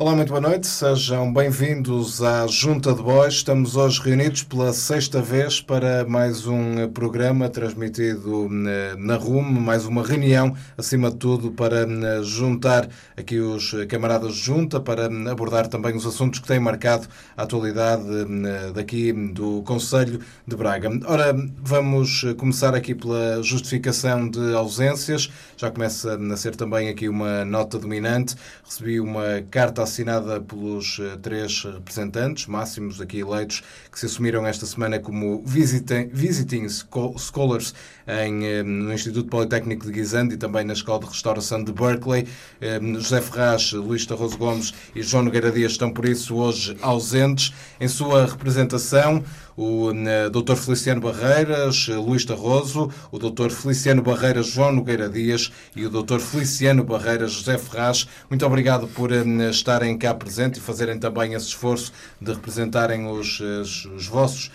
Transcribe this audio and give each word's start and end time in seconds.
Olá, 0.00 0.14
muito 0.14 0.28
boa 0.28 0.40
noite, 0.40 0.68
sejam 0.68 1.32
bem-vindos 1.32 2.22
à 2.22 2.46
Junta 2.46 2.94
de 2.94 3.02
Bois. 3.02 3.34
Estamos 3.34 3.74
hoje 3.74 4.00
reunidos 4.00 4.44
pela 4.44 4.72
sexta 4.72 5.20
vez 5.20 5.60
para 5.60 6.04
mais 6.04 6.46
um 6.46 6.88
programa 6.90 7.48
transmitido 7.48 8.48
eh, 8.68 8.94
na 8.96 9.16
RUM, 9.16 9.42
mais 9.42 9.86
uma 9.86 10.06
reunião, 10.06 10.54
acima 10.76 11.10
de 11.10 11.16
tudo, 11.16 11.50
para 11.50 11.80
eh, 11.80 12.22
juntar 12.22 12.88
aqui 13.16 13.40
os 13.40 13.74
camaradas 13.88 14.34
de 14.36 14.40
junta, 14.40 14.78
para 14.78 15.06
abordar 15.28 15.66
também 15.66 15.96
os 15.96 16.06
assuntos 16.06 16.38
que 16.38 16.46
têm 16.46 16.60
marcado 16.60 17.08
a 17.36 17.42
atualidade 17.42 18.04
eh, 18.08 18.70
daqui 18.72 19.12
do 19.12 19.64
Conselho 19.64 20.20
de 20.46 20.54
Braga. 20.54 20.90
Ora, 21.06 21.34
vamos 21.60 22.24
começar 22.36 22.72
aqui 22.72 22.94
pela 22.94 23.42
justificação 23.42 24.30
de 24.30 24.54
ausências. 24.54 25.28
Já 25.56 25.72
começa 25.72 26.14
a 26.14 26.36
ser 26.36 26.54
também 26.54 26.88
aqui 26.88 27.08
uma 27.08 27.44
nota 27.44 27.80
dominante. 27.80 28.36
Recebi 28.64 29.00
uma 29.00 29.42
carta 29.50 29.87
assinada 29.88 30.40
pelos 30.40 31.00
eh, 31.00 31.16
três 31.20 31.64
representantes 31.64 32.46
máximos 32.46 33.00
aqui 33.00 33.20
eleitos 33.20 33.62
que 33.90 33.98
se 33.98 34.06
assumiram 34.06 34.46
esta 34.46 34.66
semana 34.66 34.98
como 34.98 35.42
visiting, 35.44 36.08
visiting 36.12 36.68
scholars 36.68 37.74
em, 38.06 38.44
eh, 38.44 38.62
no 38.62 38.92
Instituto 38.92 39.28
Politécnico 39.28 39.86
de 39.86 39.92
Guisande 39.92 40.34
e 40.34 40.36
também 40.36 40.64
na 40.64 40.74
Escola 40.74 41.00
de 41.00 41.06
Restauração 41.06 41.64
de 41.64 41.72
Berkeley. 41.72 42.28
Eh, 42.60 42.78
José 42.94 43.20
Ferraz, 43.20 43.72
Luís 43.72 44.04
Tarroso 44.04 44.36
Gomes 44.36 44.74
e 44.94 45.02
João 45.02 45.24
Nogueira 45.24 45.50
Dias 45.50 45.72
estão, 45.72 45.90
por 45.90 46.04
isso, 46.04 46.36
hoje 46.36 46.76
ausentes. 46.82 47.52
Em 47.80 47.88
sua 47.88 48.26
representação, 48.26 49.24
o 49.58 49.90
Dr. 50.30 50.54
Feliciano 50.54 51.00
Barreiras, 51.00 51.88
Luís 51.88 52.24
Tarroso, 52.24 52.92
o 53.10 53.18
Dr. 53.18 53.50
Feliciano 53.50 54.00
Barreiras, 54.00 54.46
João 54.46 54.70
Nogueira 54.70 55.08
Dias 55.08 55.50
e 55.74 55.84
o 55.84 55.90
Dr. 55.90 56.20
Feliciano 56.20 56.84
Barreiras, 56.84 57.32
José 57.32 57.58
Ferraz. 57.58 58.06
Muito 58.30 58.46
obrigado 58.46 58.86
por 58.86 59.10
estarem 59.10 59.98
cá 59.98 60.14
presentes 60.14 60.60
e 60.60 60.62
fazerem 60.62 60.96
também 60.96 61.34
esse 61.34 61.46
esforço 61.46 61.92
de 62.20 62.32
representarem 62.32 63.08
os, 63.08 63.40
os, 63.40 63.84
os 63.86 64.06
vossos 64.06 64.52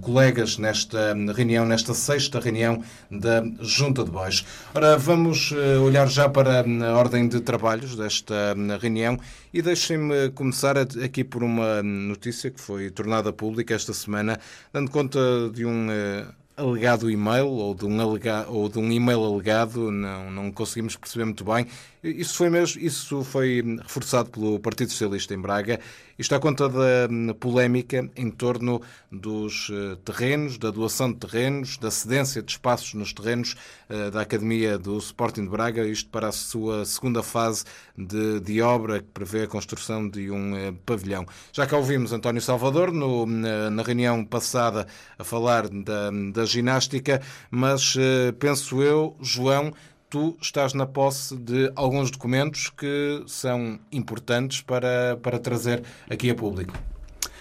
colegas 0.00 0.58
nesta 0.58 1.14
reunião, 1.34 1.64
nesta 1.64 1.94
sexta 1.94 2.38
reunião 2.40 2.82
da 3.10 3.42
Junta 3.60 4.04
de 4.04 4.10
Bois. 4.10 4.44
Ora, 4.74 4.96
vamos 4.98 5.50
uh, 5.52 5.82
olhar 5.82 6.08
já 6.08 6.28
para 6.28 6.60
a 6.60 6.96
ordem 6.96 7.28
de 7.28 7.40
trabalhos 7.40 7.96
desta 7.96 8.54
reunião 8.80 9.18
e 9.52 9.62
deixem-me 9.62 10.30
começar 10.30 10.76
aqui 10.76 11.24
por 11.24 11.42
uma 11.42 11.82
notícia 11.82 12.50
que 12.50 12.60
foi 12.60 12.90
tornada 12.90 13.32
pública 13.32 13.74
esta 13.74 13.92
semana, 13.92 14.38
dando 14.72 14.90
conta 14.90 15.18
de 15.52 15.64
um 15.64 15.88
uh, 15.88 16.26
alegado 16.56 17.10
e-mail 17.10 17.48
ou 17.48 17.74
de 17.74 17.84
um, 17.84 18.00
alega, 18.00 18.46
ou 18.48 18.68
de 18.68 18.78
um 18.78 18.90
e-mail 18.90 19.24
alegado, 19.24 19.90
não, 19.90 20.30
não 20.30 20.52
conseguimos 20.52 20.96
perceber 20.96 21.24
muito 21.24 21.44
bem. 21.44 21.66
Isso 22.04 22.36
foi, 22.36 22.50
mesmo, 22.50 22.82
isso 22.82 23.24
foi 23.24 23.62
reforçado 23.82 24.28
pelo 24.28 24.60
Partido 24.60 24.90
Socialista 24.90 25.32
em 25.32 25.40
Braga. 25.40 25.80
Isto 26.18 26.34
à 26.34 26.38
conta 26.38 26.68
da 26.68 27.08
hum, 27.10 27.32
polémica 27.32 28.10
em 28.14 28.30
torno 28.30 28.82
dos 29.10 29.70
eh, 29.72 29.96
terrenos, 30.04 30.58
da 30.58 30.70
doação 30.70 31.10
de 31.10 31.18
terrenos, 31.18 31.78
da 31.78 31.90
cedência 31.90 32.42
de 32.42 32.52
espaços 32.52 32.92
nos 32.92 33.12
terrenos 33.14 33.56
uh, 33.88 34.10
da 34.10 34.20
Academia 34.20 34.76
do 34.78 34.98
Sporting 34.98 35.44
de 35.44 35.48
Braga, 35.48 35.86
isto 35.86 36.10
para 36.10 36.28
a 36.28 36.32
sua 36.32 36.84
segunda 36.84 37.22
fase 37.22 37.64
de, 37.96 38.38
de 38.40 38.60
obra 38.60 39.00
que 39.00 39.08
prevê 39.08 39.42
a 39.42 39.48
construção 39.48 40.06
de 40.06 40.30
um 40.30 40.52
uh, 40.52 40.74
pavilhão. 40.84 41.26
Já 41.54 41.66
cá 41.66 41.76
ouvimos 41.78 42.12
António 42.12 42.42
Salvador 42.42 42.92
no, 42.92 43.24
na, 43.24 43.70
na, 43.70 43.82
reunião 43.82 44.24
passada 44.24 44.86
a 45.18 45.24
falar 45.24 45.68
da, 45.68 46.10
da 46.32 46.44
ginástica, 46.44 47.22
mas 47.50 47.96
penso 48.38 48.82
eu, 48.82 49.16
João, 49.20 49.72
tu 50.14 50.36
estás 50.40 50.74
na 50.74 50.86
posse 50.86 51.36
de 51.36 51.72
alguns 51.74 52.08
documentos 52.08 52.70
que 52.70 53.24
são 53.26 53.80
importantes 53.90 54.60
para, 54.60 55.18
para 55.20 55.40
trazer 55.40 55.82
aqui 56.08 56.30
a 56.30 56.34
público. 56.36 56.72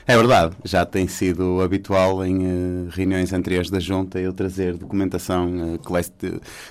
É 0.08 0.18
verdade, 0.18 0.56
já 0.66 0.84
tem 0.84 1.08
sido 1.08 1.62
habitual 1.62 2.26
em 2.26 2.38
uh, 2.40 2.90
reuniões 2.90 3.32
anteriores 3.32 3.70
da 3.70 3.80
Junta 3.80 4.20
eu 4.20 4.34
trazer 4.34 4.76
documentação 4.76 5.76
uh, 5.76 5.80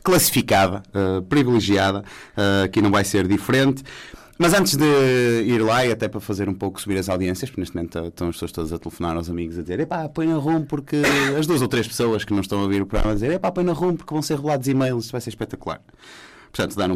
classificada, 0.02 0.82
uh, 0.88 1.22
privilegiada, 1.22 2.02
aqui 2.64 2.82
não 2.82 2.90
vai 2.90 3.04
ser 3.04 3.28
diferente. 3.28 3.84
Mas 4.42 4.54
antes 4.54 4.76
de 4.76 4.84
ir 5.46 5.62
lá, 5.62 5.86
e 5.86 5.92
até 5.92 6.08
para 6.08 6.18
fazer 6.18 6.48
um 6.48 6.54
pouco 6.54 6.80
subir 6.80 6.98
as 6.98 7.08
audiências, 7.08 7.48
porque 7.48 7.60
neste 7.60 7.76
momento 7.76 7.96
estão 8.08 8.28
as 8.28 8.34
pessoas 8.34 8.50
todas 8.50 8.72
a 8.72 8.78
telefonar 8.78 9.16
aos 9.16 9.30
amigos 9.30 9.56
a 9.56 9.62
dizer 9.62 9.78
epá, 9.78 10.08
põe 10.08 10.26
na 10.26 10.34
RUM 10.34 10.64
porque 10.64 11.00
as 11.38 11.46
duas 11.46 11.62
ou 11.62 11.68
três 11.68 11.86
pessoas 11.86 12.24
que 12.24 12.32
não 12.32 12.40
estão 12.40 12.58
a 12.58 12.62
ouvir 12.62 12.82
o 12.82 12.86
programa 12.86 13.12
a 13.12 13.14
dizer 13.14 13.30
epá, 13.30 13.52
põe 13.52 13.62
na 13.62 13.72
RUM 13.72 13.94
porque 13.94 14.12
vão 14.12 14.20
ser 14.20 14.34
revelados 14.34 14.66
e-mails, 14.66 15.04
isto 15.04 15.12
vai 15.12 15.20
ser 15.20 15.30
espetacular. 15.30 15.80
Portanto, 16.50 16.76
dar 16.76 16.90
um, 16.90 16.94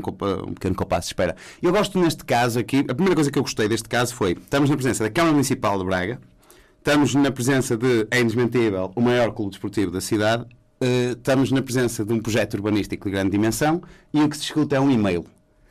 um 0.48 0.54
pequeno 0.54 0.74
compasso 0.74 1.02
de 1.02 1.12
espera. 1.12 1.36
Eu 1.62 1.70
gosto 1.70 2.00
neste 2.00 2.24
caso 2.24 2.58
aqui, 2.58 2.78
a 2.78 2.94
primeira 2.94 3.14
coisa 3.14 3.30
que 3.30 3.38
eu 3.38 3.44
gostei 3.44 3.68
deste 3.68 3.88
caso 3.88 4.12
foi, 4.12 4.32
estamos 4.32 4.68
na 4.68 4.74
presença 4.74 5.04
da 5.04 5.10
Câmara 5.10 5.32
Municipal 5.32 5.78
de 5.78 5.84
Braga, 5.84 6.20
estamos 6.78 7.14
na 7.14 7.30
presença 7.30 7.76
de, 7.76 8.08
é 8.10 8.20
indesmentível, 8.20 8.90
o 8.96 9.00
maior 9.00 9.30
clube 9.30 9.52
desportivo 9.52 9.92
da 9.92 10.00
cidade, 10.00 10.42
uh, 10.42 11.12
estamos 11.12 11.52
na 11.52 11.62
presença 11.62 12.04
de 12.04 12.12
um 12.12 12.18
projeto 12.18 12.54
urbanístico 12.54 13.08
de 13.08 13.12
grande 13.12 13.30
dimensão 13.30 13.80
e 14.12 14.20
o 14.20 14.28
que 14.28 14.34
se 14.36 14.42
discute 14.42 14.74
é 14.74 14.80
um 14.80 14.90
e-mail 14.90 15.24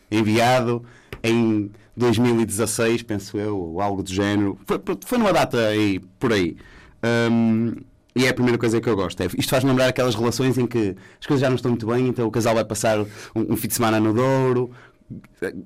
enviado 0.10 0.86
em 1.26 1.72
2016, 1.96 3.04
penso 3.04 3.38
eu, 3.38 3.58
ou 3.58 3.82
algo 3.82 4.04
do 4.04 4.12
género. 4.12 4.58
Foi, 4.66 4.80
foi 5.06 5.18
numa 5.18 5.34
data 5.34 5.68
aí, 5.68 6.00
por 6.20 6.34
aí. 6.34 6.58
Um, 7.32 7.74
e 8.16 8.26
é 8.26 8.30
a 8.30 8.34
primeira 8.34 8.58
coisa 8.58 8.80
que 8.80 8.88
eu 8.88 8.96
gosto. 8.96 9.22
É, 9.22 9.28
isto 9.38 9.50
faz 9.50 9.64
lembrar 9.64 9.88
aquelas 9.88 10.16
relações 10.16 10.58
em 10.58 10.66
que 10.66 10.96
as 11.20 11.28
coisas 11.28 11.42
já 11.42 11.50
não 11.50 11.56
estão 11.56 11.72
muito 11.72 11.86
bem, 11.86 12.08
então 12.08 12.28
o 12.28 12.32
casal 12.32 12.56
vai 12.56 12.64
passar 12.64 13.00
um, 13.00 13.06
um 13.36 13.58
fim 13.58 13.68
de 13.68 13.74
semana 13.74 14.00
no 14.00 14.14
Douro, 14.14 14.72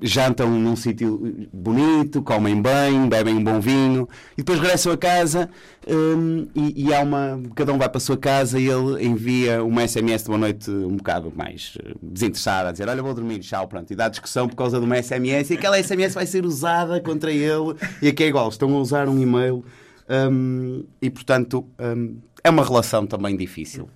jantam 0.01 0.49
num 0.49 0.75
sítio 0.75 1.47
bonito, 1.53 2.21
comem 2.21 2.61
bem, 2.61 3.07
bebem 3.07 3.35
um 3.35 3.43
bom 3.43 3.59
vinho 3.59 4.07
e 4.33 4.37
depois 4.37 4.59
regressam 4.59 4.91
a 4.91 4.97
casa 4.97 5.49
um, 5.87 6.47
e, 6.53 6.87
e, 6.87 6.93
há 6.93 7.01
uma. 7.01 7.41
Cada 7.55 7.71
um 7.71 7.77
vai 7.77 7.87
para 7.87 7.97
a 7.97 8.01
sua 8.01 8.17
casa 8.17 8.59
e 8.59 8.67
ele 8.67 9.05
envia 9.05 9.63
uma 9.63 9.87
SMS 9.87 10.23
de 10.23 10.27
boa 10.27 10.37
noite 10.37 10.69
um 10.69 10.97
bocado 10.97 11.31
mais 11.33 11.77
eh, 11.81 11.93
desinteressada, 12.01 12.69
a 12.69 12.71
dizer: 12.71 12.89
Olha, 12.89 13.01
vou 13.01 13.13
dormir, 13.13 13.39
tchau, 13.39 13.67
pronto. 13.67 13.91
E 13.91 13.95
dá 13.95 14.09
discussão 14.09 14.47
por 14.47 14.55
causa 14.55 14.77
de 14.77 14.85
uma 14.85 15.01
SMS 15.01 15.51
e 15.51 15.53
aquela 15.53 15.81
SMS 15.81 16.13
vai 16.13 16.25
ser 16.25 16.45
usada 16.45 16.99
contra 16.99 17.31
ele 17.31 17.75
e 18.01 18.09
aqui 18.09 18.23
é 18.23 18.27
igual, 18.27 18.49
estão 18.49 18.73
a 18.75 18.79
usar 18.79 19.07
um 19.07 19.19
e-mail 19.21 19.63
um, 20.09 20.83
e 21.01 21.09
portanto 21.09 21.65
um, 21.79 22.17
é 22.43 22.49
uma 22.49 22.63
relação 22.63 23.07
também 23.07 23.37
difícil. 23.37 23.89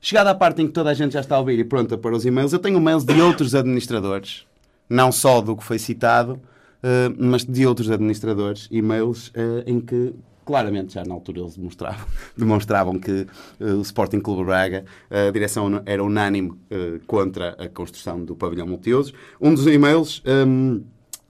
Chegada 0.00 0.30
à 0.30 0.34
parte 0.34 0.62
em 0.62 0.66
que 0.66 0.72
toda 0.72 0.90
a 0.90 0.94
gente 0.94 1.12
já 1.12 1.20
está 1.20 1.36
a 1.36 1.40
ouvir 1.40 1.58
e 1.58 1.64
pronta 1.64 1.98
para 1.98 2.14
os 2.14 2.24
e-mails, 2.24 2.52
eu 2.52 2.58
tenho 2.58 2.78
e-mails 2.78 3.04
de 3.04 3.20
outros 3.20 3.54
administradores 3.54 4.46
não 4.88 5.12
só 5.12 5.40
do 5.40 5.56
que 5.56 5.64
foi 5.64 5.78
citado, 5.78 6.34
uh, 6.34 7.14
mas 7.18 7.44
de 7.44 7.66
outros 7.66 7.90
administradores, 7.90 8.68
e-mails 8.70 9.28
uh, 9.28 9.62
em 9.66 9.80
que 9.80 10.14
claramente 10.48 10.94
já 10.94 11.04
na 11.04 11.12
altura 11.12 11.40
eles 11.40 11.56
demonstravam, 11.56 12.06
demonstravam 12.34 12.98
que 12.98 13.26
uh, 13.60 13.76
o 13.76 13.82
Sporting 13.82 14.18
Clube 14.18 14.44
Braga, 14.44 14.86
a 15.10 15.30
direção 15.30 15.82
era 15.84 16.02
unânime 16.02 16.48
uh, 16.48 16.98
contra 17.06 17.50
a 17.50 17.68
construção 17.68 18.24
do 18.24 18.34
pavilhão 18.34 18.66
multiusos. 18.66 19.12
Um 19.38 19.52
dos 19.52 19.66
e-mails, 19.66 20.22
um, 20.24 20.76
ehm, 20.76 20.80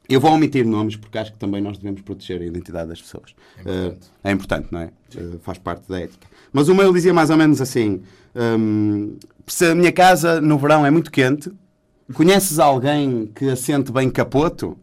eu 0.09 0.21
vou 0.21 0.31
omitir 0.31 0.65
nomes 0.65 0.95
porque 0.95 1.19
acho 1.19 1.33
que 1.33 1.39
também 1.39 1.61
nós 1.61 1.77
devemos 1.79 2.01
proteger 2.03 2.41
a 2.41 2.45
identidade 2.45 2.91
das 2.91 3.03
pessoas. 3.03 3.35
É 3.57 3.61
importante, 3.61 4.07
uh, 4.07 4.11
é 4.23 4.31
importante 4.31 4.69
não 4.71 4.81
é? 4.83 4.91
faz 5.43 5.59
parte 5.59 5.89
da 5.89 6.01
ética. 6.01 6.29
Mas 6.53 6.69
o 6.69 6.73
e-mail 6.73 6.93
dizia 6.93 7.13
mais 7.13 7.29
ou 7.29 7.37
menos 7.37 7.61
assim: 7.61 8.01
um, 8.37 8.41
ehm, 8.41 9.17
se 9.49 9.67
a 9.67 9.75
minha 9.75 9.91
casa 9.91 10.41
no 10.41 10.57
verão 10.59 10.87
é 10.87 10.93
muito 10.93 11.11
quente, 11.11 11.51
Conheces 12.15 12.59
alguém 12.59 13.31
que 13.35 13.51
assente 13.51 13.93
bem 13.93 14.09
capoto? 14.09 14.79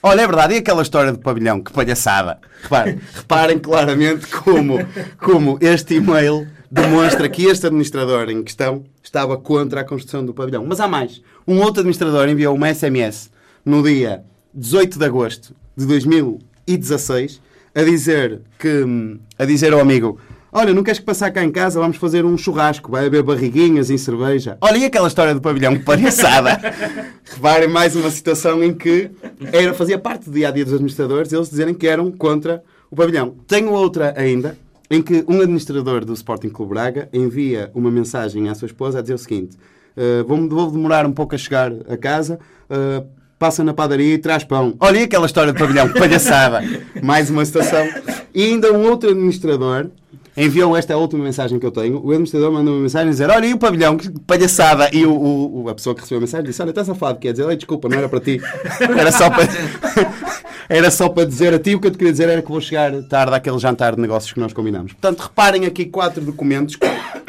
Olha, 0.00 0.22
é 0.22 0.26
verdade, 0.26 0.54
e 0.54 0.58
aquela 0.58 0.82
história 0.82 1.10
do 1.10 1.18
pavilhão? 1.18 1.60
Que 1.60 1.72
palhaçada! 1.72 2.38
Reparem, 2.62 3.00
reparem 3.14 3.58
claramente 3.58 4.28
como, 4.28 4.78
como 5.18 5.58
este 5.60 5.94
e-mail 5.94 6.46
demonstra 6.70 7.28
que 7.28 7.46
este 7.46 7.66
administrador 7.66 8.30
em 8.30 8.44
questão 8.44 8.84
estava 9.02 9.36
contra 9.36 9.80
a 9.80 9.84
construção 9.84 10.24
do 10.24 10.32
pavilhão. 10.32 10.64
Mas 10.64 10.78
há 10.78 10.86
mais. 10.86 11.20
Um 11.46 11.58
outro 11.60 11.80
administrador 11.80 12.28
enviou 12.28 12.54
uma 12.54 12.72
SMS 12.72 13.28
no 13.64 13.82
dia 13.82 14.22
18 14.54 15.00
de 15.00 15.04
agosto 15.04 15.54
de 15.76 15.84
2016 15.84 17.40
a 17.74 17.82
dizer 17.82 18.40
que 18.56 19.18
a 19.36 19.44
dizer 19.44 19.72
ao 19.72 19.80
amigo 19.80 20.20
Olha, 20.50 20.72
não 20.72 20.82
queres 20.82 20.98
que 20.98 21.04
passar 21.04 21.30
cá 21.30 21.44
em 21.44 21.50
casa? 21.50 21.78
Vamos 21.78 21.98
fazer 21.98 22.24
um 22.24 22.36
churrasco. 22.38 22.90
Vai 22.90 23.06
haver 23.06 23.22
barriguinhas 23.22 23.90
em 23.90 23.98
cerveja. 23.98 24.56
Olha, 24.62 24.78
e 24.78 24.84
aquela 24.86 25.06
história 25.06 25.34
do 25.34 25.42
pavilhão 25.42 25.78
palhaçada? 25.78 26.58
Reparem 27.24 27.68
mais 27.68 27.94
uma 27.94 28.10
situação 28.10 28.64
em 28.64 28.72
que 28.72 29.10
era, 29.52 29.74
fazia 29.74 29.98
parte 29.98 30.24
do 30.24 30.32
dia 30.32 30.48
a 30.48 30.50
dia 30.50 30.64
dos 30.64 30.72
administradores 30.72 31.32
eles 31.32 31.50
dizerem 31.50 31.74
que 31.74 31.86
eram 31.86 32.10
contra 32.10 32.62
o 32.90 32.96
pavilhão. 32.96 33.34
Tenho 33.46 33.72
outra 33.72 34.14
ainda, 34.16 34.56
em 34.90 35.02
que 35.02 35.22
um 35.28 35.38
administrador 35.42 36.02
do 36.02 36.14
Sporting 36.14 36.48
Clube 36.48 36.72
Braga 36.72 37.10
envia 37.12 37.70
uma 37.74 37.90
mensagem 37.90 38.48
à 38.48 38.54
sua 38.54 38.66
esposa 38.66 39.00
a 39.00 39.02
dizer 39.02 39.14
o 39.14 39.18
seguinte: 39.18 39.54
uh, 39.96 40.26
vou, 40.26 40.48
vou 40.48 40.70
demorar 40.70 41.04
um 41.04 41.12
pouco 41.12 41.34
a 41.34 41.38
chegar 41.38 41.70
a 41.86 41.96
casa. 41.98 42.38
Uh, 42.70 43.06
passa 43.38 43.62
na 43.62 43.72
padaria 43.74 44.14
e 44.14 44.18
traz 44.18 44.44
pão. 44.44 44.74
Olha, 44.80 45.04
aquela 45.04 45.26
história 45.26 45.52
do 45.52 45.58
pavilhão, 45.58 45.92
palhaçada. 45.92 46.62
Mais 47.02 47.30
uma 47.30 47.44
situação. 47.44 47.86
E 48.34 48.42
ainda 48.44 48.72
um 48.72 48.88
outro 48.88 49.10
administrador 49.10 49.90
enviou 50.38 50.76
esta 50.76 50.96
última 50.96 51.24
mensagem 51.24 51.58
que 51.58 51.66
eu 51.66 51.70
tenho. 51.70 51.98
O 51.98 52.10
administrador 52.10 52.52
mandou 52.52 52.74
uma 52.74 52.82
mensagem 52.82 53.08
a 53.08 53.10
dizer: 53.10 53.28
Olha, 53.28 53.46
e 53.46 53.52
o 53.52 53.58
pavilhão, 53.58 53.96
que 53.96 54.08
palhaçada. 54.20 54.88
E 54.92 55.04
o, 55.04 55.12
o, 55.12 55.68
a 55.68 55.74
pessoa 55.74 55.94
que 55.94 56.00
recebeu 56.02 56.18
a 56.18 56.20
mensagem 56.20 56.46
disse: 56.46 56.62
Olha, 56.62 56.70
estás 56.70 56.86
safado. 56.86 57.18
Quer 57.18 57.32
dizer, 57.32 57.56
desculpa, 57.56 57.88
não 57.88 57.98
era 57.98 58.08
para 58.08 58.20
ti. 58.20 58.40
Era 58.80 59.10
só 59.10 59.28
para. 59.28 59.48
era 60.68 60.90
só 60.90 61.08
para 61.08 61.24
dizer 61.24 61.54
a 61.54 61.58
ti, 61.58 61.74
o 61.74 61.80
que 61.80 61.86
eu 61.86 61.90
te 61.90 61.96
queria 61.96 62.12
dizer 62.12 62.28
era 62.28 62.42
que 62.42 62.48
vou 62.48 62.60
chegar 62.60 62.92
tarde 63.04 63.34
àquele 63.34 63.58
jantar 63.58 63.94
de 63.94 64.02
negócios 64.02 64.32
que 64.34 64.38
nós 64.38 64.52
combinamos. 64.52 64.92
Portanto, 64.92 65.20
reparem 65.20 65.64
aqui 65.64 65.86
quatro 65.86 66.22
documentos 66.22 66.76
que 66.76 66.86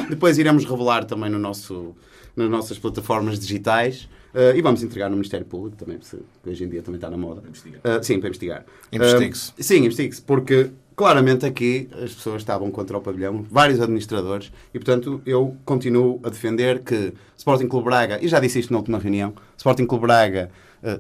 depois 0.09 0.37
iremos 0.37 0.65
revelar 0.65 1.05
também 1.05 1.29
no 1.29 1.39
nosso, 1.39 1.95
nas 2.35 2.49
nossas 2.49 2.77
plataformas 2.77 3.39
digitais. 3.39 4.09
Uh, 4.33 4.55
e 4.55 4.61
vamos 4.61 4.83
entregar 4.83 5.09
no 5.09 5.15
Ministério 5.15 5.45
Público 5.45 5.77
também, 5.77 5.97
que 5.97 6.49
hoje 6.49 6.63
em 6.63 6.69
dia 6.69 6.83
também 6.83 6.97
está 6.97 7.09
na 7.09 7.17
moda. 7.17 7.41
Uh, 7.41 8.03
sim, 8.03 8.19
para 8.19 8.27
investigar. 8.27 8.65
Investigue-se. 8.91 9.51
Uh, 9.51 9.63
sim, 9.63 9.85
investigue-se, 9.85 10.21
porque 10.21 10.69
claramente 10.99 11.45
aqui 11.45 11.87
as 12.03 12.13
pessoas 12.13 12.41
estavam 12.41 12.69
contra 12.69 12.97
o 12.97 12.99
pavilhão, 12.99 13.45
vários 13.49 13.79
administradores, 13.79 14.51
e 14.73 14.79
portanto 14.79 15.21
eu 15.25 15.55
continuo 15.63 16.19
a 16.25 16.29
defender 16.29 16.79
que 16.79 17.13
Sporting 17.37 17.69
Clube 17.69 17.85
Braga, 17.85 18.19
e 18.21 18.27
já 18.27 18.37
disse 18.37 18.59
isto 18.59 18.73
na 18.73 18.79
última 18.79 18.99
reunião, 18.99 19.33
Sporting 19.55 19.85
Clube 19.85 20.07
Braga, 20.07 20.51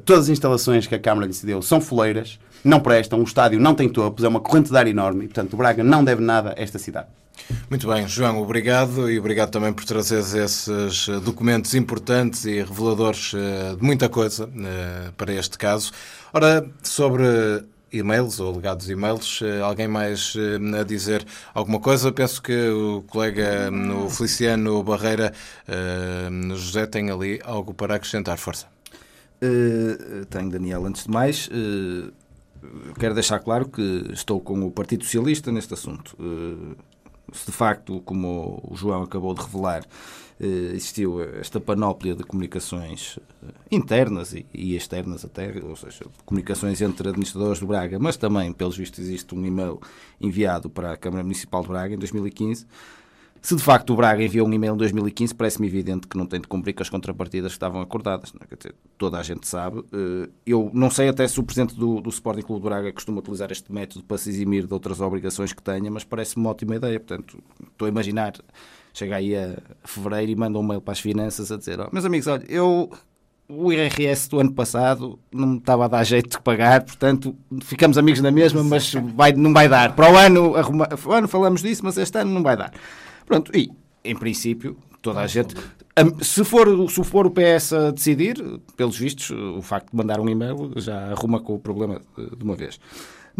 todas 0.05 0.23
as 0.23 0.29
instalações 0.29 0.87
que 0.87 0.95
a 0.95 0.99
Câmara 0.99 1.27
lhe 1.27 1.33
cedeu 1.33 1.61
são 1.61 1.81
foleiras, 1.81 2.39
não 2.63 2.79
prestam, 2.79 3.19
o 3.19 3.23
estádio 3.23 3.59
não 3.59 3.75
tem 3.75 3.89
topos, 3.89 4.23
é 4.23 4.29
uma 4.29 4.39
corrente 4.39 4.69
de 4.69 4.77
ar 4.77 4.87
enorme, 4.87 5.25
e 5.25 5.27
portanto 5.27 5.51
o 5.51 5.57
Braga 5.57 5.83
não 5.83 6.01
deve 6.01 6.21
nada 6.21 6.55
a 6.57 6.61
esta 6.61 6.79
cidade. 6.79 7.07
Muito 7.69 7.85
bem, 7.85 8.07
João, 8.07 8.41
obrigado 8.41 9.11
e 9.11 9.19
obrigado 9.19 9.51
também 9.51 9.73
por 9.73 9.83
trazer 9.83 10.19
esses 10.19 11.09
eh, 11.09 11.19
documentos 11.19 11.73
importantes 11.73 12.45
e 12.45 12.61
reveladores 12.61 13.33
eh, 13.33 13.75
de 13.75 13.83
muita 13.83 14.07
coisa 14.07 14.49
eh, 14.55 15.11
para 15.17 15.33
este 15.33 15.57
caso. 15.57 15.91
Ora, 16.33 16.65
sobre 16.83 17.23
e-mails 17.91 18.39
ou 18.39 18.55
legados 18.55 18.89
e-mails, 18.89 19.41
alguém 19.63 19.87
mais 19.87 20.33
a 20.79 20.83
dizer 20.83 21.25
alguma 21.53 21.79
coisa? 21.79 22.11
Penso 22.11 22.41
que 22.41 22.69
o 22.69 23.03
colega 23.03 23.69
o 24.05 24.09
Feliciano 24.09 24.81
Barreira 24.83 25.33
José 26.55 26.85
tem 26.85 27.09
ali 27.09 27.39
algo 27.43 27.73
para 27.73 27.95
acrescentar. 27.95 28.37
Força. 28.37 28.67
Uh, 29.41 30.25
tenho, 30.25 30.49
Daniel. 30.49 30.85
Antes 30.85 31.03
de 31.05 31.11
mais, 31.11 31.47
uh, 31.47 32.11
quero 32.99 33.13
deixar 33.13 33.39
claro 33.39 33.69
que 33.69 34.05
estou 34.11 34.39
com 34.39 34.65
o 34.65 34.71
Partido 34.71 35.03
Socialista 35.03 35.51
neste 35.51 35.73
assunto. 35.73 36.15
Se 37.31 37.45
de 37.45 37.51
facto, 37.51 38.01
como 38.01 38.61
o 38.69 38.75
João 38.75 39.03
acabou 39.03 39.33
de 39.33 39.41
revelar, 39.41 39.83
eh, 39.83 39.85
existiu 40.39 41.21
esta 41.21 41.59
panóplia 41.59 42.15
de 42.15 42.23
comunicações 42.23 43.19
eh, 43.43 43.47
internas 43.71 44.33
e 44.33 44.75
externas 44.75 45.25
até, 45.25 45.53
ou 45.63 45.75
seja, 45.75 46.05
comunicações 46.25 46.81
entre 46.81 47.09
administradores 47.09 47.59
do 47.59 47.67
Braga, 47.67 47.99
mas 47.99 48.17
também, 48.17 48.53
pelos 48.53 48.77
vistos, 48.77 48.99
existe 48.99 49.35
um 49.35 49.45
e-mail 49.45 49.79
enviado 50.19 50.69
para 50.69 50.93
a 50.93 50.97
Câmara 50.97 51.23
Municipal 51.23 51.61
de 51.61 51.67
Braga 51.67 51.93
em 51.93 51.97
2015 51.97 52.65
se 53.41 53.55
de 53.55 53.63
facto 53.63 53.93
o 53.93 53.95
Braga 53.95 54.21
enviou 54.21 54.47
um 54.47 54.53
e-mail 54.53 54.73
em 54.73 54.77
2015, 54.77 55.33
parece-me 55.33 55.67
evidente 55.67 56.07
que 56.07 56.17
não 56.17 56.25
tem 56.25 56.41
de 56.41 56.47
cumprir 56.47 56.73
com 56.73 56.83
as 56.83 56.89
contrapartidas 56.89 57.53
que 57.53 57.55
estavam 57.55 57.81
acordadas. 57.81 58.33
É? 58.39 58.55
Dizer, 58.55 58.75
toda 58.97 59.17
a 59.17 59.23
gente 59.23 59.47
sabe. 59.47 59.83
Eh, 59.93 60.29
eu 60.45 60.69
não 60.73 60.89
sei 60.89 61.07
até 61.07 61.27
se 61.27 61.39
o 61.39 61.43
presidente 61.43 61.75
do, 61.75 62.01
do 62.01 62.09
Sporting 62.09 62.41
Clube 62.41 62.61
do 62.61 62.65
Braga 62.65 62.91
costuma 62.91 63.19
utilizar 63.19 63.51
este 63.51 63.71
método 63.71 64.03
para 64.03 64.17
se 64.17 64.29
eximir 64.29 64.67
de 64.67 64.73
outras 64.73 64.99
obrigações 64.99 65.53
que 65.53 65.63
tenha, 65.63 65.89
mas 65.89 66.03
parece-me 66.03 66.43
uma 66.43 66.51
ótima 66.51 66.75
ideia. 66.75 66.99
Portanto, 66.99 67.41
estou 67.71 67.85
a 67.85 67.89
imaginar, 67.89 68.33
chega 68.93 69.15
aí 69.17 69.35
a 69.35 69.57
fevereiro 69.83 70.31
e 70.31 70.35
manda 70.35 70.59
um 70.59 70.63
mail 70.63 70.81
para 70.81 70.91
as 70.91 70.99
finanças 70.99 71.51
a 71.51 71.57
dizer: 71.57 71.79
oh, 71.79 71.89
meus 71.91 72.05
amigos, 72.05 72.27
olha, 72.27 72.45
eu 72.47 72.89
o 73.49 73.73
IRS 73.73 74.29
do 74.29 74.39
ano 74.39 74.53
passado 74.53 75.19
não 75.31 75.47
me 75.47 75.57
estava 75.57 75.85
a 75.85 75.87
dar 75.87 76.03
jeito 76.03 76.29
de 76.29 76.41
pagar, 76.41 76.83
portanto 76.83 77.35
ficamos 77.63 77.97
amigos 77.97 78.21
na 78.21 78.29
mesma, 78.29 78.63
mas 78.63 78.93
vai, 79.15 79.33
não 79.33 79.51
vai 79.51 79.67
dar. 79.67 79.95
Para 79.95 80.11
o 80.11 80.15
ano, 80.15 80.55
arruma, 80.55 80.87
o 81.03 81.11
ano 81.11 81.27
falamos 81.27 81.63
disso, 81.63 81.83
mas 81.83 81.97
este 81.97 82.19
ano 82.19 82.31
não 82.31 82.43
vai 82.43 82.55
dar. 82.55 82.71
Pronto, 83.25 83.51
e 83.57 83.71
em 84.03 84.15
princípio, 84.15 84.77
toda 85.01 85.21
a 85.21 85.27
gente. 85.27 85.55
Se 86.21 86.45
for, 86.45 86.89
se 86.89 87.03
for 87.03 87.25
o 87.25 87.31
PS 87.31 87.73
a 87.73 87.91
decidir, 87.91 88.37
pelos 88.77 88.97
vistos, 88.97 89.31
o 89.31 89.61
facto 89.61 89.89
de 89.89 89.97
mandar 89.97 90.19
um 90.19 90.29
e-mail 90.29 90.71
já 90.77 91.11
arruma 91.11 91.41
com 91.41 91.55
o 91.55 91.59
problema 91.59 92.01
de 92.15 92.43
uma 92.43 92.55
vez. 92.55 92.79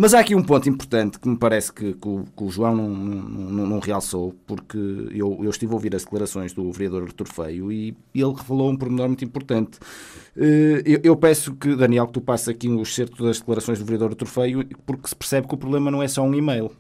Mas 0.02 0.14
há 0.14 0.22
aqui 0.22 0.34
um 0.34 0.42
ponto 0.42 0.70
importante 0.70 1.20
que 1.20 1.28
me 1.28 1.36
parece 1.36 1.74
que, 1.74 1.92
que, 1.92 2.08
o, 2.08 2.24
que 2.24 2.44
o, 2.46 2.50
João 2.50 2.74
não, 2.74 2.88
não, 2.88 3.68
não, 3.68 3.80
realçou, 3.80 4.34
porque 4.48 4.78
eu, 5.12 5.42
eu, 5.44 5.50
estive 5.50 5.74
a 5.74 5.76
ouvir 5.76 5.94
as 5.94 6.06
declarações 6.06 6.54
do 6.54 6.72
vereador 6.72 7.04
Artur 7.04 7.28
Feio 7.28 7.70
e 7.70 7.94
ele 8.16 8.34
revelou 8.34 8.70
um 8.70 8.78
pormenor 8.78 9.10
muito 9.10 9.26
importante. 9.26 9.78
Eh, 10.38 10.84
eu, 10.86 11.00
eu 11.04 11.16
peço 11.18 11.54
que, 11.54 11.76
Daniel, 11.76 12.08
que 12.08 12.14
tu 12.14 12.22
passes 12.22 12.48
aqui 12.48 12.70
o 12.70 12.82
excerto 12.82 13.26
das 13.26 13.40
declarações 13.40 13.78
do 13.78 13.84
vereador 13.84 14.12
Artur 14.12 14.30
Feio, 14.30 14.66
porque 14.86 15.10
se 15.10 15.16
percebe 15.18 15.50
que 15.50 15.56
o 15.56 15.58
problema 15.58 15.92
não 15.92 16.02
é 16.02 16.08
só 16.08 16.24
um 16.24 16.34
e-mail. 16.34 16.72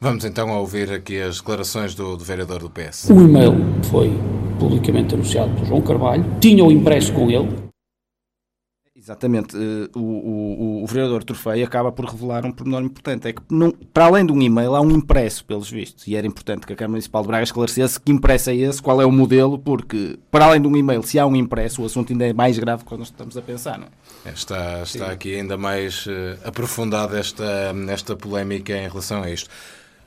Vamos 0.00 0.24
então 0.24 0.48
ouvir 0.48 0.90
aqui 0.90 1.20
as 1.20 1.40
declarações 1.40 1.94
do, 1.94 2.16
do 2.16 2.24
vereador 2.24 2.60
do 2.60 2.70
PS. 2.70 3.10
O 3.10 3.20
e-mail 3.20 3.52
foi 3.90 4.10
publicamente 4.58 5.14
anunciado 5.14 5.54
por 5.54 5.66
João 5.66 5.82
Carvalho, 5.82 6.24
tinha 6.40 6.64
o 6.64 6.72
impresso 6.72 7.12
com 7.12 7.30
ele. 7.30 7.67
Exatamente. 9.08 9.56
Eh, 9.56 9.88
o, 9.96 10.00
o, 10.00 10.82
o 10.84 10.86
vereador 10.86 11.24
Trofei 11.24 11.62
acaba 11.62 11.90
por 11.90 12.04
revelar 12.04 12.44
um 12.44 12.52
pormenor 12.52 12.82
importante. 12.82 13.28
É 13.28 13.32
que, 13.32 13.40
não, 13.50 13.70
para 13.70 14.04
além 14.04 14.26
de 14.26 14.32
um 14.32 14.42
e-mail, 14.42 14.74
há 14.74 14.82
um 14.82 14.90
impresso, 14.90 15.44
pelos 15.46 15.70
vistos. 15.70 16.06
E 16.06 16.14
era 16.14 16.26
importante 16.26 16.66
que 16.66 16.74
a 16.74 16.76
Câmara 16.76 16.92
Municipal 16.92 17.22
de 17.22 17.28
Braga 17.28 17.44
esclarecesse 17.44 17.98
que 17.98 18.12
impresso 18.12 18.50
é 18.50 18.56
esse, 18.56 18.82
qual 18.82 19.00
é 19.00 19.06
o 19.06 19.10
modelo, 19.10 19.58
porque, 19.58 20.18
para 20.30 20.44
além 20.44 20.60
de 20.60 20.68
um 20.68 20.76
e-mail, 20.76 21.02
se 21.02 21.18
há 21.18 21.26
um 21.26 21.34
impresso, 21.34 21.82
o 21.82 21.86
assunto 21.86 22.12
ainda 22.12 22.26
é 22.26 22.34
mais 22.34 22.58
grave 22.58 22.84
que 22.84 22.96
nós 22.96 23.08
estamos 23.08 23.34
a 23.36 23.40
pensar. 23.40 23.78
Não 23.78 23.86
é? 24.26 24.30
Está, 24.30 24.82
está 24.82 25.10
aqui 25.10 25.34
ainda 25.34 25.56
mais 25.56 26.06
uh, 26.06 26.10
aprofundada 26.44 27.18
esta, 27.18 27.74
esta 27.88 28.14
polémica 28.14 28.76
em 28.76 28.88
relação 28.88 29.22
a 29.22 29.30
isto. 29.30 29.48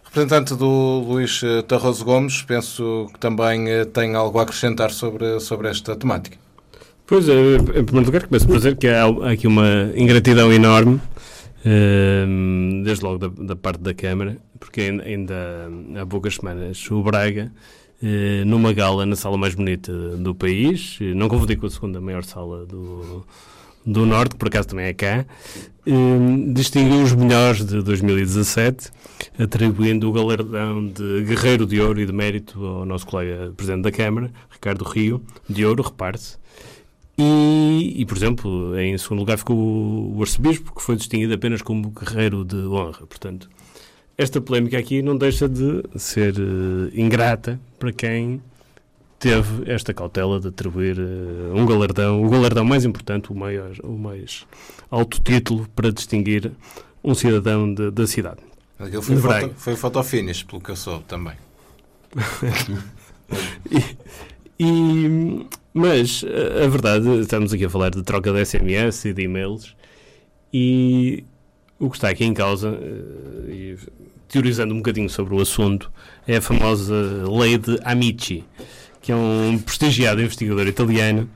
Representante 0.04 0.54
do 0.56 1.06
Luís 1.08 1.42
eh, 1.42 1.62
Tarroso 1.62 2.04
Gomes, 2.04 2.42
penso 2.42 3.10
que 3.14 3.18
também 3.18 3.70
eh, 3.70 3.86
tem 3.86 4.14
algo 4.14 4.40
a 4.40 4.44
acrescentar 4.44 4.92
sobre, 4.92 5.40
sobre 5.40 5.70
esta 5.70 5.96
temática. 5.96 6.38
Pois, 7.12 7.28
eh, 7.28 7.58
em 7.58 7.84
primeiro 7.84 8.06
lugar, 8.06 8.26
começo 8.26 8.48
por 8.48 8.56
dizer 8.56 8.78
que 8.78 8.88
há 8.88 9.06
aqui 9.30 9.46
uma 9.46 9.92
ingratidão 9.98 10.50
enorme, 10.50 10.98
desde 12.86 13.04
logo 13.04 13.18
da, 13.18 13.28
da 13.28 13.54
parte 13.54 13.82
da 13.82 13.94
Câmara, 13.94 14.38
porque 14.58 14.80
ainda 15.04 15.70
há 16.02 16.06
poucas 16.06 16.36
semanas 16.36 16.90
o 16.90 17.04
Braga, 17.04 17.52
numa 18.46 18.72
gala 18.72 19.06
na 19.06 19.18
sala 19.18 19.38
mais 19.38 19.54
bonita 19.54 19.92
do 19.92 20.34
país, 20.34 21.00
não 21.14 21.28
confundi 21.28 21.58
com 21.58 21.66
a 21.66 21.70
segunda 21.70 22.00
maior 22.00 22.24
sala 22.24 22.66
do, 22.66 23.26
do 23.86 24.06
Norte, 24.06 24.36
que 24.36 24.38
por 24.38 24.48
acaso 24.48 24.70
também 24.70 24.86
é 24.86 24.94
cá, 24.94 25.26
distinguiu 26.54 27.04
os 27.04 27.14
melhores 27.14 27.66
de 27.66 27.82
2017 27.82 28.90
atribuindo 29.38 30.08
o 30.08 30.14
galardão 30.14 30.88
de 30.88 31.26
Guerreiro 31.26 31.66
de 31.66 31.82
Ouro 31.82 32.00
e 32.00 32.06
de 32.06 32.14
Mérito 32.14 32.66
ao 32.66 32.86
nosso 32.86 33.06
colega 33.06 33.52
Presidente 33.58 33.84
da 33.84 33.92
Câmara, 33.92 34.32
Ricardo 34.50 34.86
Rio, 34.86 35.22
de 35.50 35.66
Ouro, 35.66 35.84
reparte-se. 35.84 36.40
E, 37.18 37.94
e, 37.98 38.06
por 38.06 38.18
exemplo, 38.18 38.80
em 38.80 38.98
segundo 38.98 39.20
lugar 39.20 39.38
ficou 39.38 39.58
o 39.58 40.22
Arcebispo, 40.22 40.74
que 40.74 40.82
foi 40.82 40.96
distinguido 40.96 41.34
apenas 41.34 41.62
como 41.62 41.90
Guerreiro 41.90 42.44
de 42.44 42.56
Honra. 42.56 43.06
Portanto, 43.06 43.50
esta 44.18 44.40
polémica 44.40 44.78
aqui 44.78 45.02
não 45.02 45.18
deixa 45.18 45.48
de 45.48 45.84
ser 45.96 46.36
uh, 46.38 46.90
ingrata 46.94 47.60
para 47.78 47.92
quem 47.92 48.42
teve 49.20 49.72
esta 49.72 49.94
cautela 49.94 50.40
de 50.40 50.48
atribuir 50.48 50.98
uh, 51.00 51.54
um 51.56 51.66
galardão, 51.66 52.24
o 52.24 52.30
galardão 52.30 52.66
mais 52.66 52.86
importante, 52.86 53.32
o, 53.32 53.36
maior, 53.36 53.72
o 53.84 53.98
mais 53.98 54.46
alto 54.90 55.22
título 55.22 55.68
para 55.76 55.92
distinguir 55.92 56.52
um 57.04 57.14
cidadão 57.14 57.72
de, 57.74 57.92
da 57.92 58.08
cidade. 58.08 58.42
Aquilo 58.80 59.02
foi, 59.02 59.18
foto, 59.18 59.54
foi 59.58 59.76
fotofinish, 59.76 60.44
pelo 60.44 60.62
que 60.62 60.72
eu 60.72 60.76
soube 60.76 61.04
também. 61.06 61.36
e, 63.70 64.01
e, 64.64 65.48
mas 65.74 66.24
a 66.64 66.68
verdade, 66.68 67.08
estamos 67.20 67.52
aqui 67.52 67.66
a 67.66 67.70
falar 67.70 67.90
de 67.90 68.04
troca 68.04 68.32
de 68.32 68.46
SMS 68.46 69.06
e 69.06 69.14
de 69.14 69.24
e-mails 69.24 69.76
e 70.54 71.24
o 71.80 71.90
que 71.90 71.98
está 71.98 72.10
aqui 72.10 72.24
em 72.24 72.34
causa, 72.34 72.70
eh, 72.70 73.52
e, 73.52 73.78
teorizando 74.28 74.74
um 74.74 74.78
bocadinho 74.78 75.10
sobre 75.10 75.34
o 75.34 75.42
assunto, 75.42 75.92
é 76.28 76.38
a 76.38 76.42
famosa 76.42 76.94
lei 77.28 77.58
de 77.58 77.80
Amici, 77.84 78.44
que 79.02 79.12
é 79.12 79.16
um 79.16 79.58
prestigiado 79.58 80.22
investigador 80.22 80.68
italiano 80.68 81.28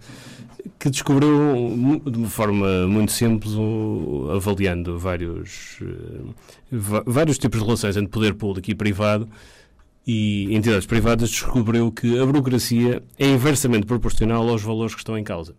que 0.77 0.89
descobriu 0.89 2.01
de 2.05 2.17
uma 2.17 2.29
forma 2.29 2.87
muito 2.87 3.11
simples, 3.11 3.53
avaliando 4.35 4.99
vários, 4.99 5.79
eh, 5.81 7.01
vários 7.07 7.39
tipos 7.39 7.59
de 7.59 7.65
relações 7.65 7.97
entre 7.97 8.09
poder 8.09 8.35
público 8.35 8.69
e 8.69 8.75
privado 8.75 9.27
e 10.05 10.53
entidades 10.55 10.85
privadas, 10.85 11.29
descobriu 11.29 11.91
que 11.91 12.19
a 12.19 12.25
burocracia 12.25 13.03
é 13.17 13.27
inversamente 13.27 13.85
proporcional 13.85 14.47
aos 14.47 14.61
valores 14.61 14.93
que 14.93 15.01
estão 15.01 15.17
em 15.17 15.23
causa. 15.23 15.55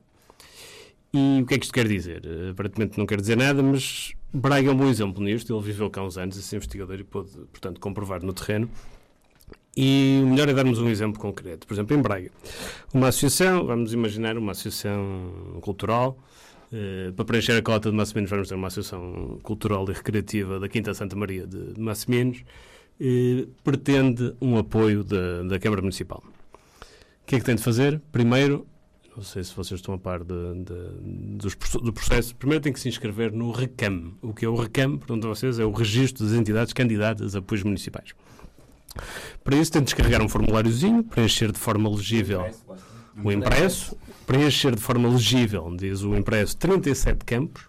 E 1.12 1.40
o 1.42 1.46
que 1.46 1.54
é 1.54 1.58
que 1.58 1.64
isto 1.64 1.72
quer 1.74 1.88
dizer? 1.88 2.22
Aparentemente 2.50 2.98
não 2.98 3.06
quer 3.06 3.20
dizer 3.20 3.36
nada, 3.36 3.62
mas 3.62 4.12
Braga 4.32 4.68
é 4.68 4.72
um 4.72 4.76
bom 4.76 4.88
exemplo 4.88 5.22
nisto. 5.22 5.54
Ele 5.54 5.62
viveu 5.64 5.88
cá 5.88 6.02
uns 6.02 6.18
anos, 6.18 6.36
esse 6.36 6.54
investigador, 6.54 6.98
e 7.00 7.04
pôde, 7.04 7.30
portanto, 7.50 7.80
comprovar 7.80 8.22
no 8.22 8.32
terreno 8.32 8.68
e 9.76 10.20
o 10.22 10.26
melhor 10.26 10.48
é 10.48 10.54
darmos 10.54 10.78
um 10.78 10.88
exemplo 10.88 11.20
concreto. 11.20 11.66
Por 11.66 11.74
exemplo, 11.74 11.94
em 11.94 12.00
Braga, 12.00 12.30
uma 12.94 13.08
associação, 13.08 13.66
vamos 13.66 13.92
imaginar 13.92 14.38
uma 14.38 14.52
associação 14.52 15.58
cultural, 15.60 16.18
uh, 16.72 17.12
para 17.12 17.24
preencher 17.26 17.52
a 17.52 17.62
cota 17.62 17.90
de 17.90 17.96
Massiminos, 17.96 18.30
vamos 18.30 18.48
ter 18.48 18.54
uma 18.54 18.68
associação 18.68 19.38
cultural 19.42 19.84
e 19.90 19.92
recreativa 19.92 20.58
da 20.58 20.68
Quinta 20.68 20.94
Santa 20.94 21.14
Maria 21.14 21.46
de, 21.46 21.78
Massiminos, 21.78 22.42
pretende 23.62 24.34
um 24.40 24.56
apoio 24.58 25.04
da, 25.04 25.42
da 25.42 25.58
Câmara 25.58 25.82
Municipal. 25.82 26.22
O 26.24 27.26
que 27.26 27.36
é 27.36 27.38
que 27.38 27.44
tem 27.44 27.56
de 27.56 27.62
fazer? 27.62 28.00
Primeiro, 28.12 28.66
não 29.16 29.24
sei 29.24 29.42
se 29.42 29.54
vocês 29.54 29.80
estão 29.80 29.94
a 29.94 29.98
par 29.98 30.22
de, 30.22 30.34
de, 30.64 31.36
dos, 31.36 31.56
do 31.82 31.92
processo, 31.92 32.36
primeiro 32.36 32.62
tem 32.62 32.72
que 32.72 32.78
se 32.78 32.88
inscrever 32.88 33.32
no 33.32 33.50
RECAM. 33.50 34.12
O 34.22 34.34
que 34.34 34.44
é 34.44 34.48
o 34.48 34.54
RECAM, 34.54 34.98
pergunto 34.98 35.26
a 35.26 35.30
vocês, 35.30 35.58
é 35.58 35.64
o 35.64 35.72
Registro 35.72 36.24
das 36.24 36.34
Entidades 36.34 36.72
Candidatas 36.72 37.34
a 37.34 37.38
Apoios 37.38 37.64
Municipais. 37.64 38.14
Para 39.42 39.56
isso 39.56 39.72
tem 39.72 39.82
de 39.82 39.86
descarregar 39.86 40.22
um 40.22 40.28
formuláriozinho, 40.28 41.02
preencher 41.02 41.50
de 41.50 41.58
forma 41.58 41.88
legível 41.88 42.46
o 43.24 43.32
impresso, 43.32 43.96
preencher 44.26 44.74
de 44.74 44.82
forma 44.82 45.08
legível, 45.08 45.74
diz 45.76 46.02
o 46.02 46.14
impresso, 46.14 46.56
37 46.56 47.24
campos, 47.24 47.64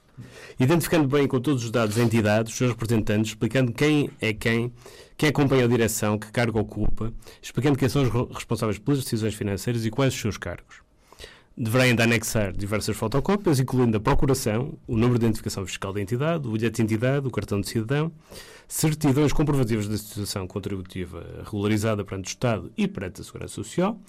identificando 0.60 1.08
bem 1.08 1.28
com 1.28 1.40
todos 1.40 1.64
os 1.64 1.72
dados 1.72 1.96
da 1.96 2.04
entidade, 2.04 2.52
os 2.52 2.58
seus 2.58 2.72
representantes, 2.72 3.32
explicando 3.32 3.72
quem 3.72 4.10
é 4.20 4.34
quem, 4.34 4.72
quem 5.18 5.30
acompanha 5.30 5.66
a 5.66 5.68
direção, 5.68 6.20
que 6.20 6.32
cargo 6.32 6.60
ocupa, 6.60 7.12
explicando 7.42 7.78
quem 7.78 7.90
são 7.90 8.04
os 8.04 8.36
responsáveis 8.36 8.78
pelas 8.78 9.04
decisões 9.04 9.34
financeiras 9.34 9.84
e 9.84 9.90
quais 9.90 10.14
os 10.14 10.22
seus 10.22 10.38
cargos. 10.38 10.82
Deverá 11.58 11.86
ainda 11.86 12.04
anexar 12.04 12.54
diversas 12.56 12.96
fotocópias, 12.96 13.60
incluindo 13.60 13.98
a 13.98 14.00
procuração, 14.00 14.78
o 14.88 14.96
número 14.96 15.18
de 15.18 15.26
identificação 15.26 15.66
fiscal 15.66 15.92
da 15.92 16.00
entidade, 16.00 16.48
o 16.48 16.52
bilhete 16.52 16.76
de 16.76 16.84
entidade, 16.84 17.26
o 17.28 17.32
cartão 17.32 17.60
de 17.60 17.68
cidadão, 17.68 18.12
certidões 18.68 19.34
comprovativas 19.34 19.88
da 19.88 19.98
situação 19.98 20.46
contributiva 20.46 21.26
regularizada 21.44 22.06
perante 22.06 22.28
o 22.28 22.30
Estado 22.30 22.72
e 22.78 22.88
perante 22.88 23.22
a 23.22 23.24
Segurança 23.24 23.56
Social, 23.56 24.00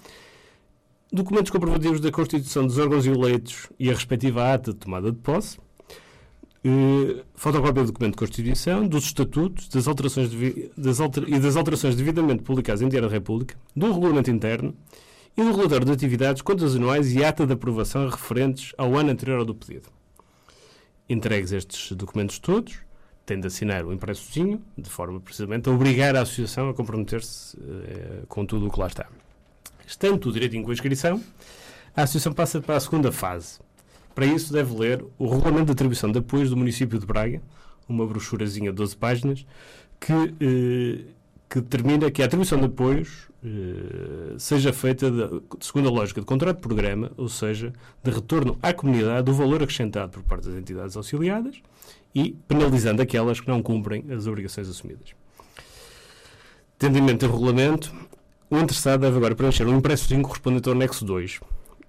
documentos 1.11 1.49
comprovativos 1.49 1.99
da 1.99 2.11
constituição 2.11 2.67
dos 2.67 2.77
órgãos 2.77 3.07
eleitos 3.07 3.67
e 3.79 3.89
a 3.89 3.93
respectiva 3.95 4.53
ata 4.53 4.71
de 4.71 4.77
tomada 4.77 5.11
de 5.11 5.17
posse, 5.17 5.57
fotocópia 7.33 7.83
do 7.83 7.91
documento 7.91 8.13
de 8.13 8.17
Constituição, 8.17 8.85
dos 8.85 9.05
estatutos 9.05 9.67
das 9.69 9.87
alterações 9.87 10.29
das 10.77 10.99
alter 10.99 11.23
e 11.27 11.39
das 11.39 11.55
alterações 11.55 11.95
devidamente 11.95 12.43
publicadas 12.43 12.81
em 12.81 12.89
Diário 12.89 13.07
da 13.07 13.13
República, 13.13 13.55
do 13.75 13.91
regulamento 13.93 14.29
interno 14.29 14.75
e 15.37 15.43
do 15.43 15.55
relatório 15.55 15.85
de 15.85 15.91
atividades, 15.91 16.41
contas 16.41 16.75
anuais 16.75 17.13
e 17.13 17.23
ata 17.23 17.47
de 17.47 17.53
aprovação 17.53 18.09
referentes 18.09 18.73
ao 18.77 18.95
ano 18.95 19.11
anterior 19.11 19.39
ao 19.39 19.45
do 19.45 19.55
pedido. 19.55 19.89
Entregues 21.07 21.53
estes 21.53 21.91
documentos 21.93 22.39
todos, 22.39 22.79
tem 23.25 23.39
de 23.39 23.47
assinar 23.47 23.85
o 23.85 23.93
impressozinho, 23.93 24.61
de 24.77 24.89
forma 24.89 25.19
precisamente 25.19 25.69
a 25.69 25.71
obrigar 25.71 26.15
a 26.15 26.21
associação 26.21 26.69
a 26.69 26.73
comprometer-se 26.73 27.57
eh, 27.57 28.23
com 28.27 28.45
tudo 28.45 28.67
o 28.67 28.71
que 28.71 28.79
lá 28.79 28.87
está. 28.87 29.07
Estando 29.87 30.31
direitinho 30.31 30.63
com 30.63 30.71
a 30.71 30.73
inscrição, 30.73 31.23
a 31.95 32.03
associação 32.03 32.33
passa 32.33 32.59
para 32.59 32.75
a 32.75 32.79
segunda 32.79 33.11
fase. 33.11 33.59
Para 34.19 34.27
isso, 34.27 34.51
deve 34.51 34.77
ler 34.77 35.05
o 35.17 35.29
Regulamento 35.29 35.67
de 35.67 35.71
Atribuição 35.71 36.11
de 36.11 36.19
Apoios 36.19 36.49
do 36.49 36.57
município 36.57 36.99
de 36.99 37.05
Braga, 37.05 37.41
uma 37.87 38.05
brochurazinha 38.05 38.69
de 38.69 38.75
12 38.75 38.97
páginas, 38.97 39.45
que, 39.97 40.11
eh, 40.11 41.05
que 41.47 41.61
determina 41.61 42.11
que 42.11 42.21
a 42.21 42.25
atribuição 42.25 42.59
de 42.59 42.65
apoios 42.65 43.29
eh, 43.41 44.35
seja 44.37 44.73
feita 44.73 45.09
de, 45.09 45.41
segundo 45.61 45.87
a 45.87 45.91
lógica 45.93 46.19
de 46.19 46.27
contrato 46.27 46.57
de 46.57 46.61
programa, 46.61 47.13
ou 47.15 47.29
seja, 47.29 47.71
de 48.03 48.11
retorno 48.11 48.59
à 48.61 48.73
comunidade 48.73 49.23
do 49.23 49.33
valor 49.33 49.63
acrescentado 49.63 50.11
por 50.11 50.23
parte 50.23 50.49
das 50.49 50.57
entidades 50.57 50.97
auxiliadas 50.97 51.61
e 52.13 52.35
penalizando 52.45 53.01
aquelas 53.01 53.39
que 53.39 53.47
não 53.47 53.63
cumprem 53.63 54.03
as 54.11 54.27
obrigações 54.27 54.67
assumidas. 54.67 55.13
Tendo 56.77 56.97
em 56.97 57.01
mente 57.01 57.23
o 57.23 57.31
regulamento, 57.31 57.95
o 58.49 58.57
interessado 58.57 58.99
deve 58.99 59.15
agora 59.15 59.33
preencher 59.33 59.65
um 59.65 59.77
impressozinho 59.77 60.23
correspondente 60.23 60.67
ao 60.67 60.75
anexo 60.75 61.05
2, 61.05 61.39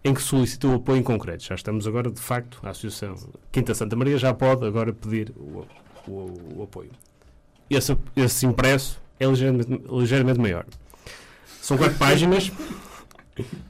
em 0.03 0.15
que 0.15 0.23
solicita 0.23 0.67
o 0.67 0.75
apoio 0.75 0.99
em 0.99 1.03
concreto. 1.03 1.45
Já 1.45 1.55
estamos 1.55 1.87
agora, 1.87 2.11
de 2.11 2.21
facto, 2.21 2.59
a 2.63 2.71
Associação 2.71 3.15
Quinta 3.53 3.75
Santa 3.75 3.97
Maria 3.97 4.17
já 4.19 4.33
pode 4.33 4.65
agora 4.65 4.93
pedir 4.93 5.33
o, 5.37 5.67
o, 6.09 6.57
o 6.57 6.63
apoio. 6.63 6.91
Esse, 7.69 7.97
esse 8.17 8.47
impresso 8.47 9.01
é 9.19 9.27
ligeiramente, 9.27 9.83
ligeiramente 9.89 10.41
maior. 10.41 10.67
São 11.61 11.77
quatro 11.77 11.97
páginas, 11.99 12.51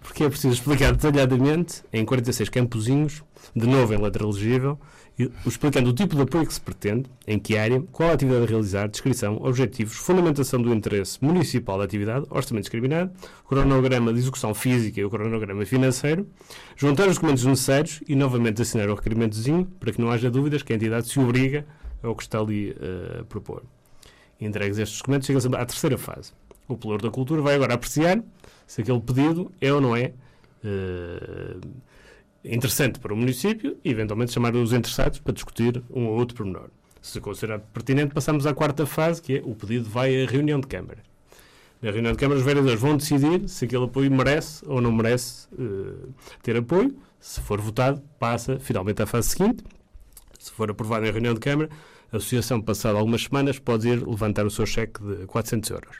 porque 0.01 0.25
é 0.25 0.29
preciso 0.29 0.55
explicar 0.55 0.95
detalhadamente, 0.95 1.83
em 1.93 2.05
46 2.05 2.49
campozinhos, 2.49 3.23
de 3.55 3.67
novo 3.67 3.93
em 3.93 4.01
letra 4.01 4.25
legível, 4.27 4.79
explicando 5.45 5.91
o 5.91 5.93
tipo 5.93 6.15
de 6.15 6.23
apoio 6.23 6.47
que 6.47 6.55
se 6.55 6.61
pretende, 6.61 7.11
em 7.27 7.39
que 7.39 7.57
área, 7.57 7.83
qual 7.93 8.11
a 8.11 8.13
atividade 8.13 8.45
a 8.45 8.47
realizar, 8.47 8.89
descrição, 8.89 9.37
objetivos, 9.43 9.97
fundamentação 9.97 10.61
do 10.63 10.73
interesse 10.73 11.19
municipal 11.23 11.79
da 11.79 11.85
atividade, 11.85 12.27
orçamento 12.31 12.63
discriminado, 12.63 13.11
cronograma 13.49 14.13
de 14.13 14.21
execução 14.21 14.55
física 14.55 15.01
e 15.01 15.05
o 15.05 15.11
cronograma 15.11 15.65
financeiro, 15.67 16.27
juntar 16.77 17.09
os 17.09 17.17
documentos 17.17 17.45
necessários 17.45 18.01
e 18.09 18.15
novamente 18.15 18.63
assinar 18.63 18.89
o 18.89 18.95
requerimentozinho 18.95 19.67
para 19.79 19.93
que 19.93 20.01
não 20.01 20.11
haja 20.11 20.31
dúvidas 20.31 20.63
que 20.63 20.73
a 20.73 20.77
entidade 20.77 21.09
se 21.09 21.19
obriga 21.19 21.67
ao 22.03 22.15
que 22.15 22.23
está 22.23 22.39
ali 22.39 22.71
uh, 22.71 23.21
a 23.21 23.25
propor. 23.25 23.63
Entregues 24.41 24.79
estes 24.79 24.99
documentos, 24.99 25.27
chega-se 25.27 25.49
à 25.49 25.67
terceira 25.67 25.99
fase. 25.99 26.33
O 26.67 26.77
Pelouro 26.77 27.03
da 27.03 27.11
Cultura 27.11 27.43
vai 27.43 27.57
agora 27.57 27.75
apreciar 27.75 28.23
se 28.67 28.81
aquele 28.81 29.01
pedido 29.01 29.51
é 29.61 29.73
ou 29.73 29.81
não 29.81 29.97
é 29.97 30.13
uh, 30.65 31.61
interessante 32.45 32.99
para 32.99 33.13
o 33.13 33.17
município 33.17 33.77
e, 33.85 33.91
eventualmente, 33.91 34.33
chamar 34.33 34.55
os 34.55 34.73
interessados 34.73 35.19
para 35.19 35.33
discutir 35.33 35.83
um 35.91 36.07
ou 36.07 36.19
outro 36.19 36.37
pormenor. 36.37 36.69
Se 37.03 37.21
considerar 37.21 37.61
pertinente, 37.61 38.15
passamos 38.15 38.47
à 38.47 38.55
quarta 38.55 38.85
fase, 38.85 39.23
que 39.23 39.39
é 39.39 39.43
o 39.45 39.55
pedido 39.55 39.89
vai 39.89 40.23
à 40.23 40.27
reunião 40.27 40.61
de 40.61 40.67
Câmara. 40.67 40.99
Na 41.81 41.91
reunião 41.91 42.13
de 42.13 42.19
Câmara, 42.19 42.39
os 42.39 42.45
vereadores 42.45 42.79
vão 42.79 42.97
decidir 42.97 43.49
se 43.49 43.65
aquele 43.65 43.85
apoio 43.85 44.11
merece 44.11 44.63
ou 44.67 44.81
não 44.81 44.93
merece 44.93 45.49
uh, 45.55 46.13
ter 46.43 46.57
apoio. 46.57 46.95
Se 47.19 47.41
for 47.41 47.61
votado, 47.61 48.03
passa 48.19 48.59
finalmente 48.59 49.01
à 49.03 49.07
fase 49.07 49.31
seguinte. 49.31 49.65
Se 50.39 50.53
for 50.53 50.71
aprovado 50.71 51.07
em 51.07 51.11
reunião 51.11 51.33
de 51.33 51.41
Câmara, 51.41 51.71
a 52.13 52.17
associação, 52.19 52.61
passado 52.61 52.99
algumas 52.99 53.23
semanas, 53.23 53.59
pode 53.59 53.89
ir 53.89 54.07
levantar 54.07 54.45
o 54.45 54.51
seu 54.51 54.67
cheque 54.67 55.03
de 55.03 55.27
400 55.27 55.71
euros. 55.71 55.97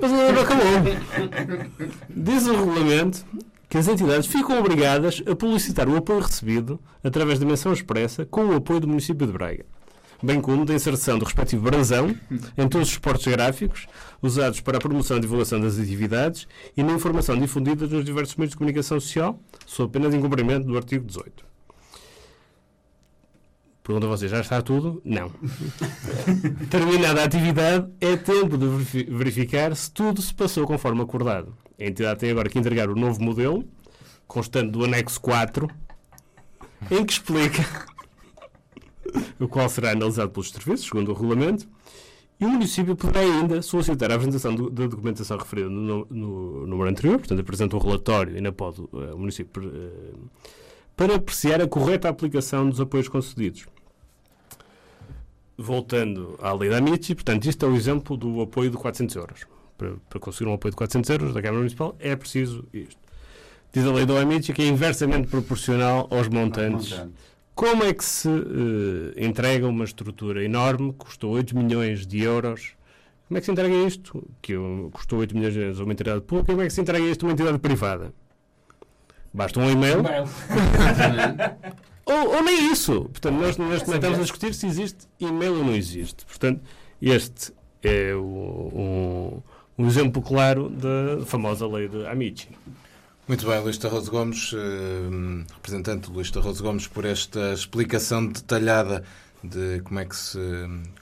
Mas 0.00 0.10
não 0.10 0.28
acabou. 0.40 0.66
Diz 2.08 2.46
o 2.46 2.56
regulamento 2.56 3.26
que 3.70 3.78
as 3.78 3.86
entidades 3.86 4.26
ficam 4.26 4.58
obrigadas 4.58 5.22
a 5.24 5.36
publicitar 5.36 5.88
o 5.88 5.96
apoio 5.96 6.18
recebido 6.18 6.80
através 7.04 7.38
da 7.38 7.46
menção 7.46 7.72
expressa 7.72 8.26
com 8.26 8.46
o 8.46 8.56
apoio 8.56 8.80
do 8.80 8.88
município 8.88 9.24
de 9.24 9.32
Braga, 9.32 9.64
bem 10.20 10.40
como 10.40 10.66
da 10.66 10.74
inserção 10.74 11.16
do 11.16 11.24
respectivo 11.24 11.62
brasão 11.62 12.12
em 12.58 12.68
todos 12.68 12.88
os 12.88 12.94
suportes 12.94 13.28
gráficos 13.28 13.86
usados 14.20 14.60
para 14.60 14.78
a 14.78 14.80
promoção 14.80 15.18
e 15.18 15.20
divulgação 15.20 15.60
das 15.60 15.78
atividades 15.78 16.48
e 16.76 16.82
na 16.82 16.92
informação 16.92 17.38
difundida 17.38 17.86
nos 17.86 18.04
diversos 18.04 18.34
meios 18.34 18.50
de 18.50 18.56
comunicação 18.56 18.98
social, 18.98 19.40
sob 19.64 19.88
apenas 19.88 20.12
incumprimento 20.12 20.66
do 20.66 20.76
artigo 20.76 21.06
18. 21.06 21.49
Pergunta 23.82 24.06
a 24.06 24.10
vocês, 24.10 24.30
já 24.30 24.40
está 24.40 24.60
tudo? 24.60 25.00
Não. 25.04 25.30
Terminada 26.70 27.22
a 27.22 27.24
atividade, 27.24 27.90
é 28.00 28.16
tempo 28.16 28.58
de 28.58 28.66
verificar 29.04 29.74
se 29.74 29.90
tudo 29.90 30.20
se 30.20 30.34
passou 30.34 30.66
conforme 30.66 31.00
acordado. 31.02 31.54
A 31.78 31.84
entidade 31.84 32.20
tem 32.20 32.30
agora 32.30 32.48
que 32.48 32.58
entregar 32.58 32.90
o 32.90 32.94
novo 32.94 33.22
modelo, 33.22 33.64
constante 34.26 34.70
do 34.70 34.84
anexo 34.84 35.20
4, 35.20 35.66
em 36.90 37.04
que 37.04 37.12
explica 37.12 37.64
o 39.40 39.48
qual 39.48 39.68
será 39.68 39.92
analisado 39.92 40.30
pelos 40.30 40.50
serviços, 40.50 40.86
segundo 40.86 41.10
o 41.10 41.14
regulamento, 41.14 41.66
e 42.38 42.44
o 42.44 42.48
município 42.48 42.96
poderá 42.96 43.20
ainda 43.20 43.60
solicitar 43.60 44.10
a 44.10 44.14
apresentação 44.14 44.54
da 44.54 44.86
documentação 44.86 45.36
referida 45.36 45.68
no, 45.68 46.06
no, 46.08 46.66
número 46.66 46.88
anterior, 46.88 47.18
portanto, 47.18 47.40
apresenta 47.40 47.76
um 47.76 47.78
relatório 47.78 48.32
e 48.32 48.36
ainda 48.36 48.50
pode 48.50 48.80
uh, 48.80 49.14
o 49.14 49.18
município 49.18 49.62
uh, 49.62 50.30
para 51.00 51.14
apreciar 51.14 51.62
a 51.62 51.66
correta 51.66 52.10
aplicação 52.10 52.68
dos 52.68 52.78
apoios 52.78 53.08
concedidos 53.08 53.66
voltando 55.56 56.38
à 56.42 56.52
lei 56.52 56.68
da 56.68 56.76
Amici, 56.76 57.14
portanto, 57.14 57.46
isto 57.46 57.64
é 57.64 57.68
o 57.70 57.74
exemplo 57.74 58.18
do 58.18 58.42
apoio 58.42 58.70
de 58.70 58.76
400 58.76 59.16
euros. 59.16 59.46
Para, 59.78 59.94
para 60.10 60.20
conseguir 60.20 60.50
um 60.50 60.52
apoio 60.52 60.72
de 60.72 60.76
400 60.76 61.08
euros 61.08 61.32
da 61.32 61.40
Câmara 61.40 61.58
Municipal 61.58 61.96
é 61.98 62.14
preciso 62.14 62.66
isto. 62.70 63.00
Diz 63.72 63.86
a 63.86 63.92
lei 63.92 64.04
da 64.04 64.20
Amici 64.20 64.52
que 64.52 64.60
é 64.60 64.66
inversamente 64.66 65.28
proporcional 65.28 66.06
aos 66.10 66.28
montantes. 66.28 67.02
Como 67.54 67.82
é 67.82 67.94
que 67.94 68.04
se 68.04 68.28
uh, 68.28 69.12
entrega 69.16 69.66
uma 69.66 69.84
estrutura 69.84 70.44
enorme, 70.44 70.92
custou 70.92 71.32
8 71.32 71.56
milhões 71.56 72.06
de 72.06 72.20
euros? 72.22 72.74
Como 73.26 73.38
é 73.38 73.40
que 73.40 73.46
se 73.46 73.52
entrega 73.52 73.74
isto? 73.86 74.22
Que 74.42 74.52
custou 74.92 75.20
8 75.20 75.34
milhões 75.34 75.54
de 75.54 75.60
euros 75.60 75.80
a 75.80 75.84
uma 75.84 75.92
entidade 75.94 76.20
pública, 76.20 76.52
como 76.52 76.60
é 76.60 76.66
que 76.66 76.72
se 76.74 76.80
entrega 76.82 77.06
isto 77.06 77.24
a 77.24 77.26
uma 77.26 77.32
entidade 77.32 77.58
privada? 77.58 78.12
Basta 79.32 79.60
um 79.60 79.70
e-mail. 79.70 80.02
ou, 82.04 82.36
ou, 82.36 82.42
nem 82.42 82.72
isso. 82.72 83.02
Portanto, 83.02 83.34
nós 83.34 83.56
neste 83.56 83.60
momento 83.60 83.94
estamos 83.94 84.18
a 84.18 84.22
discutir 84.22 84.54
se 84.54 84.66
existe 84.66 85.06
e-mail 85.20 85.58
ou 85.58 85.64
não 85.64 85.74
existe. 85.74 86.24
Portanto, 86.26 86.60
este 87.00 87.52
é 87.82 88.14
o, 88.14 89.42
um, 89.78 89.82
um 89.82 89.86
exemplo 89.86 90.20
claro 90.20 90.68
da 90.68 91.24
famosa 91.24 91.66
lei 91.66 91.88
de 91.88 92.06
Amici. 92.06 92.48
Muito 93.30 93.46
bem, 93.46 93.60
Luís 93.60 93.78
Tarroso 93.78 94.10
Gomes, 94.10 94.52
eh, 94.52 95.44
representante 95.54 96.10
Luís 96.10 96.32
Tarroso 96.32 96.64
Gomes, 96.64 96.88
por 96.88 97.04
esta 97.04 97.52
explicação 97.52 98.26
detalhada 98.26 99.04
de 99.42 99.80
como 99.84 100.00
é 100.00 100.04
que 100.04 100.16
se 100.16 100.38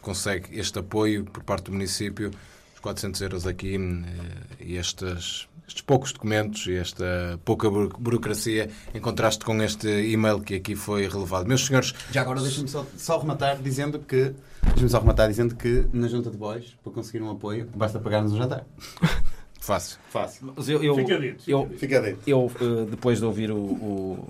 consegue 0.02 0.58
este 0.58 0.78
apoio 0.78 1.24
por 1.24 1.42
parte 1.42 1.64
do 1.64 1.72
município, 1.72 2.30
os 2.74 2.80
400 2.80 3.20
euros 3.22 3.46
aqui 3.46 3.76
eh, 3.76 4.56
e 4.60 4.76
estas 4.76 5.48
estes 5.68 5.82
poucos 5.82 6.12
documentos 6.12 6.66
e 6.66 6.74
esta 6.74 7.38
pouca 7.44 7.68
burocracia 7.70 8.70
em 8.94 9.00
contraste 9.00 9.44
com 9.44 9.62
este 9.62 9.86
e-mail 9.86 10.40
que 10.40 10.54
aqui 10.54 10.74
foi 10.74 11.06
relevado. 11.06 11.46
Meus 11.46 11.66
senhores. 11.66 11.94
Já 12.10 12.22
agora 12.22 12.40
deixem-me 12.40 12.68
só, 12.68 12.86
só 12.96 13.18
rematar 13.18 13.58
dizendo 13.58 13.98
que. 13.98 14.34
Deixem-me 14.62 14.88
só 14.88 14.98
rematar 14.98 15.28
dizendo 15.28 15.54
que 15.54 15.86
na 15.92 16.08
junta 16.08 16.30
de 16.30 16.36
bois, 16.36 16.76
para 16.82 16.92
conseguir 16.92 17.22
um 17.22 17.30
apoio, 17.30 17.68
basta 17.74 18.00
pagar-nos 18.00 18.32
um 18.32 18.38
jantar. 18.38 18.64
Fácil. 19.60 19.98
Fácil. 20.08 20.54
Mas 20.56 20.68
eu, 20.68 20.82
eu, 20.82 20.94
Fica 20.94 21.18
dito, 21.18 21.40
fica 21.40 21.50
eu, 21.50 21.66
dito. 21.66 21.78
Fica 21.78 22.00
dentro. 22.00 22.22
eu, 22.26 22.50
eh, 22.60 22.86
depois 22.90 23.18
de 23.18 23.24
ouvir 23.26 23.50
o, 23.50 23.58
o, 23.58 24.28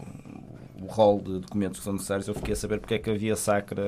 o 0.83 0.87
rol 0.87 1.21
de 1.21 1.39
documentos 1.39 1.79
que 1.79 1.85
são 1.85 1.93
necessários, 1.93 2.27
eu 2.27 2.35
fiquei 2.35 2.55
a 2.55 2.57
saber 2.57 2.81
porque 2.81 2.95
é 2.95 2.99
que 2.99 3.09
a 3.09 3.15
via 3.15 3.37
sacra 3.37 3.83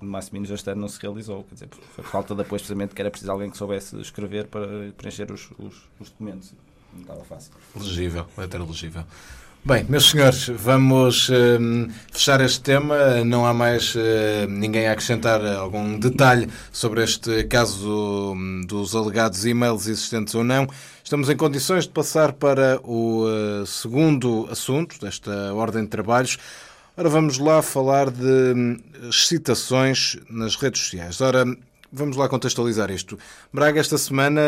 de 0.00 0.04
Massimino 0.04 0.46
Jastero 0.46 0.80
não 0.80 0.88
se 0.88 1.00
realizou. 1.00 1.44
Quer 1.44 1.54
dizer, 1.54 1.68
foi 1.94 2.02
por 2.02 2.10
falta 2.10 2.34
de 2.34 2.40
apoio, 2.40 2.58
precisamente, 2.58 2.94
que 2.94 3.00
era 3.00 3.10
preciso 3.10 3.30
alguém 3.30 3.50
que 3.50 3.56
soubesse 3.56 4.00
escrever 4.00 4.46
para 4.48 4.66
preencher 4.96 5.30
os, 5.30 5.50
os, 5.58 5.88
os 6.00 6.10
documentos. 6.10 6.54
Estava 7.00 7.24
fácil. 7.24 7.52
Legível, 7.74 8.26
letra 8.36 8.62
legível. 8.62 9.04
Bem, 9.66 9.84
meus 9.88 10.10
senhores, 10.10 10.46
vamos 10.48 11.28
hum, 11.28 11.88
fechar 12.12 12.40
este 12.40 12.60
tema. 12.60 13.24
Não 13.24 13.44
há 13.44 13.52
mais 13.52 13.96
hum, 13.96 14.00
ninguém 14.48 14.86
a 14.86 14.92
acrescentar 14.92 15.44
algum 15.44 15.98
detalhe 15.98 16.48
sobre 16.70 17.02
este 17.02 17.42
caso 17.44 18.32
hum, 18.32 18.60
dos 18.64 18.94
alegados 18.94 19.44
e-mails 19.44 19.88
existentes 19.88 20.36
ou 20.36 20.44
não. 20.44 20.68
Estamos 21.02 21.28
em 21.28 21.36
condições 21.36 21.82
de 21.82 21.90
passar 21.90 22.32
para 22.32 22.80
o 22.84 23.24
uh, 23.24 23.66
segundo 23.66 24.46
assunto 24.52 25.00
desta 25.00 25.52
ordem 25.52 25.82
de 25.82 25.88
trabalhos. 25.88 26.38
Ora, 26.96 27.08
vamos 27.08 27.36
lá 27.38 27.60
falar 27.60 28.08
de 28.08 28.78
excitações 29.08 30.16
nas 30.30 30.54
redes 30.54 30.80
sociais. 30.80 31.20
Ora, 31.20 31.44
vamos 31.92 32.16
lá 32.16 32.28
contextualizar 32.28 32.90
isto. 32.90 33.18
Braga, 33.52 33.80
esta 33.80 33.98
semana, 33.98 34.40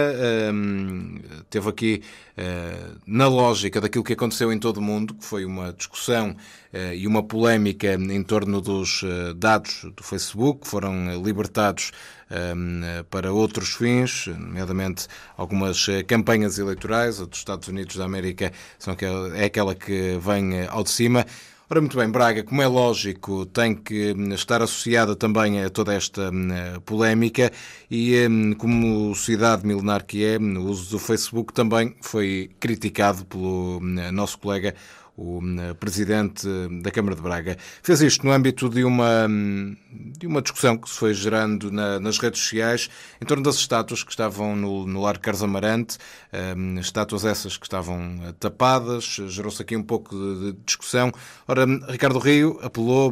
hum, 0.52 1.21
teve 1.50 1.68
aqui, 1.68 2.02
eh, 2.37 2.90
na 3.07 3.28
lógica 3.28 3.80
daquilo 3.80 4.04
que 4.04 4.12
aconteceu 4.12 4.52
em 4.52 4.59
todo 4.59 4.78
o 4.78 4.83
mundo, 4.83 5.14
que 5.14 5.25
foi 5.25 5.45
uma 5.45 5.73
discussão 5.73 6.37
eh, 6.73 6.97
e 6.97 7.07
uma 7.07 7.23
polémica 7.23 7.95
em 7.95 8.23
torno 8.23 8.61
dos 8.61 9.02
eh, 9.02 9.33
dados 9.35 9.87
do 9.97 10.02
Facebook, 10.02 10.62
que 10.62 10.68
foram 10.68 11.23
libertados 11.23 11.92
hum, 12.30 12.83
eh, 12.85 13.02
para 13.11 13.33
outros 13.33 13.71
fins, 13.71 14.26
nomeadamente 14.26 15.07
algumas 15.37 15.87
campanhas 16.07 16.59
eleitorais. 16.59 17.21
A 17.21 17.25
dos 17.25 17.38
Estados 17.38 17.68
Unidos 17.68 17.97
da 17.97 18.04
América 18.04 18.52
são 18.78 18.97
é 19.35 19.45
aquela 19.45 19.75
que 19.75 20.18
vem 20.21 20.66
ao 20.66 20.85
de 20.85 20.90
cima. 20.90 21.25
Ora, 21.71 21.83
muito 21.83 21.99
bem, 21.99 22.09
Braga, 22.09 22.43
como 22.43 22.63
é 22.63 22.67
lógico, 22.67 23.45
tem 23.45 23.75
que 23.75 24.15
hum, 24.17 24.33
estar 24.33 24.63
associada 24.63 25.15
também 25.15 25.63
a 25.63 25.69
toda 25.69 25.93
esta 25.93 26.31
hum, 26.31 26.49
polémica 26.87 27.53
e, 27.91 28.27
hum, 28.27 28.55
como 28.55 29.15
cidade 29.15 29.67
milenar 29.67 30.07
que 30.07 30.25
é, 30.25 30.39
o 30.39 30.63
uso 30.63 30.93
do 30.93 30.99
Facebook 30.99 31.53
também 31.53 31.95
foi 32.01 32.51
criticado 32.59 33.27
pelo 33.27 33.81
nosso 34.11 34.39
colega, 34.39 34.75
o 35.19 35.39
hum, 35.41 35.57
presidente 35.81 36.47
da 36.81 36.91
Câmara 36.93 37.17
de 37.17 37.21
Braga. 37.23 37.57
Fez 37.83 38.01
isto 38.01 38.25
no 38.25 38.31
âmbito 38.33 38.69
de 38.69 38.85
uma, 38.85 39.27
de 40.17 40.27
uma 40.27 40.41
discussão 40.41 40.77
que 40.77 40.89
se 40.89 40.97
foi 40.97 41.13
gerando 41.13 41.71
na- 41.73 41.99
nas 41.99 42.19
redes 42.19 42.41
sociais 42.41 42.89
em 43.21 43.25
torno 43.27 43.43
das 43.43 43.57
estátuas 43.57 44.05
que 44.05 44.11
estavam 44.11 44.55
no, 44.55 44.87
no 44.87 45.03
Largo 45.03 45.21
Carlos 45.21 45.43
Amarante, 45.43 45.99
hum, 46.57 46.79
estátuas 46.79 47.25
essas 47.25 47.57
que 47.57 47.67
estavam 47.67 48.21
eh, 48.23 48.33
tapadas, 48.39 49.05
gerou-se 49.29 49.61
aqui 49.61 49.77
um 49.77 49.83
pouco 49.83 50.15
de, 50.15 50.53
de 50.53 50.59
discussão. 50.65 51.11
Ora, 51.47 51.67
Ricardo 51.89 52.19
Rio 52.21 52.59
apelou 52.63 53.11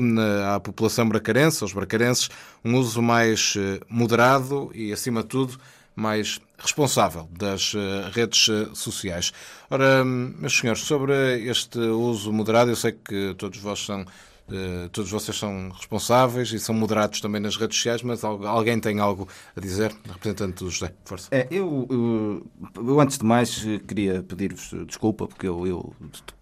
à 0.55 0.61
população 0.61 1.09
bracarense, 1.09 1.63
aos 1.65 1.73
bracarenses, 1.73 2.29
um 2.65 2.77
uso 2.77 3.03
mais 3.03 3.55
eh, 3.59 3.81
moderado 3.89 4.71
e, 4.75 4.93
acima 4.93 5.23
de 5.23 5.29
tudo, 5.29 5.59
mais 5.97 6.39
responsável 6.59 7.29
das 7.33 7.73
eh, 7.75 8.11
redes 8.13 8.49
eh, 8.49 8.69
sociais. 8.75 9.33
Ora, 9.71 10.05
hum, 10.05 10.35
meus 10.39 10.57
senhores, 10.57 10.83
sobre 10.83 11.13
este 11.49 11.79
uso 11.79 12.33
moderado, 12.33 12.71
eu 12.71 12.77
sei 12.77 12.93
que 12.93 13.35
todos 13.39 13.59
vós 13.59 13.85
são 13.85 14.05
eh, 14.51 14.89
todos 14.93 15.11
vocês 15.11 15.37
são 15.37 15.71
responsáveis 15.71 16.53
e 16.53 16.59
são 16.61 16.75
moderados 16.75 17.21
também 17.21 17.41
nas 17.41 17.57
redes 17.57 17.77
sociais, 17.77 18.03
mas 18.03 18.23
al- 18.23 18.47
alguém 18.47 18.79
tem 18.79 19.01
algo 19.01 19.27
a 19.57 19.61
dizer? 19.61 19.93
Representante 20.09 20.63
do 20.65 20.71
José, 20.71 20.95
força. 21.05 21.29
É, 21.33 21.49
eu, 21.51 21.87
eu, 21.91 22.47
eu, 22.85 23.01
antes 23.01 23.19
de 23.19 23.25
mais 23.25 23.65
queria 23.89 24.23
pedir-vos 24.23 24.71
desculpa 24.87 25.27
porque 25.27 25.49
eu, 25.49 25.67
eu 25.67 25.95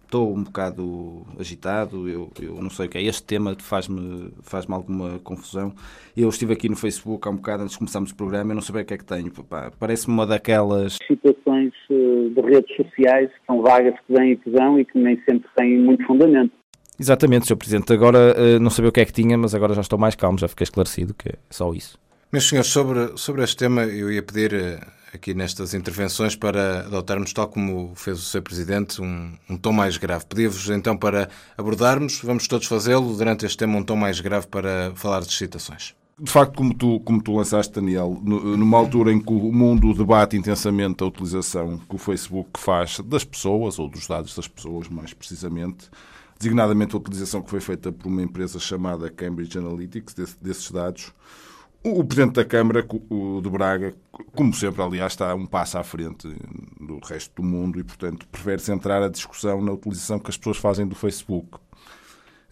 estou 0.05 0.33
um 0.33 0.43
bocado 0.43 1.25
agitado, 1.39 2.07
eu, 2.07 2.31
eu 2.41 2.61
não 2.61 2.69
sei 2.69 2.85
o 2.85 2.89
que 2.89 2.97
é. 2.97 3.03
Este 3.03 3.23
tema 3.23 3.55
faz-me 3.59 4.31
faz 4.41 4.69
alguma 4.69 5.19
confusão. 5.19 5.73
Eu 6.15 6.29
estive 6.29 6.53
aqui 6.53 6.69
no 6.69 6.75
Facebook 6.75 7.27
há 7.27 7.31
um 7.31 7.35
bocado 7.35 7.63
antes 7.63 7.73
de 7.73 7.79
começarmos 7.79 8.11
o 8.11 8.15
programa, 8.15 8.51
eu 8.51 8.55
não 8.55 8.61
sabia 8.61 8.83
o 8.83 8.85
que 8.85 8.93
é 8.93 8.97
que 8.97 9.05
tenho. 9.05 9.31
Parece-me 9.79 10.13
uma 10.13 10.25
daquelas. 10.25 10.97
situações 11.05 11.73
eh, 11.89 12.29
de 12.33 12.41
redes 12.41 12.75
sociais 12.75 13.29
que 13.29 13.45
são 13.45 13.61
vagas 13.61 13.95
que 14.07 14.13
vêm 14.13 14.31
e 14.31 14.37
que 14.37 14.49
vão 14.49 14.79
e 14.79 14.85
que 14.85 14.97
nem 14.97 15.21
sempre 15.29 15.49
têm 15.55 15.79
muito 15.79 16.05
fundamento. 16.05 16.53
Exatamente, 16.99 17.47
Sr. 17.47 17.57
Presidente. 17.57 17.91
Agora 17.91 18.33
eh, 18.37 18.59
não 18.59 18.69
sabia 18.69 18.89
o 18.89 18.91
que 18.91 19.01
é 19.01 19.05
que 19.05 19.11
tinha, 19.11 19.37
mas 19.37 19.53
agora 19.53 19.73
já 19.73 19.81
estou 19.81 19.99
mais 19.99 20.15
calmo, 20.15 20.37
já 20.37 20.47
fiquei 20.47 20.63
esclarecido 20.63 21.13
que 21.13 21.29
é 21.29 21.35
só 21.49 21.73
isso. 21.73 21.99
Meus 22.31 22.49
senhores, 22.49 22.69
sobre, 22.69 23.17
sobre 23.17 23.43
este 23.43 23.57
tema, 23.57 23.83
eu 23.83 24.11
ia 24.11 24.23
pedir 24.23 24.53
eh, 24.53 24.79
aqui 25.15 25.33
nestas 25.33 25.73
intervenções 25.73 26.35
para 26.35 26.81
adotarmos, 26.81 27.33
tal 27.33 27.47
como 27.47 27.93
fez 27.95 28.19
o 28.19 28.21
Sr. 28.21 28.41
Presidente, 28.41 29.01
um, 29.01 29.33
um 29.49 29.57
tom 29.57 29.71
mais 29.73 29.97
grave. 29.97 30.25
Pedi-vos 30.25 30.69
então 30.69 30.95
para 30.95 31.29
abordarmos, 31.57 32.19
vamos 32.23 32.47
todos 32.47 32.67
fazê-lo 32.67 33.15
durante 33.15 33.45
este 33.45 33.57
tema, 33.57 33.77
um 33.77 33.83
tom 33.83 33.95
mais 33.95 34.19
grave 34.19 34.47
para 34.47 34.91
falar 34.95 35.21
de 35.21 35.33
citações. 35.33 35.95
De 36.17 36.31
facto, 36.31 36.55
como 36.55 36.73
tu, 36.73 36.99
como 37.01 37.21
tu 37.21 37.35
lançaste, 37.35 37.73
Daniel, 37.73 38.17
nu- 38.23 38.55
numa 38.55 38.77
altura 38.77 39.11
em 39.11 39.19
que 39.19 39.33
o 39.33 39.51
mundo 39.51 39.93
debate 39.93 40.37
intensamente 40.37 41.03
a 41.03 41.07
utilização 41.07 41.77
que 41.77 41.95
o 41.95 41.97
Facebook 41.97 42.51
faz 42.57 42.99
das 43.01 43.25
pessoas, 43.25 43.77
ou 43.79 43.89
dos 43.89 44.07
dados 44.07 44.33
das 44.33 44.47
pessoas, 44.47 44.87
mais 44.87 45.13
precisamente, 45.13 45.89
designadamente 46.39 46.95
a 46.95 46.99
utilização 46.99 47.41
que 47.41 47.49
foi 47.49 47.59
feita 47.59 47.91
por 47.91 48.07
uma 48.07 48.21
empresa 48.21 48.59
chamada 48.59 49.09
Cambridge 49.09 49.57
Analytics 49.57 50.13
desse- 50.13 50.37
desses 50.41 50.71
dados, 50.71 51.11
o, 51.91 52.03
Presidente 52.03 52.35
da 52.35 52.45
Câmara, 52.45 52.85
o 53.09 53.41
de 53.41 53.49
Braga, 53.49 53.93
como 54.33 54.53
sempre, 54.53 54.81
aliás, 54.81 55.13
está 55.13 55.33
um 55.35 55.45
passo 55.45 55.77
à 55.77 55.83
frente 55.83 56.27
do 56.79 56.99
resto 57.03 57.41
do 57.41 57.47
mundo 57.47 57.79
e, 57.79 57.83
portanto, 57.83 58.27
prefere 58.27 58.61
centrar 58.61 59.01
a 59.03 59.09
discussão 59.09 59.61
na 59.61 59.71
utilização 59.73 60.19
que 60.19 60.29
as 60.29 60.37
pessoas 60.37 60.57
fazem 60.57 60.87
do 60.87 60.95
Facebook. 60.95 61.57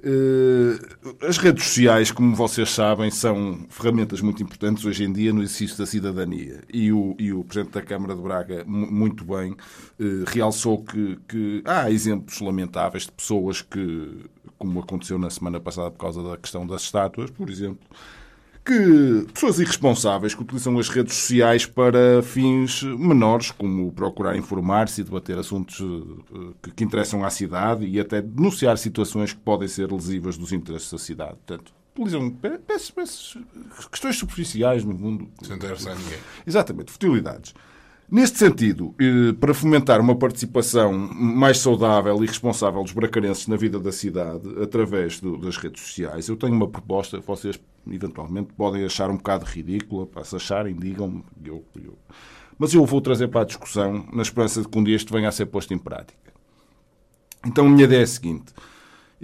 Eh, 0.05 1.25
As 1.27 1.37
redes 1.37 1.63
sociais, 1.65 2.11
como 2.11 2.35
vocês 2.35 2.69
sabem, 2.69 3.09
são 3.09 3.65
ferramentas 3.69 4.19
muito 4.21 4.43
importantes 4.43 4.83
hoje 4.85 5.03
em 5.05 5.13
dia 5.13 5.31
no 5.31 5.41
exercício 5.41 5.77
da 5.77 5.85
cidadania. 5.85 6.61
E 6.73 6.91
o, 6.91 7.15
e 7.17 7.31
o 7.31 7.43
Presidente 7.43 7.73
da 7.73 7.81
Câmara 7.81 8.15
de 8.15 8.21
Braga, 8.21 8.63
mu- 8.65 8.91
muito 8.91 9.23
bem, 9.23 9.55
eh, 9.99 10.03
realçou 10.27 10.83
que, 10.83 11.17
que 11.27 11.61
há 11.65 11.89
exemplos 11.89 12.39
lamentáveis 12.41 13.03
de 13.05 13.11
pessoas 13.13 13.61
que, 13.61 14.25
como 14.57 14.79
aconteceu 14.81 15.17
na 15.17 15.29
semana 15.29 15.59
passada 15.59 15.89
por 15.91 15.99
causa 15.99 16.21
da 16.21 16.37
questão 16.37 16.67
das 16.67 16.81
estátuas, 16.83 17.31
por 17.31 17.49
exemplo, 17.49 17.87
que 18.65 19.25
pessoas 19.33 19.59
irresponsáveis 19.59 20.33
que 20.33 20.41
utilizam 20.41 20.77
as 20.79 20.87
redes 20.87 21.13
sociais 21.15 21.65
para 21.65 22.21
fins 22.23 22.81
menores, 22.83 23.51
como 23.51 23.91
procurar 23.91 24.37
informar-se 24.37 25.01
e 25.01 25.03
debater 25.03 25.37
assuntos 25.37 25.81
eh, 25.81 26.69
que, 26.75 26.83
interessam 26.83 27.23
à 27.25 27.29
cidade 27.29 27.85
e 27.85 27.99
até 27.99 28.21
denunciar 28.21 28.77
situações 28.77 29.33
que 29.33 29.39
podem 29.39 29.67
ser 29.67 29.91
lesivas 29.91 30.37
dos 30.37 30.53
interesses 30.53 30.89
da 30.91 30.97
cidade. 30.97 31.35
Portanto, 31.45 31.73
utilizam 31.93 32.29
pe- 32.29 32.57
peças- 32.59 32.89
peças- 32.91 33.37
questões 33.91 34.15
superficiais 34.17 34.83
no 34.85 34.93
mundo. 34.93 35.27
Sem 35.41 35.57
interessa 35.57 35.91
a 35.91 35.95
ninguém. 35.95 36.19
Exatamente, 36.47 36.91
futilidades. 36.91 37.53
Neste 38.09 38.37
sentido, 38.37 38.93
eh, 38.99 39.33
para 39.39 39.53
fomentar 39.53 39.99
uma 39.99 40.15
participação 40.15 40.93
mais 40.93 41.57
saudável 41.57 42.23
e 42.23 42.27
responsável 42.27 42.81
dos 42.83 42.91
bracarenses 42.93 43.47
na 43.47 43.55
vida 43.55 43.79
da 43.79 43.91
cidade, 43.91 44.47
através 44.61 45.19
do- 45.19 45.37
das 45.37 45.57
redes 45.57 45.81
sociais, 45.81 46.27
eu 46.29 46.35
tenho 46.37 46.53
uma 46.53 46.67
proposta 46.67 47.19
que 47.19 47.25
vocês, 47.25 47.59
eventualmente, 47.89 48.53
podem 48.53 48.83
achar 48.85 49.09
um 49.09 49.17
bocado 49.17 49.45
ridícula. 49.45 50.07
Se 50.23 50.35
acharem, 50.35 50.75
digam-me. 50.75 51.23
Eu, 51.43 51.63
eu- 51.75 51.97
Mas 52.57 52.73
eu 52.73 52.85
vou 52.85 53.01
trazer 53.01 53.27
para 53.29 53.41
a 53.41 53.45
discussão, 53.45 54.07
na 54.13 54.21
esperança 54.21 54.61
de 54.61 54.67
que 54.67 54.77
um 54.79 54.83
dia 54.83 54.95
isto 54.95 55.13
venha 55.13 55.29
a 55.29 55.31
ser 55.31 55.47
posto 55.47 55.73
em 55.73 55.77
prática. 55.77 56.33
Então, 57.45 57.65
a 57.65 57.69
minha 57.69 57.83
ideia 57.85 57.99
é 58.01 58.03
a 58.03 58.07
seguinte. 58.07 58.53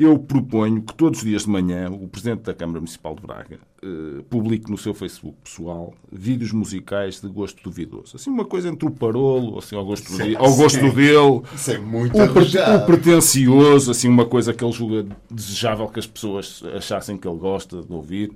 Eu 0.02 0.18
proponho 0.18 0.82
que 0.82 0.94
todos 0.94 1.20
os 1.20 1.26
dias 1.26 1.42
de 1.44 1.50
manhã 1.50 1.90
o 1.92 2.08
Presidente 2.08 2.44
da 2.44 2.54
Câmara 2.54 2.80
Municipal 2.80 3.14
de 3.16 3.22
Braga 3.22 3.60
eh, 3.84 4.22
publique 4.30 4.72
no 4.72 4.78
seu 4.78 4.94
Facebook 4.94 5.36
pessoal 5.44 5.94
vídeos 6.10 6.54
musicais 6.54 7.20
de 7.20 7.28
gosto 7.28 7.62
duvidoso. 7.62 8.16
Assim, 8.16 8.30
uma 8.30 8.46
coisa 8.46 8.70
entre 8.70 8.88
o 8.88 8.92
parolo, 8.92 9.60
assim, 9.60 9.76
ao 9.76 9.84
gosto, 9.84 10.16
de- 10.16 10.38
ao 10.38 10.56
gosto 10.56 10.80
dele, 10.92 11.42
Isso 11.54 11.72
é 11.72 11.78
muito 11.78 12.18
o, 12.18 12.22
arrojado. 12.22 12.84
o 12.84 12.86
pretencioso, 12.86 13.92
assim, 13.92 14.08
uma 14.08 14.26
coisa 14.26 14.54
que 14.54 14.64
ele 14.64 14.72
julga 14.72 15.06
desejável 15.30 15.88
que 15.90 16.00
as 16.00 16.08
pessoas 16.08 16.64
achassem 16.78 17.18
que 17.18 17.28
ele 17.28 17.38
gosta 17.38 17.82
de 17.82 17.92
ouvir, 17.92 18.32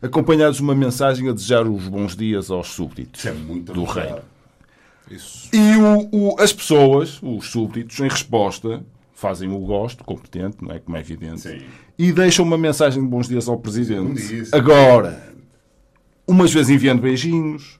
acompanhados 0.00 0.58
de 0.58 0.62
uma 0.62 0.74
mensagem 0.74 1.28
a 1.28 1.32
desejar 1.32 1.66
os 1.66 1.88
bons 1.88 2.14
dias 2.14 2.48
aos 2.48 2.68
súbditos 2.68 3.26
é 3.26 3.32
do 3.32 3.72
arrojado. 3.82 4.08
rei. 5.08 5.16
Isso. 5.16 5.48
E 5.52 5.76
o- 5.76 6.08
o- 6.34 6.40
as 6.40 6.52
pessoas, 6.52 7.18
os 7.20 7.46
súbditos, 7.50 7.98
em 7.98 8.08
resposta, 8.08 8.84
fazem 9.22 9.48
o 9.48 9.58
gosto, 9.60 10.02
competente, 10.04 10.56
não 10.60 10.72
é? 10.74 10.80
Como 10.80 10.96
é 10.96 11.00
evidente, 11.00 11.40
Sim. 11.42 11.60
e 11.96 12.12
deixam 12.12 12.44
uma 12.44 12.58
mensagem 12.58 13.00
de 13.02 13.08
bons 13.08 13.28
dias 13.28 13.48
ao 13.48 13.56
presidente. 13.56 14.42
Agora, 14.52 15.32
umas 16.26 16.52
vezes 16.52 16.70
enviando 16.70 17.00
beijinhos 17.00 17.78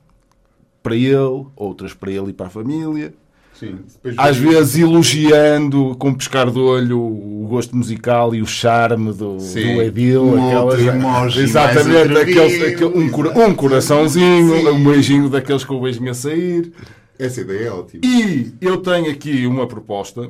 para 0.83 0.95
ele, 0.97 1.47
outras 1.57 1.93
para 1.95 2.11
ele 2.13 2.31
e 2.31 2.33
para 2.33 2.47
a 2.47 2.51
família. 2.51 3.13
Sim. 3.55 3.77
Às 4.17 4.37
vezes 4.37 4.79
elogiando 4.79 5.95
com 5.99 6.09
um 6.09 6.15
pescar 6.15 6.51
de 6.51 6.59
olho 6.59 6.99
o 6.99 7.47
gosto 7.49 7.77
musical 7.77 8.35
e 8.35 8.41
o 8.43 8.47
charme 8.47 9.13
do, 9.13 9.39
Sim. 9.39 9.75
do 9.77 9.83
Edil. 9.83 10.25
Um 10.25 10.47
aquelas- 10.49 10.81
emoji 10.81 11.41
Exatamente, 11.43 12.17
aqueles, 12.19 12.63
aquele- 12.75 12.99
um, 12.99 13.09
cora- 13.11 13.39
um 13.47 13.55
coraçãozinho, 13.55 14.57
Sim. 14.57 14.69
um 14.69 14.83
beijinho 14.85 15.29
daqueles 15.29 15.65
com 15.65 15.75
o 15.77 15.81
beijinho 15.83 16.11
a 16.11 16.15
sair. 16.15 16.73
Essa 17.19 17.41
ideia 17.43 17.67
é 17.69 17.71
ótima. 17.71 18.01
E 18.05 18.53
eu 18.61 18.79
tenho 18.79 19.11
aqui 19.11 19.47
uma 19.47 19.67
proposta 19.67 20.29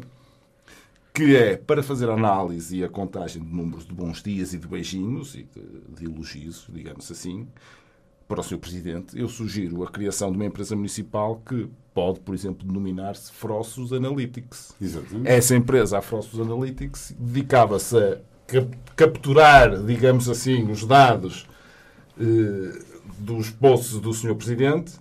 que 1.13 1.37
é 1.37 1.57
para 1.57 1.83
fazer 1.83 2.09
a 2.09 2.15
análise 2.15 2.79
e 2.79 2.85
a 2.85 2.89
contagem 2.89 3.43
de 3.43 3.55
números 3.55 3.85
de 3.87 3.93
bons 3.93 4.23
dias 4.23 4.55
e 4.55 4.59
de 4.59 4.67
beijinhos 4.67 5.35
e 5.35 5.43
de, 5.45 5.61
de 5.97 6.05
elogios, 6.07 6.67
digamos 6.73 7.11
assim, 7.11 7.47
para 8.27 8.41
o 8.41 8.43
Sr. 8.43 8.59
Presidente, 8.59 9.19
eu 9.19 9.29
sugiro 9.29 9.83
a 9.85 9.91
criação 9.91 10.31
de 10.31 10.37
uma 10.39 10.47
empresa 10.47 10.75
municipal 10.75 11.43
que 11.47 11.69
pode, 11.93 12.21
por 12.21 12.35
exemplo, 12.35 12.67
denominar-se 12.67 13.31
Frossos 13.31 13.93
Analytics. 13.93 14.75
Exatamente. 14.81 15.29
Essa 15.29 15.55
empresa, 15.55 15.99
a 15.99 16.03
Frossos 16.03 16.41
Analytics, 16.41 17.15
dedicava-se 17.19 17.95
a 17.99 18.19
cap- 18.47 18.79
capturar, 18.97 19.83
digamos 19.85 20.31
assim, 20.31 20.71
os 20.71 20.87
dados 20.87 21.47
eh, 22.19 22.83
dos 23.19 23.51
poços 23.51 24.01
do 24.01 24.15
Sr. 24.15 24.35
Presidente, 24.35 24.93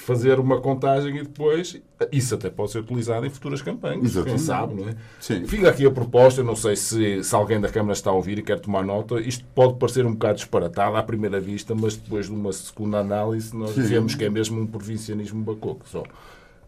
fazer 0.00 0.38
uma 0.38 0.60
contagem 0.60 1.16
e 1.16 1.22
depois 1.22 1.80
isso 2.12 2.34
até 2.34 2.48
pode 2.48 2.70
ser 2.70 2.78
utilizado 2.78 3.26
em 3.26 3.30
futuras 3.30 3.60
campanhas. 3.60 4.04
Exatamente. 4.04 4.36
Quem 4.36 4.38
sabe, 4.38 4.74
não 4.74 4.88
é? 4.88 4.94
Sim. 5.20 5.46
Fica 5.46 5.68
aqui 5.68 5.84
a 5.86 5.90
proposta, 5.90 6.40
eu 6.40 6.44
não 6.44 6.56
sei 6.56 6.76
se, 6.76 7.22
se 7.22 7.34
alguém 7.34 7.60
da 7.60 7.68
Câmara 7.68 7.92
está 7.92 8.10
a 8.10 8.12
ouvir 8.12 8.38
e 8.38 8.42
quer 8.42 8.60
tomar 8.60 8.84
nota. 8.84 9.20
Isto 9.20 9.44
pode 9.54 9.74
parecer 9.74 10.06
um 10.06 10.12
bocado 10.12 10.36
disparatado 10.36 10.96
à 10.96 11.02
primeira 11.02 11.40
vista, 11.40 11.74
mas 11.74 11.96
depois 11.96 12.26
de 12.26 12.32
uma 12.32 12.52
segunda 12.52 12.98
análise 12.98 13.54
nós 13.56 13.76
vemos 13.76 14.14
que 14.14 14.24
é 14.24 14.30
mesmo 14.30 14.60
um 14.60 14.66
provincianismo 14.66 15.42
bacoco. 15.42 15.88
Só. 15.88 16.02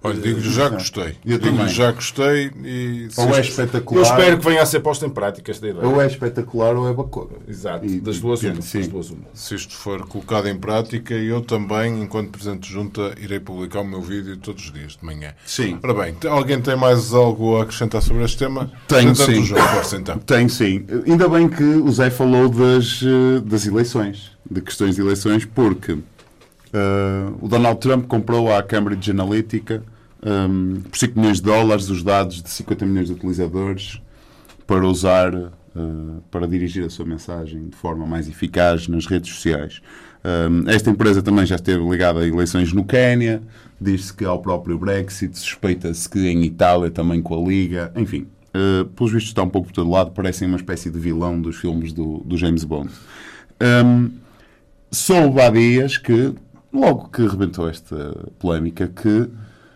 Olha, 0.03 0.19
digo-lhe 0.19 0.51
já 0.51 0.69
gostei. 0.71 1.15
Eu 1.27 1.39
Digo-lhe 1.39 1.59
também. 1.59 1.69
já 1.75 1.93
gostei 1.93 2.51
e... 2.65 3.09
Ou 3.19 3.37
é 3.37 3.41
espetacular. 3.41 4.01
Eu 4.01 4.03
espero 4.03 4.39
que 4.39 4.45
venha 4.47 4.63
a 4.63 4.67
ser 4.67 4.81
posta 4.81 5.05
em 5.05 5.11
prática 5.11 5.51
esta 5.51 5.67
ideia. 5.69 5.87
Ou 5.87 6.01
é 6.01 6.07
espetacular 6.07 6.75
ou 6.75 6.89
é 6.89 6.93
bacana. 6.95 7.37
Exato, 7.47 7.85
E- 7.85 8.01
das 8.01 8.19
duas 8.19 8.43
uma. 8.43 8.63
sim. 8.63 8.79
Das 8.79 8.89
duas 8.89 9.11
uma. 9.11 9.25
Se 9.35 9.55
isto 9.55 9.75
for 9.75 10.07
colocado 10.07 10.49
em 10.49 10.57
prática, 10.57 11.13
eu 11.13 11.43
também, 11.43 12.03
enquanto 12.03 12.31
Presidente 12.31 12.69
de 12.69 12.73
Junta, 12.73 13.15
irei 13.21 13.39
publicar 13.41 13.81
o 13.81 13.85
meu 13.87 14.01
vídeo 14.01 14.39
todos 14.39 14.65
os 14.65 14.73
dias 14.73 14.93
de 14.97 15.05
manhã. 15.05 15.35
Sim. 15.45 15.79
Ora 15.83 15.93
bem, 15.93 16.17
alguém 16.31 16.61
tem 16.63 16.77
mais 16.77 17.13
algo 17.13 17.59
a 17.59 17.65
acrescentar 17.65 18.01
sobre 18.01 18.25
este 18.25 18.39
tema? 18.39 18.73
Tenho, 18.89 19.11
Entretanto, 19.11 19.33
sim. 19.37 19.45
João, 19.45 19.69
força 19.69 19.97
então. 19.97 20.17
Tem 20.25 20.49
sim. 20.49 20.87
Ainda 21.07 21.29
bem 21.29 21.47
que 21.49 21.63
o 21.63 21.91
Zé 21.93 22.09
falou 22.09 22.49
das, 22.49 23.03
eh, 23.03 23.41
das 23.45 23.67
eleições, 23.67 24.31
de 24.51 24.61
questões 24.63 24.95
de 24.95 25.03
eleições, 25.03 25.45
porque 25.45 25.99
eh, 26.73 27.33
o 27.41 27.49
Donald 27.49 27.81
Trump 27.81 28.07
comprou 28.07 28.53
à 28.53 28.63
Cambridge 28.63 29.11
Analytica 29.11 29.83
ehm, 30.25 30.81
por 30.83 30.97
5 30.97 31.19
milhões 31.19 31.39
de 31.39 31.45
dólares 31.45 31.89
os 31.89 32.03
dados 32.03 32.43
de 32.43 32.51
50 32.51 32.87
milhões 32.87 33.09
de 33.09 33.15
utilizadores 33.15 34.01
para 34.67 34.87
usar 34.87 35.35
eh, 35.35 35.51
para 36.31 36.47
dirigir 36.47 36.85
a 36.85 36.91
sua 36.91 37.05
mensagem 37.05 37.69
de 37.69 37.77
forma 37.77 38.07
mais 38.07 38.29
eficaz 38.29 38.89
nas 38.89 39.07
redes 39.07 39.33
sociais. 39.33 39.81
Ehm, 40.25 40.69
esta 40.69 40.91
empresa 40.91 41.23
também 41.23 41.47
já 41.47 41.57
esteve 41.57 41.83
ligada 41.89 42.21
a 42.21 42.27
eleições 42.27 42.73
no 42.73 42.85
Quénia, 42.85 43.43
diz-se 43.81 44.13
que 44.13 44.25
ao 44.25 44.41
próprio 44.41 44.79
Brexit, 44.79 45.39
suspeita-se 45.39 46.09
que 46.09 46.29
em 46.29 46.45
Itália 46.45 46.91
também 46.91 47.23
com 47.23 47.41
a 47.43 47.49
Liga, 47.49 47.93
enfim. 47.97 48.27
Uh, 48.53 48.85
pelos 48.85 49.13
vistos 49.13 49.31
está 49.31 49.45
um 49.45 49.49
pouco 49.49 49.69
por 49.69 49.75
todo 49.75 49.89
lado, 49.89 50.11
parecem 50.11 50.49
uma 50.49 50.57
espécie 50.57 50.91
de 50.91 50.99
vilão 50.99 51.41
dos 51.41 51.57
filmes 51.57 51.93
do, 51.93 52.19
do 52.25 52.37
James 52.37 52.65
Bond. 52.65 52.91
Um, 53.63 54.11
soube 54.91 55.41
há 55.41 55.49
dias 55.51 55.97
que, 55.97 56.35
logo 56.73 57.09
que 57.09 57.27
rebentou 57.27 57.69
esta 57.69 58.17
polémica, 58.39 58.89
que 58.89 59.29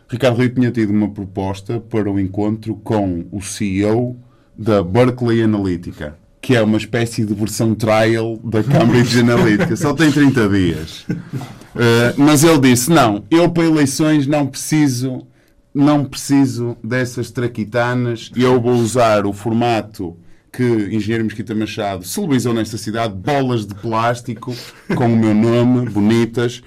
Ricardo 0.08 0.40
Rio 0.40 0.54
tinha 0.54 0.70
tido 0.70 0.90
uma 0.90 1.10
proposta 1.10 1.80
para 1.80 2.10
um 2.10 2.18
encontro 2.18 2.76
com 2.76 3.24
o 3.32 3.40
CEO 3.40 4.16
da 4.56 4.82
Berkeley 4.82 5.42
Analytica, 5.42 6.16
que 6.40 6.54
é 6.54 6.62
uma 6.62 6.76
espécie 6.76 7.24
de 7.24 7.34
versão 7.34 7.74
trial 7.74 8.38
da 8.44 8.62
Cambridge 8.62 9.20
Analytica. 9.20 9.74
Só 9.76 9.92
tem 9.94 10.12
30 10.12 10.48
dias. 10.48 11.00
Uh, 11.08 12.14
mas 12.16 12.44
ele 12.44 12.60
disse: 12.60 12.90
não, 12.90 13.24
eu 13.30 13.50
para 13.50 13.64
eleições 13.64 14.26
não 14.26 14.46
preciso, 14.46 15.26
não 15.74 16.04
preciso 16.04 16.76
dessas 16.84 17.30
traquitanas, 17.30 18.30
eu 18.36 18.60
vou 18.60 18.74
usar 18.74 19.26
o 19.26 19.32
formato 19.32 20.16
que 20.56 20.62
Engenheiro 20.94 21.24
Mesquita 21.24 21.54
Machado 21.54 22.04
celebrizou 22.04 22.54
nesta 22.54 22.76
cidade, 22.78 23.14
bolas 23.14 23.66
de 23.66 23.74
plástico 23.74 24.54
com 24.96 25.06
o 25.06 25.16
meu 25.16 25.34
nome, 25.34 25.88
bonitas, 25.90 26.62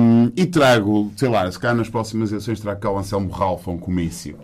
um, 0.00 0.30
e 0.36 0.46
trago, 0.46 1.12
sei 1.16 1.28
lá, 1.28 1.50
se 1.50 1.58
cá 1.58 1.74
nas 1.74 1.88
próximas 1.88 2.30
eleições 2.30 2.60
trago 2.60 2.80
cá 2.80 2.90
o 2.90 2.98
Anselmo 2.98 3.28
Ralph 3.30 3.66
um 3.68 3.78
comício. 3.78 4.36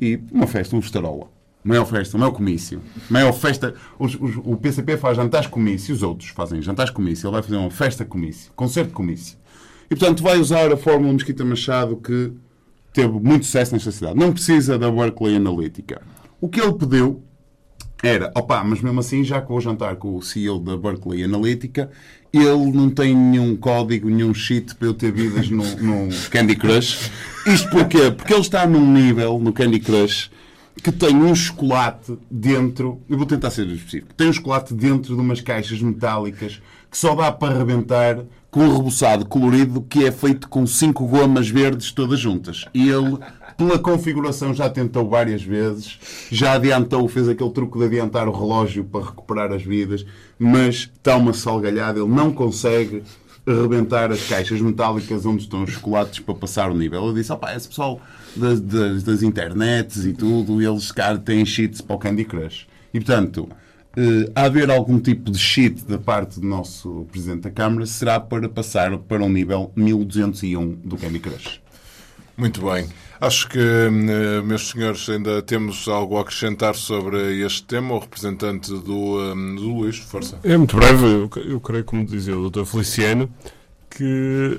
E 0.00 0.18
uma 0.32 0.46
festa, 0.46 0.74
um 0.74 0.82
festarola. 0.82 1.26
Maior 1.62 1.86
festa, 1.86 2.18
maior 2.18 2.32
comício. 2.32 2.80
Maior 3.08 3.32
festa. 3.32 3.74
Os- 3.98 4.14
os- 4.20 4.36
o 4.36 4.56
PCP 4.56 4.96
faz 4.98 5.16
jantares 5.16 5.46
comício, 5.46 5.94
os 5.94 6.02
outros 6.02 6.28
fazem 6.30 6.60
jantares 6.60 6.90
comício. 6.90 7.26
Ele 7.26 7.32
vai 7.32 7.42
fazer 7.42 7.56
uma 7.56 7.70
festa 7.70 8.04
comício, 8.04 8.52
concerto 8.54 8.92
comício. 8.92 9.38
E 9.90 9.96
portanto 9.96 10.22
vai 10.22 10.38
usar 10.38 10.70
a 10.72 10.76
fórmula 10.76 11.12
Mesquita 11.12 11.44
Machado 11.44 11.96
que 11.96 12.32
teve 12.92 13.12
muito 13.18 13.46
sucesso 13.46 13.72
nesta 13.72 13.90
cidade. 13.92 14.18
Não 14.18 14.32
precisa 14.32 14.78
da 14.78 14.90
Berkeley 14.90 15.36
Analytica. 15.36 16.02
O 16.40 16.48
que 16.48 16.60
ele 16.60 16.72
pediu 16.74 17.22
era, 18.02 18.30
opá, 18.34 18.62
mas 18.62 18.80
mesmo 18.80 19.00
assim, 19.00 19.24
já 19.24 19.40
que 19.40 19.48
vou 19.48 19.60
jantar 19.60 19.96
com 19.96 20.16
o 20.16 20.22
CEO 20.22 20.58
da 20.58 20.76
Berkeley 20.76 21.24
Analytica, 21.24 21.90
ele 22.32 22.72
não 22.72 22.90
tem 22.90 23.14
nenhum 23.14 23.56
código, 23.56 24.10
nenhum 24.10 24.34
cheat 24.34 24.74
para 24.74 24.88
eu 24.88 24.94
ter 24.94 25.12
vidas 25.12 25.48
no, 25.48 25.64
no 25.76 26.08
Candy 26.30 26.56
Crush. 26.56 27.10
Isto 27.46 27.70
porquê? 27.70 28.10
Porque 28.10 28.32
ele 28.32 28.42
está 28.42 28.66
num 28.66 28.92
nível 28.92 29.38
no 29.38 29.52
Candy 29.52 29.78
Crush 29.78 30.30
que 30.82 30.90
tem 30.90 31.14
um 31.16 31.34
chocolate 31.34 32.18
dentro, 32.30 33.00
eu 33.08 33.16
vou 33.16 33.26
tentar 33.26 33.50
ser 33.50 33.66
específico, 33.68 34.12
tem 34.14 34.28
um 34.28 34.32
chocolate 34.32 34.74
dentro 34.74 35.14
de 35.14 35.20
umas 35.20 35.40
caixas 35.40 35.80
metálicas 35.80 36.60
que 36.90 36.98
só 36.98 37.14
dá 37.14 37.30
para 37.30 37.54
arrebentar 37.54 38.18
com 38.50 38.60
um 38.60 38.76
reboçado 38.76 39.24
colorido 39.24 39.82
que 39.82 40.04
é 40.04 40.12
feito 40.12 40.48
com 40.48 40.66
cinco 40.66 41.06
gomas 41.06 41.48
verdes 41.48 41.90
todas 41.90 42.20
juntas. 42.20 42.66
E 42.72 42.88
ele, 42.88 43.18
pela 43.56 43.78
configuração, 43.78 44.52
já 44.52 44.68
tentou 44.68 45.08
várias 45.08 45.42
vezes, 45.42 45.98
já 46.30 46.54
adiantou, 46.54 47.06
fez 47.08 47.28
aquele 47.28 47.50
truque 47.50 47.78
de 47.78 47.84
adiantar 47.84 48.28
o 48.28 48.32
relógio 48.32 48.84
para 48.84 49.04
recuperar 49.04 49.52
as 49.52 49.62
vidas, 49.62 50.04
mas 50.38 50.90
está 50.92 51.16
uma 51.16 51.32
salgalhada, 51.32 52.00
ele 52.00 52.08
não 52.08 52.32
consegue 52.32 53.02
arrebentar 53.46 54.10
as 54.10 54.26
caixas 54.26 54.60
metálicas 54.60 55.26
onde 55.26 55.42
estão 55.42 55.62
os 55.62 55.70
chocolates 55.70 56.18
para 56.20 56.34
passar 56.34 56.70
o 56.70 56.74
nível. 56.74 57.04
Ele 57.04 57.14
disse, 57.14 57.30
opá, 57.30 57.54
esse 57.54 57.68
pessoal 57.68 58.00
das, 58.34 58.60
das, 58.60 59.02
das 59.02 59.22
internets 59.22 60.04
e 60.04 60.12
tudo, 60.12 60.62
eles, 60.62 60.90
cara, 60.90 61.18
têm 61.18 61.44
cheats 61.44 61.80
para 61.80 61.96
o 61.96 61.98
Candy 61.98 62.24
Crush. 62.24 62.66
E, 62.92 63.00
portanto, 63.00 63.48
eh, 63.96 64.30
haver 64.34 64.70
algum 64.70 64.98
tipo 64.98 65.30
de 65.30 65.38
cheat 65.38 65.84
da 65.84 65.98
parte 65.98 66.40
do 66.40 66.46
nosso 66.46 67.06
Presidente 67.12 67.42
da 67.42 67.50
Câmara 67.50 67.86
será 67.86 68.18
para 68.18 68.48
passar 68.48 68.96
para 68.98 69.22
um 69.22 69.28
nível 69.28 69.70
1201 69.76 70.72
do 70.84 70.96
Candy 70.96 71.18
Crush. 71.18 71.60
Muito 72.36 72.62
bem. 72.62 72.88
Acho 73.20 73.48
que, 73.48 73.58
eh, 73.58 73.90
meus 74.42 74.68
senhores, 74.68 75.08
ainda 75.08 75.40
temos 75.40 75.88
algo 75.88 76.18
a 76.18 76.22
acrescentar 76.22 76.74
sobre 76.74 77.40
este 77.44 77.64
tema. 77.64 77.94
O 77.94 77.98
representante 77.98 78.70
do, 78.70 79.20
eh, 79.20 79.34
do 79.56 79.68
Luís, 79.68 79.98
força. 79.98 80.38
É 80.42 80.56
muito 80.56 80.76
breve, 80.76 81.28
eu, 81.46 81.60
creio, 81.60 81.84
como 81.84 82.04
dizia 82.04 82.36
o 82.36 82.50
Dr. 82.50 82.64
Feliciano, 82.64 83.30
que 83.88 84.58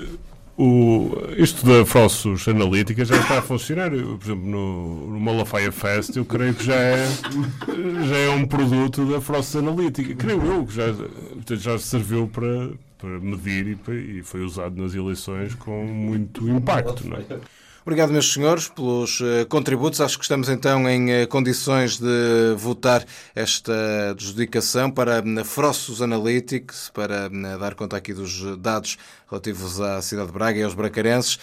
o, 0.57 1.11
isto 1.37 1.65
da 1.65 1.85
Frossos 1.85 2.47
Analítica 2.47 3.03
já 3.03 3.17
está 3.17 3.39
a 3.39 3.41
funcionar. 3.41 3.93
Eu, 3.93 4.17
por 4.17 4.25
exemplo, 4.25 4.49
no, 4.49 5.11
no 5.11 5.19
Malafaia 5.19 5.71
Fest, 5.71 6.15
eu 6.15 6.23
creio 6.23 6.53
que 6.53 6.65
já 6.65 6.75
é, 6.75 7.05
já 8.07 8.17
é 8.17 8.29
um 8.29 8.45
produto 8.45 9.05
da 9.05 9.19
Frossos 9.19 9.55
Analítica. 9.57 10.15
Creio 10.15 10.41
eu 10.41 10.65
que 10.65 10.73
já, 10.73 10.85
já 11.55 11.77
serviu 11.77 12.27
para, 12.27 12.71
para 12.97 13.19
medir 13.19 13.77
e, 13.87 14.19
e 14.19 14.23
foi 14.23 14.41
usado 14.41 14.81
nas 14.81 14.95
eleições 14.95 15.53
com 15.55 15.85
muito 15.85 16.47
impacto. 16.47 17.05
Não 17.05 17.17
é? 17.17 17.25
Obrigado, 17.85 18.11
meus 18.11 18.33
senhores, 18.33 18.67
pelos 18.67 19.21
eh, 19.21 19.45
contributos. 19.45 20.01
Acho 20.01 20.17
que 20.17 20.23
estamos 20.23 20.49
então 20.49 20.89
em 20.89 21.11
eh, 21.11 21.27
condições 21.27 21.99
de 21.99 22.55
votar 22.57 23.05
esta 23.35 24.09
adjudicação 24.09 24.89
para 24.89 25.21
hum, 25.23 25.43
Frossos 25.43 26.01
Analytics, 26.01 26.89
para 26.91 27.29
dar 27.59 27.75
conta 27.75 27.95
aqui 27.95 28.11
dos 28.11 28.57
dados 28.57 28.97
relativos 29.29 29.79
à 29.79 30.01
cidade 30.01 30.29
de 30.29 30.33
Braga 30.33 30.57
e 30.57 30.63
aos 30.63 30.73
bracarenses. 30.73 31.37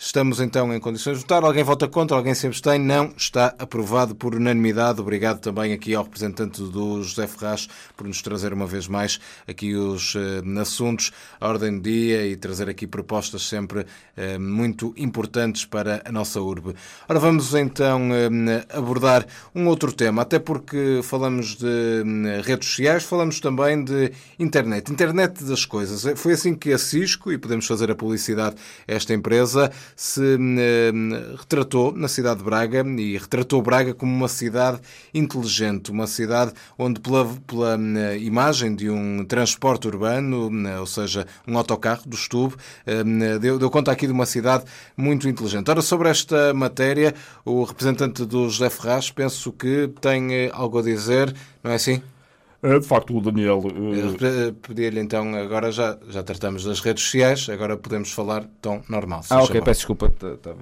Estamos 0.00 0.38
então 0.38 0.72
em 0.72 0.78
condições 0.78 1.14
de 1.14 1.22
votar. 1.22 1.42
Alguém 1.42 1.64
vota 1.64 1.88
contra? 1.88 2.16
Alguém 2.16 2.32
se 2.32 2.46
abstém? 2.46 2.78
Não. 2.78 3.12
Está 3.16 3.52
aprovado 3.58 4.14
por 4.14 4.32
unanimidade. 4.32 5.00
Obrigado 5.00 5.40
também 5.40 5.72
aqui 5.72 5.92
ao 5.92 6.04
representante 6.04 6.62
do 6.62 7.02
José 7.02 7.26
Ferraz 7.26 7.68
por 7.96 8.06
nos 8.06 8.22
trazer 8.22 8.52
uma 8.52 8.64
vez 8.64 8.86
mais 8.86 9.18
aqui 9.44 9.74
os 9.74 10.14
eh, 10.14 10.60
assuntos 10.60 11.10
à 11.40 11.48
ordem 11.48 11.78
do 11.78 11.80
dia 11.80 12.24
e 12.24 12.36
trazer 12.36 12.68
aqui 12.68 12.86
propostas 12.86 13.42
sempre 13.42 13.86
eh, 14.16 14.38
muito 14.38 14.94
importantes 14.96 15.64
para 15.64 16.00
a 16.04 16.12
nossa 16.12 16.40
urbe. 16.40 16.76
Ora, 17.08 17.18
vamos 17.18 17.52
então 17.52 18.08
eh, 18.14 18.64
abordar 18.72 19.26
um 19.52 19.66
outro 19.66 19.92
tema, 19.92 20.22
até 20.22 20.38
porque 20.38 21.00
falamos 21.02 21.56
de 21.56 22.04
redes 22.44 22.68
sociais, 22.68 23.02
falamos 23.02 23.40
também 23.40 23.82
de 23.82 24.12
internet. 24.38 24.92
Internet 24.92 25.42
das 25.42 25.64
coisas. 25.64 26.16
Foi 26.16 26.34
assim 26.34 26.54
que 26.54 26.72
a 26.72 26.78
Cisco, 26.78 27.32
e 27.32 27.36
podemos 27.36 27.66
fazer 27.66 27.90
a 27.90 27.96
publicidade 27.96 28.54
a 28.86 28.92
esta 28.92 29.12
empresa, 29.12 29.72
se 29.96 30.36
eh, 30.58 30.92
retratou 31.36 31.92
na 31.92 32.08
cidade 32.08 32.38
de 32.38 32.44
Braga 32.44 32.84
e 32.98 33.16
retratou 33.16 33.62
Braga 33.62 33.94
como 33.94 34.14
uma 34.14 34.28
cidade 34.28 34.80
inteligente, 35.12 35.90
uma 35.90 36.06
cidade 36.06 36.52
onde, 36.78 37.00
pela, 37.00 37.24
pela 37.46 37.78
eh, 37.78 38.18
imagem 38.18 38.74
de 38.74 38.90
um 38.90 39.24
transporte 39.24 39.86
urbano, 39.86 40.50
ou 40.78 40.86
seja, 40.86 41.26
um 41.46 41.56
autocarro 41.56 42.02
do 42.06 42.16
Estube, 42.16 42.54
deu, 43.40 43.58
deu 43.58 43.70
conta 43.70 43.92
aqui 43.92 44.06
de 44.06 44.12
uma 44.12 44.26
cidade 44.26 44.64
muito 44.96 45.28
inteligente. 45.28 45.70
Ora, 45.70 45.82
sobre 45.82 46.08
esta 46.08 46.52
matéria, 46.54 47.14
o 47.44 47.64
representante 47.64 48.24
do 48.24 48.48
José 48.48 48.70
Ferraz 48.70 49.10
penso 49.10 49.52
que 49.52 49.90
tem 50.00 50.50
algo 50.52 50.78
a 50.78 50.82
dizer, 50.82 51.34
não 51.62 51.70
é 51.72 51.74
assim? 51.74 52.02
É, 52.60 52.78
de 52.78 52.84
facto, 52.84 53.16
o 53.16 53.20
Daniel. 53.20 53.58
Uh... 53.58 54.52
Pedia-lhe 54.54 54.98
então, 54.98 55.34
agora 55.36 55.70
já, 55.70 55.96
já 56.08 56.22
tratamos 56.24 56.64
das 56.64 56.80
redes 56.80 57.04
sociais, 57.04 57.48
agora 57.48 57.76
podemos 57.76 58.10
falar 58.10 58.44
tão 58.60 58.82
normal. 58.88 59.22
Ah, 59.30 59.42
ok, 59.42 59.60
peço 59.62 59.80
desculpa. 59.80 60.12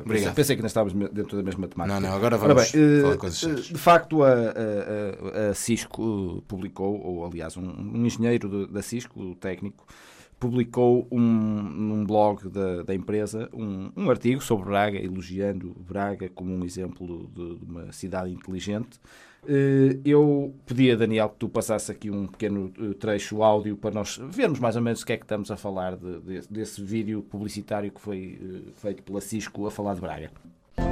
Obrigado. 0.05 0.35
Pensei 0.35 0.57
que 0.57 0.61
ainda 0.61 0.67
estávamos 0.67 1.11
dentro 1.11 1.37
da 1.37 1.43
mesma 1.43 1.67
temática. 1.67 1.99
Não, 1.99 2.09
não, 2.09 2.15
agora 2.15 2.37
vamos 2.37 2.71
bem, 2.71 3.01
falar 3.01 3.15
uh, 3.15 3.19
coisas 3.19 3.39
sérias. 3.39 3.67
De 3.67 3.79
facto, 3.79 4.23
a, 4.23 4.29
a, 4.29 5.51
a, 5.51 5.55
Cisco 5.55 6.43
publicou, 6.47 7.01
ou 7.01 7.25
aliás, 7.25 7.57
um, 7.57 7.63
um 7.63 8.05
engenheiro 8.05 8.67
da 8.67 8.83
Cisco, 8.83 9.19
o 9.19 9.35
técnico, 9.35 9.87
publicou 10.39 11.09
um, 11.11 11.19
num 11.19 12.05
blog 12.05 12.49
da, 12.51 12.83
da 12.83 12.95
empresa 12.95 13.49
um, 13.55 13.91
um, 13.97 14.11
artigo 14.11 14.43
sobre 14.43 14.67
Braga, 14.67 14.99
elogiando 14.99 15.75
Braga 15.81 16.29
como 16.29 16.55
um 16.55 16.63
exemplo 16.63 17.31
de, 17.35 17.57
de 17.57 17.65
uma 17.65 17.91
cidade 17.91 18.31
inteligente. 18.31 19.01
Eh, 19.49 19.99
eu 20.05 20.55
pedi 20.67 20.91
a 20.91 20.97
Daniel 20.97 21.29
que 21.29 21.37
tu 21.37 21.49
passasse 21.49 21.93
aqui 21.93 22.11
um 22.11 22.27
pequeno 22.27 22.73
eh, 22.79 22.95
trecho 22.95 23.43
áudio 23.43 23.77
para 23.77 23.93
nós 23.93 24.19
vermos 24.31 24.59
mais 24.59 24.75
ou 24.75 24.83
menos 24.83 25.03
o 25.03 25.07
que 25.07 25.13
é 25.13 25.17
que 25.17 25.25
estamos 25.25 25.51
a 25.51 25.57
falar 25.57 25.97
de, 25.97 26.21
de, 26.21 26.41
desse 26.51 26.83
vídeo 26.83 27.23
publicitário 27.23 27.93
que 27.93 28.01
foi 28.01 28.41
eh, 28.43 28.73
feito 28.77 29.03
pela 29.05 29.21
Cisco 29.21 29.67
a 29.67 29.71
falar 29.71 29.95
de 29.95 30.01
Braga. 30.01 30.31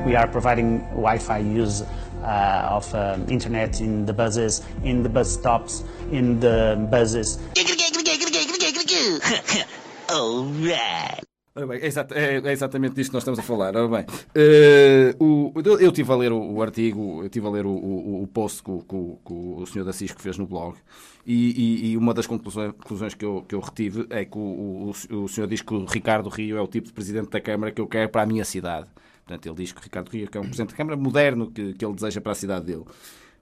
We 0.06 0.16
are 0.16 0.28
providing 0.28 0.82
Wi-Fi 0.94 1.38
use 1.38 1.82
uh, 2.22 2.76
of 2.76 2.94
uh, 2.94 3.16
internet 3.28 3.80
in 3.80 4.04
the 4.04 4.12
buses, 4.12 4.62
in 4.82 5.02
the 5.02 5.08
bus 5.08 5.32
stops, 5.32 5.82
in 6.12 6.40
the 6.40 6.76
buses. 6.90 7.38
All 10.10 10.44
right. 10.44 11.33
Bem, 11.56 11.78
é, 11.78 11.86
exat 11.86 12.10
é, 12.12 12.40
é, 12.40 12.52
exatamente 12.52 12.96
disto 12.96 13.10
que 13.10 13.14
nós 13.14 13.22
estamos 13.22 13.38
a 13.38 13.42
falar. 13.44 13.72
Bem, 13.72 14.04
uh, 14.04 15.24
o, 15.24 15.52
eu 15.80 15.90
estive 15.90 16.10
a 16.10 16.16
ler 16.16 16.32
o, 16.32 16.52
o 16.54 16.60
artigo, 16.60 17.20
eu 17.20 17.26
estive 17.26 17.46
a 17.46 17.50
ler 17.50 17.64
o, 17.64 17.70
o, 17.70 18.22
o 18.24 18.26
post 18.26 18.60
que, 18.60 18.72
que, 18.72 19.18
que, 19.24 19.32
o 19.32 19.64
senhor 19.64 19.84
da 19.84 19.92
Cisco 19.92 20.20
fez 20.20 20.36
no 20.36 20.48
blog 20.48 20.76
e, 21.24 21.84
e, 21.84 21.92
e 21.92 21.96
uma 21.96 22.12
das 22.12 22.26
conclusões, 22.26 22.72
conclusões, 22.72 23.14
que, 23.14 23.24
eu, 23.24 23.44
que 23.46 23.54
eu 23.54 23.60
retive 23.60 24.04
é 24.10 24.24
que 24.24 24.36
o, 24.36 24.92
o, 25.12 25.28
senhor 25.28 25.46
diz 25.46 25.62
que 25.62 25.72
o 25.72 25.84
Ricardo 25.84 26.28
Rio 26.28 26.56
é 26.56 26.60
o 26.60 26.66
tipo 26.66 26.88
de 26.88 26.92
presidente 26.92 27.30
da 27.30 27.40
Câmara 27.40 27.70
que 27.70 27.80
eu 27.80 27.86
quero 27.86 28.10
para 28.10 28.22
a 28.22 28.26
minha 28.26 28.44
cidade. 28.44 28.88
Portanto, 29.24 29.46
ele 29.46 29.54
diz 29.54 29.70
que 29.70 29.78
o 29.78 29.82
Ricardo 29.84 30.08
Rio 30.08 30.28
é 30.30 30.38
um 30.40 30.42
presidente 30.42 30.70
da 30.70 30.76
Câmara 30.76 30.96
moderno 30.96 31.52
que, 31.52 31.74
que 31.74 31.84
ele 31.84 31.94
deseja 31.94 32.20
para 32.20 32.32
a 32.32 32.34
cidade 32.34 32.66
dele. 32.66 32.84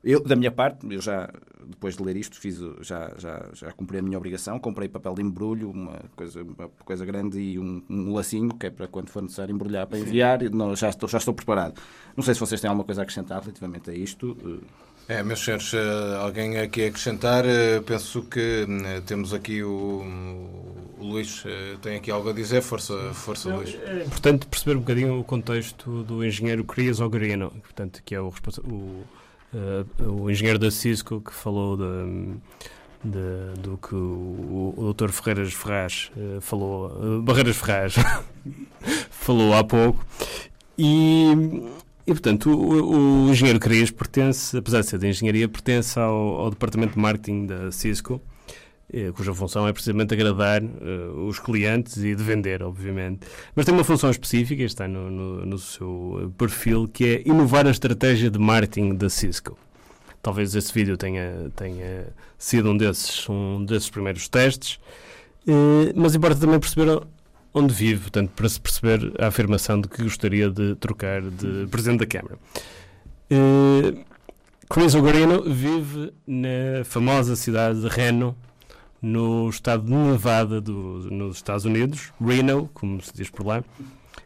Eu, 0.05 0.21
da 0.21 0.35
minha 0.35 0.51
parte, 0.51 0.85
eu 0.93 1.01
já, 1.01 1.31
depois 1.65 1.97
de 1.97 2.03
ler 2.03 2.17
isto, 2.17 2.39
fiz, 2.39 2.59
já, 2.81 3.13
já, 3.19 3.49
já 3.55 3.73
cumpri 3.73 3.99
a 3.99 4.03
minha 4.03 4.19
obrigação, 4.19 4.59
comprei 4.59 4.89
papel 4.89 5.15
de 5.15 5.23
embrulho, 5.23 5.71
uma 5.71 6.01
coisa, 6.17 6.43
uma 6.43 6.69
coisa 6.85 7.05
grande 7.05 7.39
e 7.39 7.59
um, 7.59 7.83
um 7.89 8.13
lacinho, 8.13 8.53
que 8.55 8.67
é 8.67 8.71
para 8.71 8.89
quando 8.89 9.11
for 9.11 9.23
necessário 9.23 9.55
embrulhar 9.55 9.87
para 9.87 9.99
enviar, 9.99 10.43
não, 10.51 10.75
já, 10.75 10.89
estou, 10.89 11.09
já 11.09 11.19
estou 11.19 11.33
preparado. 11.33 11.81
Não 12.17 12.25
sei 12.25 12.35
se 12.35 12.41
vocês 12.41 12.61
têm 12.61 12.69
alguma 12.69 12.85
coisa 12.85 13.03
a 13.03 13.05
acrescentar 13.05 13.41
relativamente 13.41 13.91
a 13.91 13.95
isto. 13.95 14.37
É, 15.09 15.23
meus 15.23 15.45
senhores, 15.45 15.73
eh, 15.75 16.17
alguém 16.21 16.59
aqui 16.59 16.85
a 16.85 16.89
acrescentar? 16.89 17.45
Eh, 17.45 17.81
penso 17.81 18.23
que 18.23 18.67
hum, 18.69 18.83
temos 19.05 19.35
aqui 19.35 19.63
o, 19.63 20.05
o 20.99 21.05
Luís, 21.05 21.43
eh, 21.45 21.77
tem 21.83 21.97
aqui 21.97 22.11
algo 22.11 22.31
a 22.31 22.33
dizer, 22.33 22.63
força, 22.63 22.95
força 23.13 23.49
Não, 23.49 23.59
Luís. 23.59 23.77
É 23.85 24.05
importante 24.05 24.47
perceber 24.47 24.77
um 24.77 24.81
bocadinho 24.81 25.19
o 25.19 25.25
contexto 25.25 26.05
do 26.05 26.25
engenheiro 26.25 26.65
Crias 26.65 27.01
Ogarino, 27.01 27.51
portanto, 27.51 28.01
que 28.05 28.15
é 28.15 28.21
o, 28.21 28.33
o 28.65 29.05
uh, 29.55 30.11
o 30.11 30.31
engenheiro 30.31 30.59
da 30.59 30.71
Cisco 30.71 31.21
que 31.21 31.33
falou 31.33 31.77
de, 31.77 32.35
de, 33.05 33.61
do 33.61 33.79
que 33.79 33.95
o, 33.95 34.75
o 34.77 34.93
Dr. 34.93 35.11
Ferreiras 35.11 35.53
Ferraz 35.53 36.11
uh, 36.17 36.41
falou, 36.41 36.87
uh, 36.87 37.23
Barreiras 37.23 37.57
Ferraz 37.57 37.95
falou 39.11 39.55
há 39.55 39.63
pouco. 39.65 40.05
E, 40.77 41.33
e 42.07 42.13
portanto, 42.13 42.51
o, 42.51 43.27
o 43.27 43.31
engenheiro 43.31 43.61
Cris 43.61 43.91
pertence, 43.91 44.57
apesar 44.57 44.81
de 44.81 44.87
ser 44.87 44.99
de 44.99 45.09
engenharia, 45.09 45.49
pertence 45.49 45.99
ao, 45.99 46.41
ao 46.41 46.51
departamento 46.51 46.95
de 46.95 46.99
marketing 46.99 47.47
da 47.47 47.71
Cisco 47.71 48.21
cuja 49.15 49.33
função 49.35 49.67
é 49.67 49.73
precisamente 49.73 50.13
agradar 50.13 50.63
uh, 50.63 51.27
os 51.27 51.39
clientes 51.39 51.97
e 51.99 52.15
de 52.15 52.23
vender, 52.23 52.63
obviamente. 52.63 53.21
Mas 53.55 53.65
tem 53.65 53.75
uma 53.75 53.85
função 53.85 54.11
específica, 54.11 54.63
está 54.63 54.87
no, 54.87 55.11
no, 55.11 55.47
no, 55.47 55.59
seu 55.59 56.33
perfil, 56.37 56.87
que 56.87 57.05
é 57.05 57.23
inovar 57.25 57.67
a 57.67 57.71
estratégia 57.71 58.31
de 58.31 58.39
marketing 58.39 58.95
da 58.95 59.09
Cisco. 59.09 59.57
Talvez 60.21 60.55
esse 60.55 60.73
vídeo 60.73 60.97
tenha, 60.97 61.51
tenha 61.57 62.09
sido 62.37 62.71
um 62.71 62.77
desses, 62.77 63.29
um 63.29 63.65
desses 63.65 63.89
primeiros 63.89 64.29
testes, 64.29 64.79
uh, 65.49 65.93
mas 65.95 66.15
importa 66.15 66.39
também 66.39 66.61
perceber 66.61 67.01
onde 67.55 67.73
vive, 67.73 68.03
portanto, 68.03 68.31
para 68.37 68.49
se 68.49 68.61
perceber 68.61 69.13
a 69.19 69.29
afirmação 69.29 69.81
de 69.81 69.89
que 69.89 70.03
gostaria 70.03 70.51
de 70.51 70.75
trocar 70.77 71.23
de 71.23 71.67
presidente 71.71 72.01
da 72.01 72.07
Câmara. 72.07 72.39
Uh, 73.31 74.05
Chris 74.69 74.95
Ogarino 74.95 75.43
vive 75.43 76.13
na 76.27 76.85
famosa 76.85 77.37
cidade 77.37 77.81
de 77.81 77.89
Reno, 77.89 78.35
no 79.03 79.51
estado 79.51 79.85
de 79.85 79.93
Nevada, 79.93 80.61
do, 80.61 81.11
nos 81.11 81.37
Estados 81.37 81.65
Unidos, 81.65 82.13
Reno, 82.25 82.71
como 82.73 83.03
se 83.03 83.13
diz 83.13 83.29
por 83.29 83.45
lá, 83.45 83.65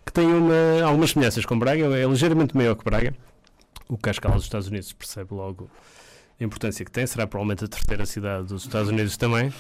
que 0.05 0.13
tem 0.13 0.27
uma, 0.27 0.85
algumas 0.85 1.11
semelhanças 1.11 1.47
com 1.47 1.59
Braga, 1.59 1.87
é 1.97 2.05
ligeiramente 2.05 2.55
maior 2.55 2.75
que 2.75 2.85
Braga. 2.85 3.15
O 3.89 3.97
Cascal 3.97 4.35
dos 4.35 4.45
Estados 4.45 4.69
Unidos 4.69 4.93
percebe 4.93 5.33
logo 5.33 5.71
a 6.39 6.45
importância 6.45 6.85
que 6.85 6.91
tem, 6.91 7.07
será 7.07 7.27
provavelmente 7.27 7.65
a 7.65 7.69
terceira 7.69 8.05
cidade 8.05 8.49
dos 8.49 8.65
Estados 8.65 8.91
Unidos 8.91 9.17
também. 9.17 9.51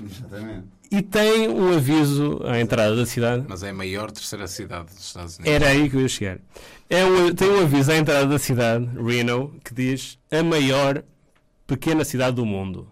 Exatamente. 0.00 0.68
E 0.92 1.02
tem 1.02 1.48
um 1.48 1.72
aviso 1.72 2.40
à 2.44 2.60
entrada 2.60 2.94
da 2.94 3.04
cidade. 3.04 3.44
Mas 3.48 3.64
é 3.64 3.70
a 3.70 3.74
maior 3.74 4.12
terceira 4.12 4.46
cidade 4.46 4.94
dos 4.94 5.04
Estados 5.04 5.38
Unidos. 5.38 5.52
Era 5.52 5.68
aí 5.68 5.90
que 5.90 5.96
eu 5.96 6.02
ia 6.02 6.08
chegar. 6.08 6.38
É 6.88 7.04
um, 7.04 7.34
tem 7.34 7.50
um 7.50 7.62
aviso 7.62 7.90
à 7.90 7.96
entrada 7.96 8.26
da 8.26 8.38
cidade, 8.38 8.88
Reno, 9.02 9.52
que 9.64 9.74
diz 9.74 10.16
a 10.30 10.44
maior 10.44 11.02
pequena 11.66 12.04
cidade 12.04 12.36
do 12.36 12.46
mundo 12.46 12.86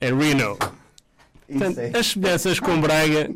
é 0.00 0.12
Reno. 0.12 0.56
Portanto, 1.48 1.78
é. 1.78 1.98
as 1.98 2.06
semelhanças 2.08 2.60
com 2.60 2.80
Braga 2.80 3.30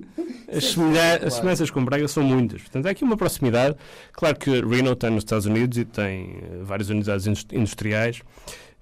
as, 0.52 0.64
semelha 0.66 1.16
as 1.26 1.34
semelhanças 1.34 1.70
com 1.70 1.84
Braga 1.84 2.06
são 2.06 2.22
muitas. 2.22 2.60
Portanto, 2.60 2.86
há 2.86 2.90
aqui 2.90 3.02
uma 3.02 3.16
proximidade. 3.16 3.76
Claro 4.12 4.36
que 4.36 4.50
Reno 4.50 4.92
está 4.92 5.10
nos 5.10 5.24
Estados 5.24 5.46
Unidos 5.46 5.78
e 5.78 5.84
tem 5.84 6.36
uh, 6.36 6.64
várias 6.64 6.90
unidades 6.90 7.26
industriais, 7.50 8.20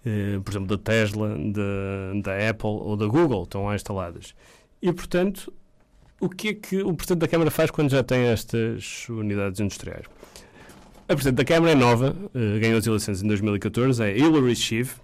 uh, 0.04 0.40
por 0.42 0.50
exemplo, 0.50 0.66
da 0.66 0.78
Tesla, 0.78 1.36
de, 1.36 2.22
da 2.22 2.50
Apple 2.50 2.68
ou 2.68 2.96
da 2.96 3.06
Google, 3.06 3.44
estão 3.44 3.66
lá 3.66 3.74
instaladas. 3.74 4.34
E, 4.82 4.92
portanto, 4.92 5.52
o 6.20 6.28
que 6.28 6.48
é 6.48 6.54
que 6.54 6.82
o 6.82 6.92
Presidente 6.92 7.20
da 7.20 7.28
Câmara 7.28 7.50
faz 7.50 7.70
quando 7.70 7.90
já 7.90 8.02
tem 8.02 8.26
estas 8.26 9.08
unidades 9.08 9.60
industriais? 9.60 10.06
A 11.08 11.14
Presidente 11.14 11.36
da 11.36 11.44
Câmara 11.44 11.72
é 11.72 11.74
nova, 11.76 12.16
uh, 12.34 12.60
ganhou 12.60 12.78
as 12.78 12.86
eleições 12.86 13.22
em 13.22 13.26
2014, 13.28 14.02
é 14.02 14.16
Hillary 14.16 14.56
Schiff, 14.56 14.96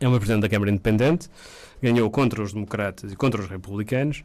é 0.00 0.06
uma 0.06 0.18
Presidente 0.18 0.42
da 0.42 0.48
Câmara 0.48 0.70
independente, 0.70 1.28
ganhou 1.82 2.10
contra 2.10 2.42
os 2.42 2.52
democratas 2.52 3.12
e 3.12 3.16
contra 3.16 3.40
os 3.40 3.48
republicanos 3.48 4.24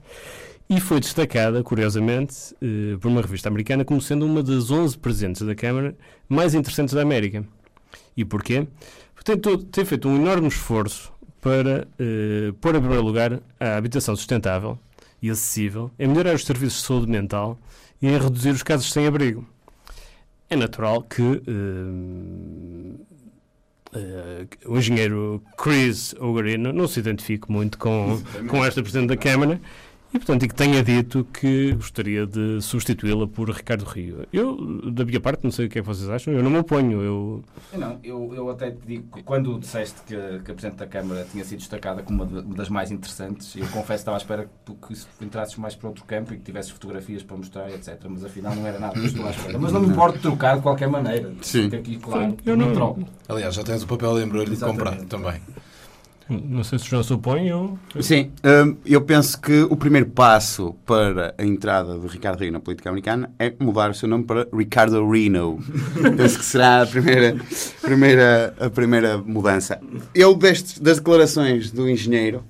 e 0.70 0.80
foi 0.80 1.00
destacada, 1.00 1.62
curiosamente, 1.63 2.56
eh, 2.62 2.98
por 3.00 3.10
uma 3.10 3.22
revista 3.22 3.50
americana 3.50 3.84
como 3.84 4.02
sendo 4.02 4.26
uma 4.26 4.42
das 4.42 4.72
11 4.72 4.98
presidentes 4.98 5.42
da 5.42 5.54
Câmara 5.54 5.96
mais 6.28 6.54
interessantes 6.56 6.94
da 6.94 7.02
América. 7.02 7.46
E 8.16 8.24
porquê? 8.24 8.68
Porque 9.13 9.38
tem, 9.38 9.58
tem 9.58 9.86
feito 9.86 10.08
um 10.08 10.16
enorme 10.16 10.48
esforço 10.48 11.12
para 11.42 11.88
eh, 12.00 12.54
pôr 12.62 12.76
em 12.76 12.80
primeiro 12.80 13.04
lugar 13.04 13.42
a 13.60 13.76
habitação 13.76 14.16
sustentável 14.16 14.80
e 15.22 15.30
acessível, 15.30 15.92
em 16.00 16.08
melhorar 16.08 16.36
os 16.36 16.46
serviços 16.46 16.82
de 16.82 16.88
saúde 16.88 17.08
mental 17.08 17.58
e 18.02 18.08
em 18.08 18.18
reduzir 18.18 18.52
os 18.52 18.63
casos 18.63 18.92
sem 18.92 19.06
abrigo. 19.06 19.46
É 20.50 20.56
natural 20.56 21.04
que 21.04 21.22
eh, 21.22 23.12
Uh, 23.96 24.48
o 24.74 24.78
engenheiro 24.80 25.44
Chris 25.56 26.16
Ogarino 26.20 26.74
não 26.74 26.88
se 26.88 27.00
identifique 27.00 27.52
muito 27.52 27.78
com, 27.78 28.20
com 28.50 28.66
esta 28.66 28.82
Presidente 28.82 29.10
da 29.10 29.18
Câmara 29.18 29.62
e, 30.13 30.19
portanto, 30.19 30.43
e 30.43 30.47
que 30.47 30.54
tenha 30.54 30.84
dito 30.84 31.26
que 31.34 31.73
gostaria 31.73 32.28
de 32.28 32.62
substituí-la 32.62 33.28
por 33.28 33.49
Ricardo 33.49 33.84
Rio. 33.84 34.28
Eu, 34.32 34.91
da 34.91 35.04
minha 35.04 35.19
parte, 35.19 35.43
não 35.43 35.52
sei 35.52 35.65
o 35.65 35.69
que 35.69 35.80
é 35.80 35.82
que 35.82 35.88
vocês 35.88 36.08
acham, 36.10 36.34
eu 36.34 36.43
não 36.43 36.52
me 36.52 36.60
oponho. 36.60 37.02
Eu, 37.02 37.43
não, 37.73 37.99
eu, 38.04 38.32
eu 38.36 38.49
até 38.49 38.69
te 38.69 38.86
digo, 38.86 39.23
quando 39.26 39.60
disseste 39.60 40.02
que, 40.06 40.15
que 40.15 40.52
a 40.52 40.54
Presidente 40.54 40.78
da 40.78 40.88
Câmara 40.88 41.26
tinha 41.32 41.43
sido 41.43 41.60
destacada 41.60 42.04
como 42.04 42.23
uma, 42.23 42.41
das 42.41 42.69
mais 42.69 42.91
interessantes, 42.91 43.56
eu 43.56 43.65
confesso 43.67 43.88
que 43.88 43.93
estava 43.93 44.17
à 44.17 44.19
espera 44.19 44.49
que, 44.65 44.93
que 44.93 45.26
entrasses 45.26 45.56
mais 45.58 45.76
para 45.76 45.89
outro 45.89 46.06
campo 46.06 46.34
e 46.34 46.38
que 46.38 46.43
tivesses 46.43 46.71
fotografias 46.71 47.23
para 47.23 47.38
mostrar, 47.38 47.69
etc. 47.71 47.99
Mas 48.08 48.23
afinal 48.23 48.56
não 48.56 48.67
era 48.67 48.80
nada 48.80 48.93
que 48.93 49.08
estou 49.08 49.26
à 49.26 49.32
espera. 49.32 49.58
Mas 49.58 49.71
não 49.71 49.82
me 49.82 49.88
importo 49.88 50.19
trocar 50.19 50.58
de 50.58 50.62
qualquer 50.62 50.88
maneira. 50.88 51.34
Sim. 51.41 51.67
Aqui 51.67 51.97
claro, 51.97 52.38
eu 52.45 52.56
não 52.56 52.71
troco. 52.71 53.04
Aliás, 53.28 53.56
já 53.56 53.63
tens 53.63 53.82
o 53.82 53.88
papel 53.88 54.17
de 54.17 54.26
embrulho 54.26 54.60
comprado 54.60 55.06
também. 55.06 55.41
Não 56.30 56.64
sei 56.64 56.80
se 56.80 56.86
o 56.86 56.90
João 56.90 57.04
se 57.04 57.14
opõe 57.14 57.52
ou... 57.52 57.78
Sim, 58.00 58.32
hum, 58.44 58.78
eu 58.86 59.02
penso 59.02 59.40
que 59.40 59.62
o 59.64 59.76
primeiro 59.76 60.08
passo 60.08 60.74
para 60.86 61.36
a 61.38 61.46
entrada 61.46 62.00
de 62.00 62.08
Ricardo 62.08 62.40
Rio 62.40 62.52
na 62.52 62.60
política 62.60 62.90
americana 62.90 63.32
é 63.38 63.54
mudar 63.60 63.92
o 63.92 63.94
seu 63.94 64.08
nome 64.08 64.24
para 64.24 64.48
Ricardo 64.54 65.06
Reno. 65.10 65.60
penso 66.16 66.40
que 66.40 66.46
será 66.46 66.84
a 66.84 66.86
primeira, 66.86 67.36
primeira, 67.82 68.54
a 68.60 68.70
primeira 68.70 69.18
mudança. 69.18 69.80
Eu, 70.16 70.34
destes, 70.34 70.80
das 70.80 70.98
declarações 70.98 71.72
do 71.72 71.90
engenheiro, 71.90 72.44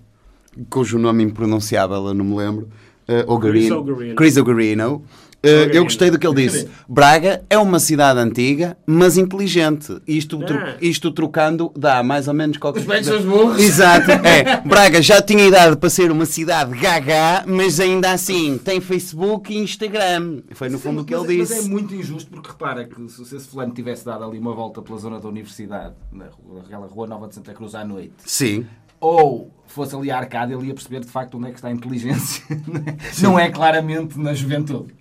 cujo 0.69 0.99
nome 0.99 1.23
impronunciável 1.23 2.07
eu 2.07 2.13
não 2.13 2.25
me 2.25 2.35
lembro, 2.35 2.69
uh, 3.07 3.31
Ogarino, 3.31 4.15
Chris 4.15 4.37
Ogarino, 4.37 4.97
Uh, 4.97 5.22
eu 5.43 5.83
gostei 5.83 6.09
do 6.09 6.17
que 6.17 6.25
ele 6.25 6.47
disse. 6.47 6.69
Braga 6.87 7.43
é 7.49 7.57
uma 7.57 7.79
cidade 7.79 8.19
antiga, 8.19 8.77
mas 8.85 9.17
inteligente. 9.17 10.01
Isto, 10.07 10.39
ah. 10.43 10.77
isto 10.81 11.11
trocando 11.11 11.71
dá 11.75 12.01
mais 12.01 12.27
ou 12.27 12.33
menos 12.33 12.57
qualquer 12.57 12.85
coisa. 12.85 13.17
Os 13.17 13.25
burros. 13.25 13.59
Exato. 13.59 14.13
É. 14.23 14.61
Braga 14.61 15.01
já 15.01 15.21
tinha 15.21 15.45
idade 15.45 15.75
para 15.75 15.89
ser 15.89 16.09
uma 16.09 16.25
cidade 16.25 16.77
gaga, 16.79 17.43
mas 17.45 17.79
ainda 17.79 18.11
assim 18.11 18.57
tem 18.57 18.79
Facebook 18.79 19.53
e 19.53 19.57
Instagram. 19.57 20.41
Foi 20.51 20.69
no 20.69 20.77
Sim, 20.77 20.83
fundo 20.83 21.01
o 21.01 21.05
que 21.05 21.13
ele 21.13 21.39
disse. 21.39 21.55
Mas 21.55 21.65
é 21.65 21.69
muito 21.69 21.93
injusto 21.93 22.31
porque 22.31 22.49
repara 22.49 22.85
que 22.85 23.09
se 23.09 23.21
esse 23.35 23.47
fulano 23.47 23.73
tivesse 23.73 24.05
dado 24.05 24.23
ali 24.23 24.39
uma 24.39 24.53
volta 24.53 24.81
pela 24.81 24.97
zona 24.97 25.19
da 25.19 25.27
universidade, 25.27 25.93
naquela 26.11 26.87
rua 26.87 27.05
Nova 27.05 27.27
de 27.27 27.35
Santa 27.35 27.53
Cruz 27.53 27.75
à 27.75 27.83
noite. 27.83 28.13
Sim 28.25 28.65
ou 29.03 29.51
fosse 29.67 29.93
ali 29.93 30.09
a 30.09 30.17
arcada, 30.17 30.53
ele 30.53 30.67
ia 30.67 30.73
perceber 30.73 31.01
de 31.01 31.07
facto 31.07 31.37
onde 31.37 31.47
é 31.47 31.49
que 31.49 31.57
está 31.57 31.67
a 31.67 31.71
inteligência. 31.71 32.41
Não 33.21 33.37
é 33.37 33.51
claramente 33.51 34.17
na 34.17 34.33
juventude. 34.33 34.93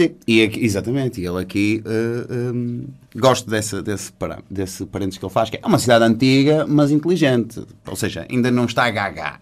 Sim, 0.00 0.14
e 0.26 0.42
aqui, 0.42 0.64
exatamente. 0.64 1.20
E 1.20 1.26
ele 1.26 1.38
aqui 1.38 1.82
uh, 1.84 2.32
eh, 2.32 2.52
um, 2.52 2.86
gosta 3.14 3.50
desse, 3.50 3.82
desse, 3.82 4.10
desse 4.50 4.86
parênteses 4.86 5.18
que 5.18 5.24
ele 5.26 5.32
faz, 5.32 5.50
que 5.50 5.58
é 5.62 5.66
uma 5.66 5.78
cidade 5.78 6.02
antiga, 6.06 6.66
mas 6.66 6.90
inteligente. 6.90 7.62
Ou 7.86 7.94
seja, 7.94 8.26
ainda 8.30 8.50
não 8.50 8.64
está 8.64 8.90
gaga. 8.90 9.38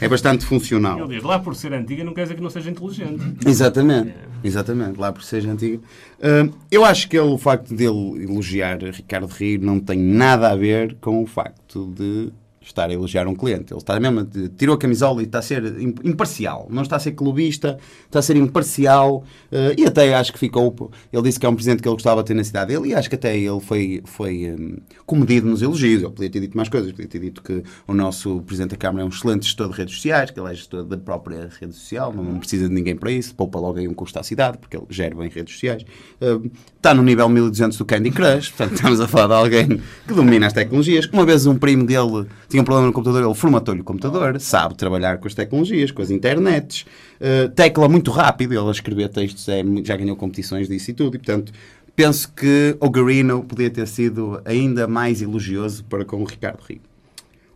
É 0.00 0.08
bastante 0.08 0.44
funcional. 0.44 0.98
Ele 0.98 1.14
diz, 1.14 1.22
lá 1.22 1.38
por 1.38 1.54
ser 1.54 1.72
antiga 1.74 2.02
não 2.02 2.12
quer 2.12 2.22
dizer 2.22 2.34
que 2.34 2.42
não 2.42 2.50
seja 2.50 2.68
inteligente. 2.70 3.22
Exatamente. 3.46 4.14
Exatamente, 4.42 4.98
lá 4.98 5.12
por 5.12 5.22
ser 5.22 5.46
antiga. 5.46 5.76
Uh, 5.76 6.52
eu 6.72 6.84
acho 6.84 7.08
que 7.08 7.16
ele, 7.16 7.28
o 7.28 7.38
facto 7.38 7.72
dele 7.72 8.24
elogiar 8.24 8.78
Ricardo 8.82 9.28
Rio 9.28 9.60
não 9.62 9.78
tem 9.78 9.96
nada 9.96 10.50
a 10.50 10.56
ver 10.56 10.96
com 11.00 11.22
o 11.22 11.26
facto 11.26 11.86
de 11.94 12.32
estar 12.70 12.88
a 12.88 12.92
elogiar 12.92 13.26
um 13.26 13.34
cliente. 13.34 13.72
Ele 13.72 13.80
está 13.80 13.98
mesmo, 13.98 14.26
tirou 14.56 14.74
a 14.74 14.78
camisola 14.78 15.22
e 15.22 15.24
está 15.24 15.38
a 15.38 15.42
ser 15.42 15.62
imparcial. 16.04 16.66
Não 16.70 16.82
está 16.82 16.96
a 16.96 16.98
ser 16.98 17.12
clubista, 17.12 17.78
está 18.06 18.18
a 18.18 18.22
ser 18.22 18.36
imparcial. 18.36 19.24
Uh, 19.50 19.74
e 19.76 19.84
até 19.84 20.14
acho 20.14 20.32
que 20.32 20.38
ficou. 20.38 20.90
Ele 21.12 21.22
disse 21.22 21.38
que 21.38 21.46
é 21.46 21.48
um 21.48 21.54
presidente 21.54 21.82
que 21.82 21.88
ele 21.88 21.94
gostava 21.94 22.22
de 22.22 22.28
ter 22.28 22.34
na 22.34 22.44
cidade 22.44 22.72
dele 22.72 22.88
e 22.88 22.94
acho 22.94 23.08
que 23.08 23.14
até 23.14 23.36
ele 23.36 23.60
foi, 23.60 24.02
foi 24.04 24.52
um, 24.52 24.76
comedido 25.06 25.48
nos 25.48 25.62
elogios. 25.62 26.02
Ele 26.02 26.12
podia 26.12 26.30
ter 26.30 26.40
dito 26.40 26.56
mais 26.56 26.68
coisas. 26.68 26.90
Podia 26.92 27.08
ter 27.08 27.18
dito 27.18 27.42
que 27.42 27.62
o 27.86 27.94
nosso 27.94 28.40
presidente 28.42 28.70
da 28.70 28.76
Câmara 28.76 29.02
é 29.02 29.06
um 29.06 29.08
excelente 29.08 29.44
gestor 29.44 29.70
de 29.70 29.76
redes 29.76 29.94
sociais, 29.94 30.30
que 30.30 30.38
ele 30.38 30.50
é 30.50 30.54
gestor 30.54 30.84
da 30.84 30.96
própria 30.96 31.48
rede 31.60 31.74
social, 31.74 32.12
não, 32.12 32.38
precisa 32.38 32.68
de 32.68 32.74
ninguém 32.74 32.96
para 32.96 33.10
isso. 33.10 33.34
Poupa 33.34 33.58
logo 33.58 33.78
aí 33.78 33.88
um 33.88 33.94
custo 33.94 34.18
à 34.18 34.22
cidade, 34.22 34.58
porque 34.58 34.76
ele 34.76 34.86
gera 34.90 35.14
bem 35.14 35.28
redes 35.28 35.54
sociais. 35.54 35.84
Uh, 36.20 36.50
está 36.76 36.94
no 36.94 37.02
nível 37.02 37.28
1200 37.28 37.76
do 37.76 37.84
Candy 37.84 38.10
Crush, 38.10 38.50
portanto 38.50 38.74
estamos 38.74 39.00
a 39.00 39.08
falar 39.08 39.26
de 39.28 39.34
alguém 39.34 39.80
que 40.06 40.14
domina 40.14 40.46
as 40.46 40.52
tecnologias. 40.52 41.06
Uma 41.12 41.24
vez 41.24 41.46
um 41.46 41.56
primo 41.56 41.84
dele 41.84 42.26
tinha 42.48 42.59
um 42.60 42.64
problema 42.64 42.86
no 42.86 42.92
computador, 42.92 43.24
ele 43.24 43.34
formatou-lhe 43.34 43.80
o 43.80 43.84
computador, 43.84 44.40
sabe 44.40 44.74
trabalhar 44.74 45.18
com 45.18 45.26
as 45.26 45.34
tecnologias, 45.34 45.90
com 45.90 46.02
as 46.02 46.10
internets, 46.10 46.86
uh, 47.20 47.48
tecla 47.50 47.88
muito 47.88 48.10
rápido, 48.10 48.52
ele 48.52 48.68
a 48.68 48.70
escrever 48.70 49.08
textos 49.08 49.48
é, 49.48 49.62
já 49.84 49.96
ganhou 49.96 50.16
competições 50.16 50.68
disso 50.68 50.90
e 50.90 50.94
tudo, 50.94 51.16
e 51.16 51.18
portanto 51.18 51.52
penso 51.94 52.32
que 52.32 52.76
o 52.80 52.88
Garino 52.88 53.44
podia 53.44 53.68
ter 53.68 53.86
sido 53.86 54.40
ainda 54.44 54.86
mais 54.86 55.20
elogioso 55.20 55.84
para 55.84 56.04
com 56.04 56.22
o 56.22 56.24
Ricardo 56.24 56.62
Rio. 56.62 56.80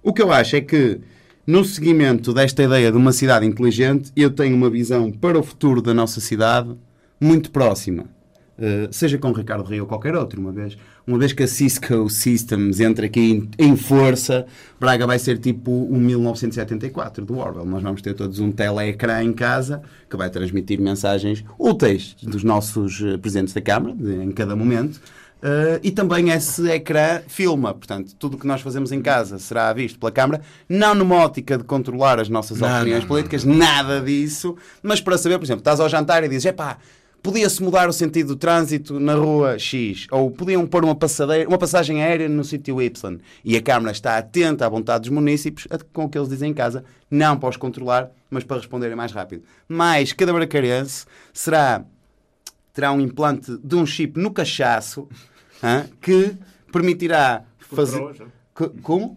O 0.02 0.12
que 0.12 0.20
eu 0.20 0.30
acho 0.30 0.56
é 0.56 0.60
que 0.60 1.00
no 1.46 1.64
seguimento 1.64 2.32
desta 2.32 2.62
ideia 2.62 2.90
de 2.90 2.96
uma 2.96 3.12
cidade 3.12 3.44
inteligente, 3.46 4.10
eu 4.16 4.30
tenho 4.30 4.56
uma 4.56 4.70
visão 4.70 5.10
para 5.12 5.38
o 5.38 5.42
futuro 5.42 5.82
da 5.82 5.92
nossa 5.92 6.20
cidade 6.20 6.74
muito 7.20 7.50
próxima. 7.50 8.04
Uh, 8.58 8.88
seja 8.90 9.18
com 9.18 9.30
o 9.30 9.32
Ricardo 9.32 9.64
Rio 9.64 9.82
ou 9.82 9.88
qualquer 9.88 10.14
outro, 10.14 10.40
uma 10.40 10.52
vez 10.52 10.78
uma 11.06 11.18
vez 11.18 11.32
que 11.32 11.42
a 11.42 11.46
Cisco 11.46 12.08
Systems 12.08 12.80
entra 12.80 13.06
aqui 13.06 13.20
em, 13.20 13.50
em 13.58 13.76
força, 13.76 14.46
Braga 14.80 15.06
vai 15.06 15.18
ser 15.18 15.38
tipo 15.38 15.70
o 15.70 15.96
1974 15.96 17.24
do 17.24 17.38
Orwell. 17.38 17.66
Nós 17.66 17.82
vamos 17.82 18.00
ter 18.00 18.14
todos 18.14 18.38
um 18.38 18.50
teleecrã 18.50 19.22
em 19.22 19.32
casa 19.32 19.82
que 20.08 20.16
vai 20.16 20.30
transmitir 20.30 20.80
mensagens 20.80 21.44
úteis 21.58 22.16
dos 22.22 22.42
nossos 22.42 23.00
uh, 23.00 23.18
presidentes 23.18 23.52
da 23.52 23.60
Câmara, 23.60 23.94
de, 23.94 24.14
em 24.22 24.32
cada 24.32 24.56
momento. 24.56 25.00
Uh, 25.44 25.76
e 25.82 25.90
também 25.90 26.30
esse 26.30 26.66
ecrã 26.70 27.20
filma, 27.28 27.74
portanto, 27.74 28.14
tudo 28.18 28.36
o 28.36 28.40
que 28.40 28.46
nós 28.46 28.62
fazemos 28.62 28.90
em 28.92 29.02
casa 29.02 29.38
será 29.38 29.70
visto 29.74 29.98
pela 29.98 30.10
Câmara, 30.10 30.40
não 30.66 30.94
numa 30.94 31.16
ótica 31.16 31.58
de 31.58 31.64
controlar 31.64 32.18
as 32.18 32.30
nossas 32.30 32.60
não, 32.60 32.78
opiniões 32.78 33.02
não, 33.02 33.08
políticas, 33.08 33.44
não, 33.44 33.54
nada 33.54 34.00
disso, 34.00 34.56
mas 34.82 35.02
para 35.02 35.18
saber, 35.18 35.36
por 35.36 35.44
exemplo, 35.44 35.60
estás 35.60 35.80
ao 35.80 35.88
jantar 35.88 36.24
e 36.24 36.28
dizes, 36.28 36.46
epá, 36.46 36.78
podia-se 37.24 37.62
mudar 37.62 37.88
o 37.88 37.92
sentido 37.92 38.34
do 38.34 38.36
trânsito 38.36 39.00
na 39.00 39.14
rua 39.14 39.58
X, 39.58 40.06
ou 40.10 40.30
podiam 40.30 40.66
pôr 40.66 40.84
uma, 40.84 40.94
uma 41.48 41.58
passagem 41.58 42.02
aérea 42.02 42.28
no 42.28 42.44
sítio 42.44 42.82
Y. 42.82 43.18
E 43.42 43.56
a 43.56 43.62
Câmara 43.62 43.92
está 43.92 44.18
atenta 44.18 44.66
à 44.66 44.68
vontade 44.68 45.08
dos 45.08 45.10
municípios 45.10 45.66
com 45.90 46.04
o 46.04 46.08
que 46.08 46.18
eles 46.18 46.28
dizem 46.28 46.50
em 46.50 46.54
casa, 46.54 46.84
não 47.10 47.38
para 47.38 47.48
os 47.48 47.56
controlar, 47.56 48.10
mas 48.28 48.44
para 48.44 48.58
responderem 48.58 48.94
mais 48.94 49.10
rápido. 49.10 49.42
Mas 49.66 50.12
cada 50.12 50.34
bracarense 50.34 51.06
será, 51.32 51.82
terá 52.74 52.92
um 52.92 53.00
implante 53.00 53.56
de 53.56 53.74
um 53.74 53.86
chip 53.86 54.20
no 54.20 54.30
cachaço 54.30 55.08
hein, 55.62 55.90
que 56.02 56.36
permitirá 56.70 57.42
fazer. 57.58 58.02
Como? 58.82 59.16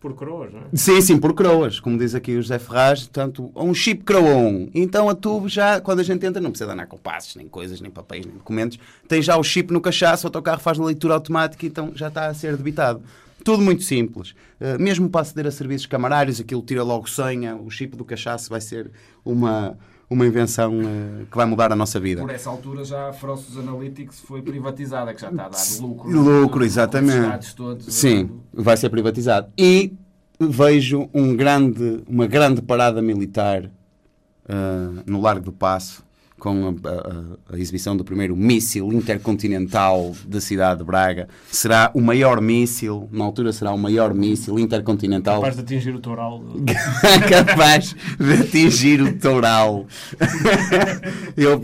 Por 0.00 0.14
croas, 0.14 0.52
não 0.52 0.60
é? 0.60 0.64
Sim, 0.74 1.00
sim, 1.00 1.18
por 1.18 1.34
croas, 1.34 1.80
como 1.80 1.98
diz 1.98 2.14
aqui 2.14 2.36
o 2.36 2.42
José 2.42 2.58
Ferraz, 2.58 3.00
portanto, 3.00 3.50
um 3.56 3.74
chip 3.74 4.04
croa 4.04 4.36
1. 4.36 4.70
Então 4.72 5.08
a 5.08 5.14
tubo 5.14 5.48
já, 5.48 5.80
quando 5.80 5.98
a 5.98 6.02
gente 6.04 6.24
entra, 6.24 6.40
não 6.40 6.50
precisa 6.50 6.72
andar 6.72 6.86
com 6.86 6.96
passos, 6.96 7.34
nem 7.34 7.48
coisas, 7.48 7.80
nem 7.80 7.90
papéis, 7.90 8.24
nem 8.24 8.36
documentos, 8.36 8.78
tem 9.08 9.20
já 9.20 9.36
o 9.36 9.42
chip 9.42 9.72
no 9.72 9.80
cachaço, 9.80 10.24
o 10.24 10.28
autocarro 10.28 10.60
faz 10.60 10.78
leitura 10.78 11.14
automática, 11.14 11.66
então 11.66 11.90
já 11.96 12.08
está 12.08 12.26
a 12.26 12.34
ser 12.34 12.56
debitado. 12.56 13.02
Tudo 13.44 13.62
muito 13.62 13.82
simples. 13.82 14.34
Uh, 14.60 14.80
mesmo 14.80 15.08
para 15.08 15.22
aceder 15.22 15.46
a 15.46 15.50
serviços 15.50 15.86
camarários, 15.86 16.40
aquilo 16.40 16.62
tira 16.62 16.82
logo 16.84 17.08
senha, 17.08 17.56
o 17.56 17.68
chip 17.68 17.96
do 17.96 18.04
cachaço 18.04 18.50
vai 18.50 18.60
ser 18.60 18.90
uma, 19.24 19.76
uma 20.10 20.26
invenção 20.26 20.78
uh, 20.78 21.26
que 21.30 21.36
vai 21.36 21.44
mudar 21.44 21.70
a 21.72 21.76
nossa 21.76 22.00
vida. 22.00 22.22
Por 22.22 22.30
essa 22.30 22.48
altura 22.48 22.84
já 22.84 23.08
a 23.08 23.12
Frostos 23.12 23.58
Analytics 23.58 24.20
foi 24.20 24.40
privatizada, 24.40 25.12
que 25.12 25.20
já 25.20 25.30
está 25.30 25.46
a 25.46 25.48
dar 25.48 25.58
lucro. 25.80 26.10
Lucro, 26.10 26.64
exatamente. 26.64 27.54
Todos, 27.54 27.92
Sim, 27.94 28.40
vai 28.52 28.76
ser 28.76 28.88
privatizado. 28.88 29.52
E 29.56 29.92
vejo 30.40 31.10
um 31.12 31.36
grande, 31.36 32.02
uma 32.08 32.26
grande 32.26 32.62
parada 32.62 33.02
militar 33.02 33.64
uh, 33.64 35.02
no 35.06 35.20
Largo 35.20 35.44
do 35.44 35.52
Passo 35.52 36.07
com 36.38 36.76
a, 36.84 36.88
a, 36.88 37.54
a, 37.54 37.58
exibição 37.58 37.96
do 37.96 38.04
primeiro 38.04 38.36
míssil 38.36 38.92
intercontinental 38.92 40.14
da 40.26 40.40
cidade 40.40 40.78
de 40.80 40.84
Braga. 40.84 41.28
Será 41.50 41.90
o 41.94 42.00
maior 42.00 42.40
míssil, 42.40 43.08
na 43.12 43.24
altura 43.24 43.52
será 43.52 43.72
o 43.72 43.78
maior 43.78 44.14
míssil 44.14 44.58
intercontinental. 44.58 45.36
Capaz 45.36 45.56
de 45.56 45.62
atingir 45.62 45.94
o 45.94 46.00
toural. 46.00 46.42
Capaz 47.28 47.94
de 48.18 48.32
atingir 48.34 49.02
o 49.02 49.18
toural. 49.18 49.86
eu, 51.36 51.60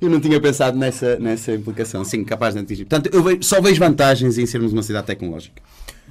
eu 0.00 0.10
não 0.10 0.20
tinha 0.20 0.40
pensado 0.40 0.76
nessa, 0.78 1.18
nessa 1.18 1.52
implicação. 1.52 2.04
Sim, 2.04 2.24
capaz 2.24 2.54
de 2.54 2.60
atingir. 2.60 2.84
Portanto, 2.84 3.14
eu 3.14 3.22
vejo, 3.22 3.42
só 3.42 3.60
vejo 3.60 3.78
vantagens 3.78 4.38
em 4.38 4.46
sermos 4.46 4.72
uma 4.72 4.82
cidade 4.82 5.06
tecnológica. 5.06 5.62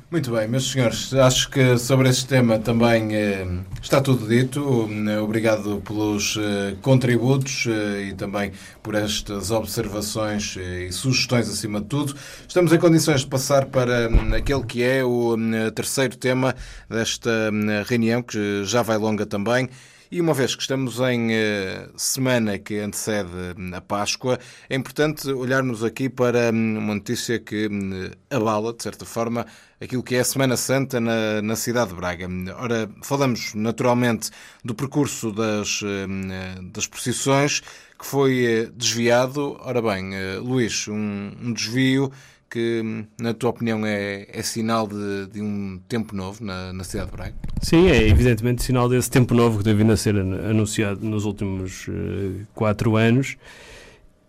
Muito 0.10 0.32
bem, 0.32 0.48
meus 0.48 0.72
senhores, 0.72 1.14
acho 1.14 1.50
que 1.50 1.78
sobre 1.78 2.08
este 2.08 2.26
tema 2.28 2.58
também 2.58 3.14
eh, 3.14 3.46
está 3.84 4.00
tudo 4.00 4.26
dito. 4.26 4.88
Eh, 4.90 5.20
obrigado 5.20 5.82
pelos 5.86 6.38
eh, 6.40 6.78
contributos 6.82 7.66
eh, 7.68 8.04
e 8.04 8.14
também 8.14 8.54
por 8.82 8.96
estas 8.96 9.52
observações 9.52 10.56
eh, 10.58 10.86
e 10.86 10.94
sugestões 10.94 11.50
acima 11.50 11.82
de 11.82 11.88
tudo. 11.88 12.16
Estamos 12.48 12.72
em 12.72 12.80
condições 12.80 13.20
de 13.20 13.28
passar 13.28 13.66
para 13.66 14.08
hum, 14.10 14.34
aquele 14.34 14.64
que 14.64 14.82
é 14.82 15.04
o 15.04 15.36
hum, 15.36 15.52
terceiro 15.76 16.16
tema 16.16 16.56
desta 16.90 17.30
hum, 17.52 17.66
reunião, 17.86 18.24
que 18.24 18.64
já 18.64 18.82
vai 18.82 18.98
longa 18.98 19.26
também. 19.26 19.68
E 20.10 20.22
uma 20.22 20.34
vez 20.34 20.56
que 20.56 20.62
estamos 20.62 21.00
em 21.02 21.32
uh, 21.32 21.92
semana 21.98 22.58
que 22.58 22.80
antecede 22.80 23.30
a 23.74 23.82
Páscoa, 23.82 24.40
é 24.70 24.76
importante 24.76 25.30
olharmos 25.30 25.84
aqui 25.84 26.08
para 26.08 26.50
uma 26.50 26.96
notícia 26.96 27.38
que 27.40 27.68
uh, 27.68 28.36
abala, 28.36 28.74
de 28.74 28.84
certa 28.84 29.04
forma, 29.04 29.46
aquilo 29.82 30.02
que 30.02 30.16
é 30.16 30.20
a 30.20 30.24
Semana 30.24 30.58
Santa 30.58 31.00
na, 31.00 31.42
na 31.42 31.56
cidade 31.56 31.90
de 31.90 31.96
Braga. 31.96 32.28
Ora, 32.58 32.90
falamos 33.04 33.54
naturalmente 33.54 34.32
do 34.64 34.74
percurso 34.74 35.32
das, 35.32 35.82
eh, 35.84 36.62
das 36.72 36.88
procissões 36.88 37.62
que 37.98 38.06
foi 38.06 38.46
eh, 38.46 38.70
desviado. 38.74 39.58
Ora 39.62 39.82
bem, 39.82 40.16
eh, 40.16 40.38
Luís, 40.38 40.88
um, 40.88 41.32
um 41.42 41.54
desvio 41.54 42.12
que, 42.50 43.06
na 43.20 43.34
tua 43.34 43.50
opinião, 43.50 43.86
é, 43.86 44.28
é 44.32 44.42
sinal 44.42 44.88
de, 44.88 45.28
de, 45.28 45.42
um 45.42 45.80
tempo 45.88 46.16
novo 46.16 46.44
na, 46.44 46.72
na, 46.74 46.84
cidade 46.84 47.12
de 47.12 47.16
Braga? 47.16 47.36
Sim, 47.62 47.88
é 47.88 48.08
evidentemente 48.08 48.64
sinal 48.64 48.88
desse 48.88 49.10
tempo 49.10 49.34
novo 49.34 49.60
que 49.60 49.64
tem 49.64 49.76
vindo 49.76 49.92
a 49.92 49.98
ser 49.98 50.16
anunciado 50.18 51.06
nos 51.06 51.26
últimos 51.26 51.88
uh, 51.88 52.48
quatro 52.54 52.96
anos 52.96 53.38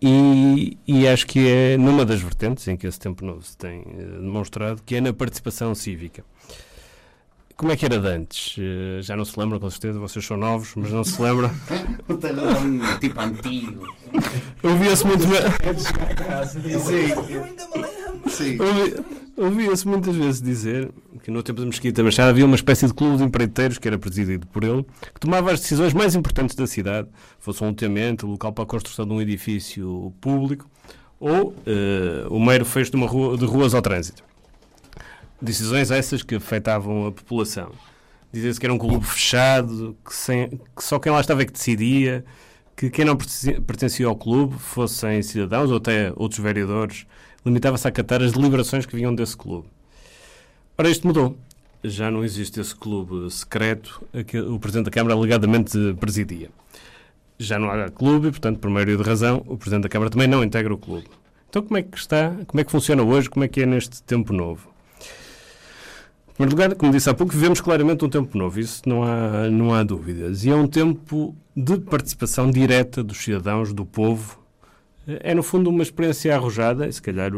e, 0.01 0.79
e, 0.87 1.09
acho 1.09 1.27
que 1.27 1.49
é 1.49 1.77
numa 1.77 2.05
das 2.05 2.21
vertentes 2.21 2.69
em 2.69 2.77
que 2.77 2.87
esse 2.87 3.01
tempo 3.01 3.25
novo 3.25 3.43
se 3.43 3.57
tem 3.57 3.81
uh, 3.81 4.21
demonstrado, 4.21 4.81
que 4.85 4.95
é 4.95 5.01
na 5.01 5.13
participação 5.13 5.75
cívica. 5.75 6.25
como 7.57 7.73
é 7.73 7.77
que 7.77 7.85
era 7.85 7.99
de 7.99 8.07
antes? 8.07 8.57
Uh, 8.59 9.03
já 9.03 9.17
não 9.17 9.25
se 9.25 9.39
lembram, 9.39 9.59
com 9.59 9.69
certeza, 9.69 9.99
vocês 9.99 10.25
são 10.25 10.37
novos, 10.37 10.73
mas 10.77 10.93
não 10.93 11.03
se 11.03 11.21
lembram. 11.21 11.51
o 12.09 12.15
talhão 12.15 12.55
tipo 13.01 13.21
antigo. 13.21 13.93
Ouvia-se 14.63 15.05
muito. 15.05 15.25
Eu 17.29 17.45
ainda 17.45 17.67
me 17.69 17.83
lembro. 17.83 17.98
Sim. 18.31 18.59
Ouvia-se 19.37 19.87
muitas 19.87 20.17
vezes 20.17 20.43
dizer 20.43 20.91
que 21.23 21.31
no 21.31 21.43
tempo 21.43 21.61
da 21.61 21.67
Mesquita 21.67 22.03
Machado 22.03 22.31
havia 22.31 22.45
uma 22.45 22.57
espécie 22.57 22.87
de 22.87 22.93
clube 22.93 23.19
de 23.19 23.23
empreiteiros 23.23 23.79
que 23.79 23.87
era 23.87 23.97
presidido 23.97 24.47
por 24.49 24.65
ele, 24.65 24.85
que 25.15 25.21
tomava 25.21 25.53
as 25.53 25.61
decisões 25.61 25.95
mais 25.95 26.17
importantes 26.17 26.57
da 26.57 26.67
cidade, 26.67 27.09
fosse 27.39 27.63
um 27.63 27.69
loteamento, 27.69 28.27
local 28.27 28.53
para 28.53 28.65
a 28.65 28.67
construção 28.67 29.07
de 29.07 29.13
um 29.13 29.21
edifício 29.21 30.13
público 30.21 30.69
ou 31.21 31.51
uh, 31.51 31.55
o 32.31 32.41
mero 32.45 32.65
fecho 32.65 32.91
de, 32.91 32.97
uma 32.97 33.07
rua, 33.07 33.37
de 33.37 33.45
ruas 33.45 33.75
ao 33.75 33.83
trânsito. 33.83 34.25
Decisões 35.41 35.91
essas 35.91 36.23
que 36.23 36.35
afetavam 36.35 37.07
a 37.07 37.13
população. 37.13 37.71
Dizia-se 38.33 38.59
que 38.59 38.67
era 38.67 38.75
um 38.75 38.79
clube 38.79 39.07
fechado, 39.07 39.97
que, 40.05 40.15
sem, 40.15 40.49
que 40.49 40.83
só 40.83 40.99
quem 40.99 41.11
lá 41.13 41.21
estava 41.21 41.43
é 41.43 41.45
que 41.45 41.53
decidia, 41.53 42.25
que 42.77 42.91
quem 42.91 43.05
não 43.05 43.17
pertencia 43.17 44.07
ao 44.07 44.17
clube, 44.17 44.57
fossem 44.59 45.23
cidadãos 45.23 45.71
ou 45.71 45.79
até 45.79 46.13
outros 46.15 46.41
vereadores, 46.41 47.07
limitava-se 47.45 47.87
a 47.87 47.91
acatar 47.91 48.23
as 48.23 48.33
deliberações 48.33 48.87
que 48.87 48.97
vinham 48.97 49.15
desse 49.15 49.37
clube. 49.37 49.69
Ora, 50.77 50.89
isto 50.89 51.07
mudou. 51.07 51.37
Já 51.83 52.11
não 52.11 52.25
existe 52.25 52.61
esse 52.61 52.75
clube 52.75 53.31
secreto 53.31 54.05
a 54.13 54.23
que 54.23 54.39
o 54.41 54.59
Presidente 54.59 54.87
da 54.87 54.91
Câmara 54.91 55.15
alegadamente 55.15 55.79
presidia. 56.01 56.51
Já 57.39 57.59
não 57.59 57.71
há 57.71 57.89
clube 57.89 58.31
portanto, 58.31 58.59
por 58.59 58.69
maioria 58.69 58.97
de 58.97 59.03
razão, 59.03 59.45
o 59.47 59.57
Presidente 59.57 59.85
da 59.85 59.89
Câmara 59.89 60.11
também 60.11 60.27
não 60.27 60.43
integra 60.43 60.75
o 60.75 60.79
clube. 60.79 61.07
Então, 61.49 61.63
como 61.63 61.79
é 61.79 61.83
que 61.83 61.97
está? 61.97 62.37
Como 62.47 62.61
é 62.61 62.65
que 62.65 62.71
funciona 62.71 63.03
hoje? 63.03 63.31
Como 63.31 63.45
é 63.45 63.49
que 63.49 63.63
é 63.63 63.67
neste 63.67 64.03
tempo 64.03 64.33
novo? 64.33 64.69
Em 66.31 66.35
primeiro 66.35 66.57
lugar, 66.57 66.77
como 66.77 66.93
disse 66.93 67.11
há 67.11 67.15
pouco, 67.15 67.33
vivemos 67.33 67.61
claramente 67.61 68.05
um 68.05 68.09
tempo 68.09 68.39
novo, 68.39 68.61
isso 68.61 68.83
não 68.87 69.03
há, 69.03 69.49
não 69.51 69.75
há 69.75 69.83
dúvidas. 69.83 70.45
E 70.45 70.51
é 70.51 70.55
um 70.55 70.69
tempo 70.69 71.35
de 71.57 71.79
participação 71.79 72.51
direta 72.51 73.03
dos 73.03 73.19
cidadãos, 73.19 73.73
do 73.73 73.85
povo, 73.85 74.38
é, 75.21 75.35
no 75.35 75.43
fundo, 75.43 75.71
uma 75.71 75.83
experiência 75.83 76.35
arrojada, 76.35 76.93
se 76.93 77.01
calhar 77.01 77.33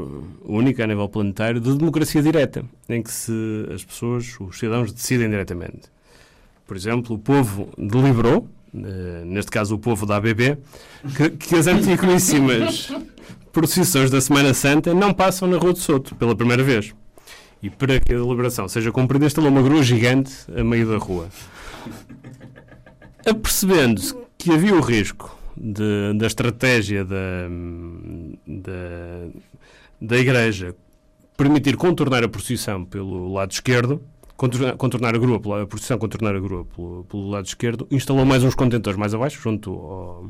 única 0.44 0.82
a 0.82 0.86
nível 0.88 1.08
planetário, 1.08 1.60
de 1.60 1.72
democracia 1.76 2.20
direta, 2.20 2.64
em 2.88 3.00
que 3.00 3.12
se, 3.12 3.32
as 3.72 3.84
pessoas, 3.84 4.36
os 4.40 4.58
cidadãos, 4.58 4.92
decidem 4.92 5.30
diretamente. 5.30 5.82
Por 6.66 6.76
exemplo, 6.76 7.14
o 7.14 7.18
povo 7.18 7.68
deliberou, 7.78 8.48
eh, 8.74 9.22
neste 9.24 9.52
caso 9.52 9.76
o 9.76 9.78
povo 9.78 10.04
da 10.04 10.16
ABB, 10.16 10.58
que, 11.16 11.30
que 11.30 11.54
as 11.54 11.68
antiquíssimas 11.68 12.92
procissões 13.52 14.10
da 14.10 14.20
Semana 14.20 14.52
Santa 14.52 14.92
não 14.92 15.14
passam 15.14 15.46
na 15.46 15.56
Rua 15.56 15.72
de 15.72 15.78
Soto, 15.78 16.16
pela 16.16 16.34
primeira 16.34 16.64
vez. 16.64 16.92
E 17.62 17.70
para 17.70 18.00
que 18.00 18.12
a 18.12 18.16
deliberação 18.18 18.66
seja 18.66 18.90
cumprida, 18.90 19.26
instalou 19.26 19.50
uma 19.50 19.62
grua 19.62 19.82
gigante 19.82 20.32
a 20.56 20.64
meio 20.64 20.88
da 20.88 20.96
rua. 20.96 21.28
Apercebendo-se 23.24 24.16
que 24.36 24.50
havia 24.50 24.74
o 24.74 24.80
risco 24.80 25.39
de, 25.60 26.14
da 26.16 26.26
estratégia 26.26 27.04
da, 27.04 27.48
da, 28.46 29.28
da 30.00 30.16
Igreja 30.16 30.74
permitir 31.36 31.76
contornar 31.76 32.24
a 32.24 32.28
procissão 32.28 32.84
pelo 32.84 33.32
lado 33.32 33.52
esquerdo, 33.52 34.02
contornar 34.78 35.14
a 35.14 35.18
grua, 35.18 35.62
a 35.62 35.66
procissão 35.66 35.98
contornar 35.98 36.34
a 36.34 36.40
grua 36.40 36.64
pelo, 36.64 37.04
pelo, 37.04 37.28
lado 37.28 37.44
esquerdo, 37.46 37.86
instalou 37.90 38.24
mais 38.24 38.42
uns 38.42 38.54
contentores 38.54 38.98
mais 38.98 39.14
abaixo, 39.14 39.38
junto 39.40 39.70
ao, 39.70 40.26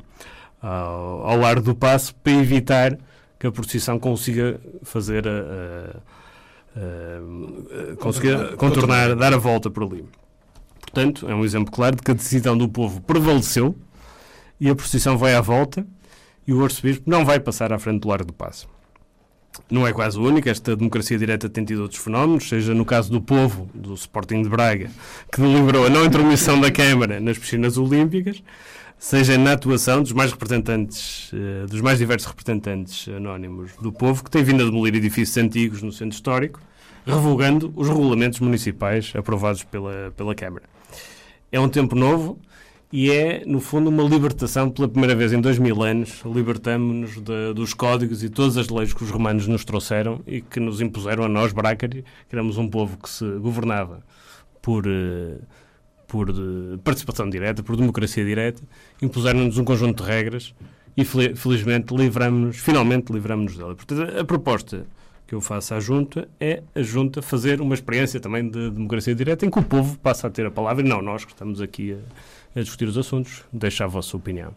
ao, 0.61 1.26
ao 1.28 1.37
largo 1.39 1.62
do 1.62 1.74
passo, 1.76 2.12
para 2.16 2.33
evitar 2.33 2.99
que 3.39 3.47
a 3.47 3.53
procissão 3.53 3.99
consiga 3.99 4.61
fazer 4.83 5.26
a, 5.28 5.97
a, 6.76 7.97
consiga 7.97 8.57
contornar, 8.57 9.14
dar 9.14 9.33
a 9.33 9.39
volta 9.39 9.70
por 9.70 9.85
ali. 9.85 10.05
Portanto, 10.81 11.28
é 11.28 11.35
um 11.35 11.45
exemplo 11.45 11.72
claro 11.72 11.97
de 11.97 12.03
que 12.03 12.11
a 12.11 12.14
decisão 12.14 12.59
do 12.59 12.68
povo 12.68 13.01
prevaleceu 13.01 13.76
e 14.61 14.68
a 14.68 14.74
procissão 14.74 15.16
vai 15.16 15.34
à 15.34 15.40
volta 15.40 15.86
e 16.46 16.52
o 16.52 16.62
arcebispo 16.62 17.08
não 17.08 17.24
vai 17.24 17.40
passar 17.40 17.72
à 17.72 17.78
frente 17.78 18.00
do 18.00 18.08
Largo 18.08 18.26
do 18.26 18.32
Passo. 18.32 18.68
Não 19.70 19.86
é 19.86 19.92
quase 19.92 20.18
o 20.18 20.22
único, 20.22 20.48
esta 20.48 20.76
democracia 20.76 21.18
direta 21.18 21.48
tem 21.48 21.64
tido 21.64 21.82
outros 21.82 22.00
fenómenos, 22.00 22.48
seja 22.48 22.74
no 22.74 22.84
caso 22.84 23.11
do 23.11 23.20
povo, 23.20 23.68
do 23.74 23.94
Sporting 23.94 24.42
de 24.42 24.48
Braga, 24.48 24.90
que 25.32 25.40
deliberou 25.40 25.86
a 25.86 25.90
não 25.90 26.04
intromissão 26.04 26.61
da 26.61 26.70
Câmara 26.70 27.20
nas 27.20 27.38
piscinas 27.38 27.76
olímpicas, 27.76 28.42
seja 28.98 29.36
na 29.38 29.52
atuação 29.52 30.02
dos 30.02 30.12
mais 30.12 30.30
representantes, 30.30 31.30
eh, 31.32 31.66
dos 31.66 31.80
mais 31.80 31.98
diversos 31.98 32.28
representantes 32.28 33.08
anónimos 33.08 33.72
do 33.80 33.92
povo, 33.92 34.22
que 34.22 34.30
têm 34.30 34.44
vindo 34.44 34.62
a 34.62 34.66
demolir 34.66 34.94
edifícios 34.94 35.36
antigos 35.36 35.82
no 35.82 35.90
centro 35.90 36.14
histórico, 36.14 36.61
revogando 37.06 37.72
os 37.74 37.88
regulamentos 37.88 38.40
municipais 38.40 39.12
aprovados 39.16 39.64
pela, 39.64 40.12
pela 40.16 40.34
Câmara. 40.34 40.64
É 41.50 41.58
um 41.58 41.68
tempo 41.68 41.96
novo, 41.96 42.38
e 42.93 43.11
é, 43.11 43.45
no 43.47 43.61
fundo, 43.61 43.88
uma 43.88 44.03
libertação 44.03 44.68
pela 44.68 44.88
primeira 44.88 45.14
vez 45.14 45.32
em 45.32 45.41
dois 45.41 45.59
mil 45.59 45.80
anos. 45.82 46.22
Libertamos-nos 46.24 47.20
dos 47.55 47.72
códigos 47.72 48.24
e 48.24 48.28
todas 48.28 48.57
as 48.57 48.68
leis 48.68 48.93
que 48.93 49.05
os 49.05 49.11
romanos 49.11 49.47
nos 49.47 49.64
trouxeram 49.64 50.20
e 50.26 50.41
que 50.41 50.59
nos 50.59 50.80
impuseram 50.80 51.22
a 51.22 51.28
nós, 51.28 51.53
Brácari, 51.53 52.05
que 52.28 52.34
éramos 52.34 52.59
um 52.59 52.68
povo 52.68 52.99
que 52.99 53.09
se 53.09 53.24
governava 53.38 54.03
por, 54.61 54.84
eh, 54.88 55.38
por 56.09 56.30
eh, 56.30 56.78
participação 56.82 57.30
direta, 57.30 57.62
por 57.62 57.76
democracia 57.76 58.24
direta, 58.24 58.62
impuseram-nos 59.01 59.57
um 59.57 59.64
conjunto 59.64 60.03
de 60.03 60.11
regras 60.11 60.53
e, 60.97 61.05
felizmente, 61.05 61.95
livramos 61.95 62.57
finalmente 62.57 63.12
livramos-nos 63.12 63.57
dela. 63.57 63.76
Portanto, 63.76 64.18
a 64.18 64.24
proposta 64.24 64.84
que 65.28 65.34
eu 65.36 65.41
faço 65.41 65.74
à 65.74 65.78
Junta 65.78 66.28
é 66.41 66.61
a 66.74 66.82
Junta 66.82 67.22
fazer 67.22 67.61
uma 67.61 67.74
experiência 67.74 68.18
também 68.18 68.51
de 68.51 68.68
democracia 68.68 69.14
direta 69.14 69.47
em 69.47 69.51
que 69.51 69.61
o 69.61 69.62
povo 69.62 69.97
passa 70.01 70.26
a 70.26 70.30
ter 70.30 70.45
a 70.45 70.51
palavra 70.51 70.84
e 70.84 70.88
não 70.88 71.01
nós 71.01 71.24
que 71.24 71.30
estamos 71.30 71.61
aqui 71.61 71.93
a 71.93 71.99
a 72.55 72.61
discutir 72.61 72.88
os 72.88 72.98
assuntos. 72.98 73.44
Deixo 73.53 73.84
a 73.84 73.86
vossa 73.86 74.16
opinião. 74.16 74.55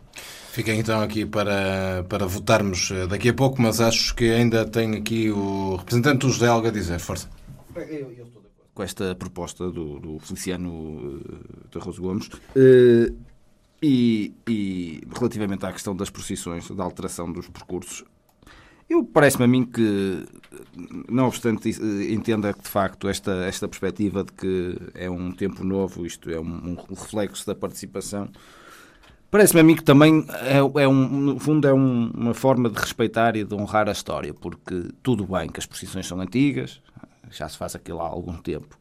Fiquem 0.52 0.80
então 0.80 1.02
aqui 1.02 1.26
para, 1.26 2.06
para 2.08 2.26
votarmos 2.26 2.92
eh, 2.92 3.08
daqui 3.08 3.30
a 3.30 3.34
pouco, 3.34 3.62
mas 3.62 3.82
acho 3.82 4.16
que 4.16 4.30
ainda 4.30 4.66
tem 4.66 4.96
aqui 4.96 5.32
o 5.32 5.76
representante 5.78 6.20
do 6.20 6.30
José 6.30 6.48
Alga 6.48 6.70
a 6.70 6.72
dizer. 6.72 7.00
Força. 7.00 7.30
Eu, 7.76 7.84
eu 7.84 8.10
estou 8.12 8.42
de 8.42 8.48
acordo 8.48 8.70
com 8.74 8.84
esta 8.84 9.16
proposta 9.16 9.70
do, 9.72 10.00
do 10.00 10.20
Feliciano 10.20 10.72
uh, 10.72 11.70
de 11.72 11.78
Arroz 11.78 11.98
Gomes. 11.98 12.28
Uh, 12.28 13.16
e, 13.82 14.34
e, 14.48 15.02
relativamente 15.14 15.66
à 15.66 15.72
questão 15.74 15.94
das 15.94 16.10
procissões, 16.10 16.70
da 16.72 16.84
alteração 16.84 17.30
dos 17.30 17.50
percursos, 17.50 18.06
eu 18.94 19.04
parece-me 19.04 19.46
a 19.46 19.48
mim 19.48 19.66
que, 19.66 20.26
não 21.10 21.28
obstante 21.28 21.70
entenda 22.12 22.54
que 22.54 22.62
de 22.62 22.70
facto 22.70 23.10
esta, 23.10 23.32
esta 23.46 23.68
perspectiva 23.68 24.24
de 24.24 24.32
que 24.32 24.78
é 24.94 25.10
um 25.10 25.32
tempo 25.32 25.64
novo, 25.64 26.06
isto 26.06 26.30
é 26.30 26.40
um, 26.40 26.78
um 26.90 26.94
reflexo 26.94 27.46
da 27.46 27.56
participação, 27.56 28.30
parece-me 29.32 29.62
a 29.62 29.64
mim 29.64 29.76
que 29.76 29.84
também 29.84 30.26
é, 30.42 30.58
é 30.84 30.88
um, 30.88 31.08
no 31.08 31.40
fundo 31.40 31.68
é 31.68 31.74
um, 31.74 32.12
uma 32.14 32.34
forma 32.34 32.70
de 32.70 32.80
respeitar 32.80 33.36
e 33.36 33.44
de 33.44 33.56
honrar 33.56 33.90
a 33.90 33.92
história, 33.92 34.34
porque 34.34 34.90
tudo 35.02 35.26
bem 35.26 35.50
que 35.50 35.60
as 35.60 35.66
procissões 35.66 36.06
são 36.08 36.22
antigas, 36.22 36.80
já 37.32 37.50
se 37.50 37.58
faz 37.58 37.76
aquilo 37.76 38.00
há 38.00 38.08
algum 38.08 38.38
tempo, 38.38 38.78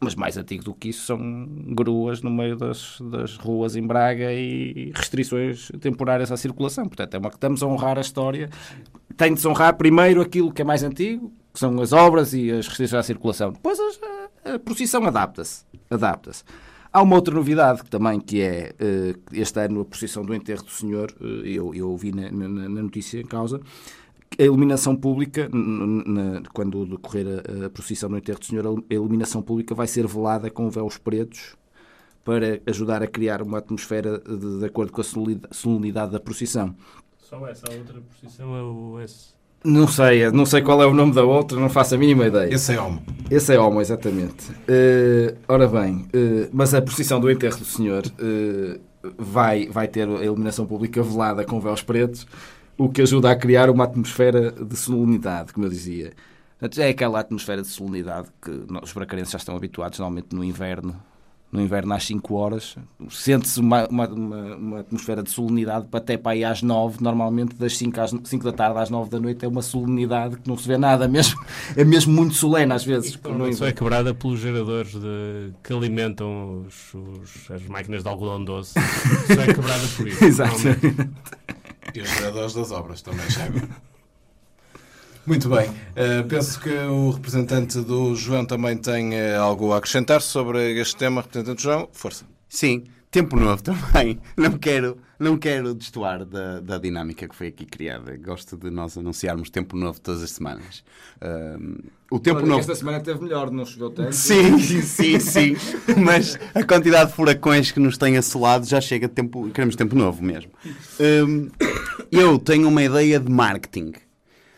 mas 0.00 0.14
mais 0.14 0.36
antigo 0.38 0.64
do 0.64 0.74
que 0.74 0.88
isso 0.88 1.04
são 1.04 1.46
gruas 1.74 2.22
no 2.22 2.30
meio 2.30 2.56
das, 2.56 2.98
das 3.02 3.36
ruas 3.36 3.76
em 3.76 3.86
Braga 3.86 4.32
e 4.32 4.92
restrições 4.94 5.70
temporárias 5.80 6.32
à 6.32 6.36
circulação. 6.38 6.86
Portanto, 6.86 7.14
é 7.14 7.18
uma 7.18 7.28
que 7.28 7.36
estamos 7.36 7.62
a 7.62 7.66
honrar 7.66 7.98
a 7.98 8.00
história. 8.00 8.48
Tem 9.16 9.34
de 9.34 9.40
se 9.40 9.46
honrar 9.46 9.76
primeiro 9.76 10.22
aquilo 10.22 10.50
que 10.50 10.62
é 10.62 10.64
mais 10.64 10.82
antigo, 10.82 11.30
que 11.52 11.60
são 11.60 11.78
as 11.82 11.92
obras 11.92 12.32
e 12.32 12.50
as 12.50 12.66
restrições 12.66 13.00
à 13.00 13.02
circulação. 13.02 13.52
Depois 13.52 13.78
a, 13.78 14.54
a 14.54 14.58
procissão 14.58 15.04
adapta-se. 15.04 15.64
Adapta-se. 15.90 16.44
Há 16.92 17.02
uma 17.02 17.14
outra 17.16 17.34
novidade 17.34 17.84
que 17.84 17.90
também 17.90 18.18
que 18.18 18.40
é 18.40 18.74
eh, 18.78 19.14
este 19.32 19.60
ano 19.60 19.82
a 19.82 19.84
procissão 19.84 20.24
do 20.24 20.34
enterro 20.34 20.64
do 20.64 20.70
Senhor, 20.70 21.14
eh, 21.20 21.42
eu, 21.44 21.72
eu 21.72 21.88
ouvi 21.88 22.10
na, 22.10 22.32
na, 22.32 22.48
na 22.48 22.82
notícia 22.82 23.20
em 23.20 23.26
causa, 23.26 23.60
a 24.38 24.42
iluminação 24.42 24.94
pública, 24.94 25.48
na, 25.52 26.42
quando 26.52 26.86
decorrer 26.86 27.26
a, 27.26 27.66
a 27.66 27.70
procissão 27.70 28.08
no 28.08 28.18
enterro 28.18 28.38
do 28.38 28.44
Senhor, 28.44 28.66
a 28.66 28.94
iluminação 28.94 29.42
pública 29.42 29.74
vai 29.74 29.86
ser 29.86 30.06
velada 30.06 30.50
com 30.50 30.70
véus 30.70 30.96
pretos 30.96 31.56
para 32.24 32.60
ajudar 32.66 33.02
a 33.02 33.06
criar 33.06 33.42
uma 33.42 33.58
atmosfera 33.58 34.18
de, 34.18 34.58
de 34.60 34.64
acordo 34.64 34.92
com 34.92 35.00
a 35.00 35.04
solenidade 35.50 36.12
da 36.12 36.20
procissão. 36.20 36.74
Só 37.18 37.46
essa, 37.46 37.66
a 37.70 37.74
outra 37.74 38.00
procissão 38.00 38.56
é 38.56 38.62
o 38.62 38.98
S. 39.00 39.40
Não 39.62 39.86
sei, 39.86 40.30
não 40.30 40.46
sei 40.46 40.62
qual 40.62 40.82
é 40.82 40.86
o 40.86 40.94
nome 40.94 41.12
da 41.12 41.22
outra, 41.22 41.58
não 41.60 41.68
faço 41.68 41.94
a 41.94 41.98
mínima 41.98 42.26
ideia. 42.26 42.54
Esse 42.54 42.72
é 42.72 42.80
Homo. 42.80 43.02
Esse 43.30 43.54
é 43.54 43.60
Homo, 43.60 43.80
exatamente. 43.80 44.50
Uh, 44.50 45.36
ora 45.46 45.68
bem, 45.68 46.06
uh, 46.14 46.48
mas 46.50 46.72
a 46.72 46.80
procissão 46.80 47.20
do 47.20 47.30
enterro 47.30 47.58
do 47.58 47.64
Senhor 47.64 48.02
uh, 48.06 48.80
vai, 49.18 49.68
vai 49.68 49.86
ter 49.86 50.08
a 50.08 50.24
iluminação 50.24 50.66
pública 50.66 51.02
velada 51.02 51.44
com 51.44 51.60
véus 51.60 51.82
pretos 51.82 52.26
o 52.80 52.88
que 52.88 53.02
ajuda 53.02 53.30
a 53.30 53.36
criar 53.36 53.68
uma 53.68 53.84
atmosfera 53.84 54.50
de 54.50 54.74
solenidade, 54.74 55.52
como 55.52 55.66
eu 55.66 55.70
dizia. 55.70 56.12
É 56.78 56.88
aquela 56.88 57.20
atmosfera 57.20 57.60
de 57.60 57.68
solenidade 57.68 58.28
que 58.40 58.50
os 58.82 58.92
bracarenses 58.94 59.32
já 59.32 59.36
estão 59.36 59.54
habituados, 59.54 59.98
normalmente 59.98 60.34
no 60.34 60.42
inverno, 60.42 60.96
no 61.52 61.60
inverno 61.60 61.92
às 61.92 62.04
5 62.06 62.34
horas, 62.34 62.76
sente-se 63.10 63.60
uma, 63.60 63.86
uma, 63.88 64.08
uma, 64.08 64.56
uma, 64.56 64.80
atmosfera 64.80 65.22
de 65.22 65.30
solenidade 65.30 65.88
até 65.92 66.16
para 66.16 66.32
aí 66.32 66.42
às 66.42 66.62
9, 66.62 67.02
normalmente 67.02 67.54
das 67.54 67.76
5, 67.76 68.00
às, 68.00 68.14
5 68.24 68.44
da 68.44 68.52
tarde 68.52 68.78
às 68.78 68.88
9 68.88 69.10
da 69.10 69.20
noite 69.20 69.44
é 69.44 69.48
uma 69.48 69.60
solenidade 69.60 70.38
que 70.38 70.48
não 70.48 70.56
se 70.56 70.66
vê 70.66 70.78
nada 70.78 71.06
mesmo, 71.08 71.38
é 71.76 71.84
mesmo 71.84 72.14
muito 72.14 72.34
solene 72.34 72.72
às 72.72 72.84
vezes. 72.84 73.18
Isso 73.50 73.64
é 73.64 73.72
quebrada 73.72 74.14
pelos 74.14 74.40
geradores 74.40 74.92
de, 74.92 75.52
que 75.62 75.72
alimentam 75.72 76.64
os, 76.66 76.94
os, 76.94 77.50
as 77.50 77.62
máquinas 77.66 78.02
de 78.02 78.08
algodão 78.08 78.42
doce, 78.42 78.78
isso 79.28 79.38
é 79.38 79.52
quebrada 79.52 79.86
por 79.96 80.08
isso. 80.08 80.24
Exatamente. 80.24 81.10
E 81.94 82.00
os 82.00 82.08
geradores 82.08 82.54
das 82.54 82.70
obras 82.70 83.02
também 83.02 83.28
chegam. 83.30 83.68
Muito 85.26 85.48
bem. 85.48 85.68
Uh, 85.68 86.26
penso 86.28 86.58
que 86.60 86.70
o 86.70 87.10
representante 87.10 87.80
do 87.80 88.16
João 88.16 88.44
também 88.44 88.76
tem 88.76 89.10
uh, 89.10 89.40
algo 89.40 89.72
a 89.72 89.76
acrescentar 89.76 90.22
sobre 90.22 90.80
este 90.80 90.96
tema. 90.96 91.20
Representante 91.20 91.62
João, 91.62 91.88
força. 91.92 92.24
Sim, 92.48 92.84
tempo 93.10 93.36
novo 93.36 93.62
também. 93.62 94.18
Não 94.36 94.56
quero, 94.56 94.96
não 95.18 95.36
quero 95.36 95.74
destoar 95.74 96.24
da, 96.24 96.60
da 96.60 96.78
dinâmica 96.78 97.28
que 97.28 97.34
foi 97.34 97.48
aqui 97.48 97.66
criada. 97.66 98.16
Gosto 98.16 98.56
de 98.56 98.70
nós 98.70 98.96
anunciarmos 98.96 99.50
tempo 99.50 99.76
novo 99.76 100.00
todas 100.00 100.22
as 100.22 100.30
semanas. 100.30 100.82
O 102.10 102.18
tempo 102.18 102.46
novo. 102.46 102.60
Esta 102.60 102.74
semana 102.74 103.00
teve 103.00 103.20
melhor, 103.22 103.50
não 103.50 103.66
choveu 103.66 103.90
tanto. 103.90 104.12
Sim, 104.16 104.58
sim, 104.58 105.20
sim. 105.20 105.56
Mas 106.02 106.38
a 106.54 106.62
quantidade 106.62 107.10
de 107.10 107.16
furacões 107.16 107.70
que 107.70 107.80
nos 107.80 107.98
têm 107.98 108.16
assolado 108.16 108.64
já 108.64 108.80
chega 108.80 109.08
de 109.08 109.14
tempo. 109.14 109.50
Queremos 109.50 109.76
tempo 109.76 109.94
novo 109.94 110.22
mesmo. 110.22 110.52
eu 112.10 112.38
tenho 112.38 112.68
uma 112.68 112.82
ideia 112.82 113.20
de 113.20 113.30
marketing 113.30 113.92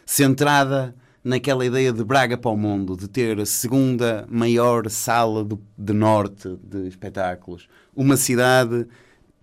centrada 0.07 0.95
naquela 1.25 1.65
ideia 1.65 1.93
de 1.93 2.03
Braga 2.05 2.37
para 2.37 2.51
o 2.51 2.57
mundo, 2.57 2.97
de 2.97 3.09
ter 3.09 3.39
a 3.41 3.47
segunda 3.47 4.27
maior 4.29 4.89
sala 4.91 5.45
do, 5.45 5.61
de 5.77 5.93
norte 5.93 6.57
de 6.63 6.89
espetáculos, 6.89 7.69
uma 7.95 8.17
cidade 8.17 8.87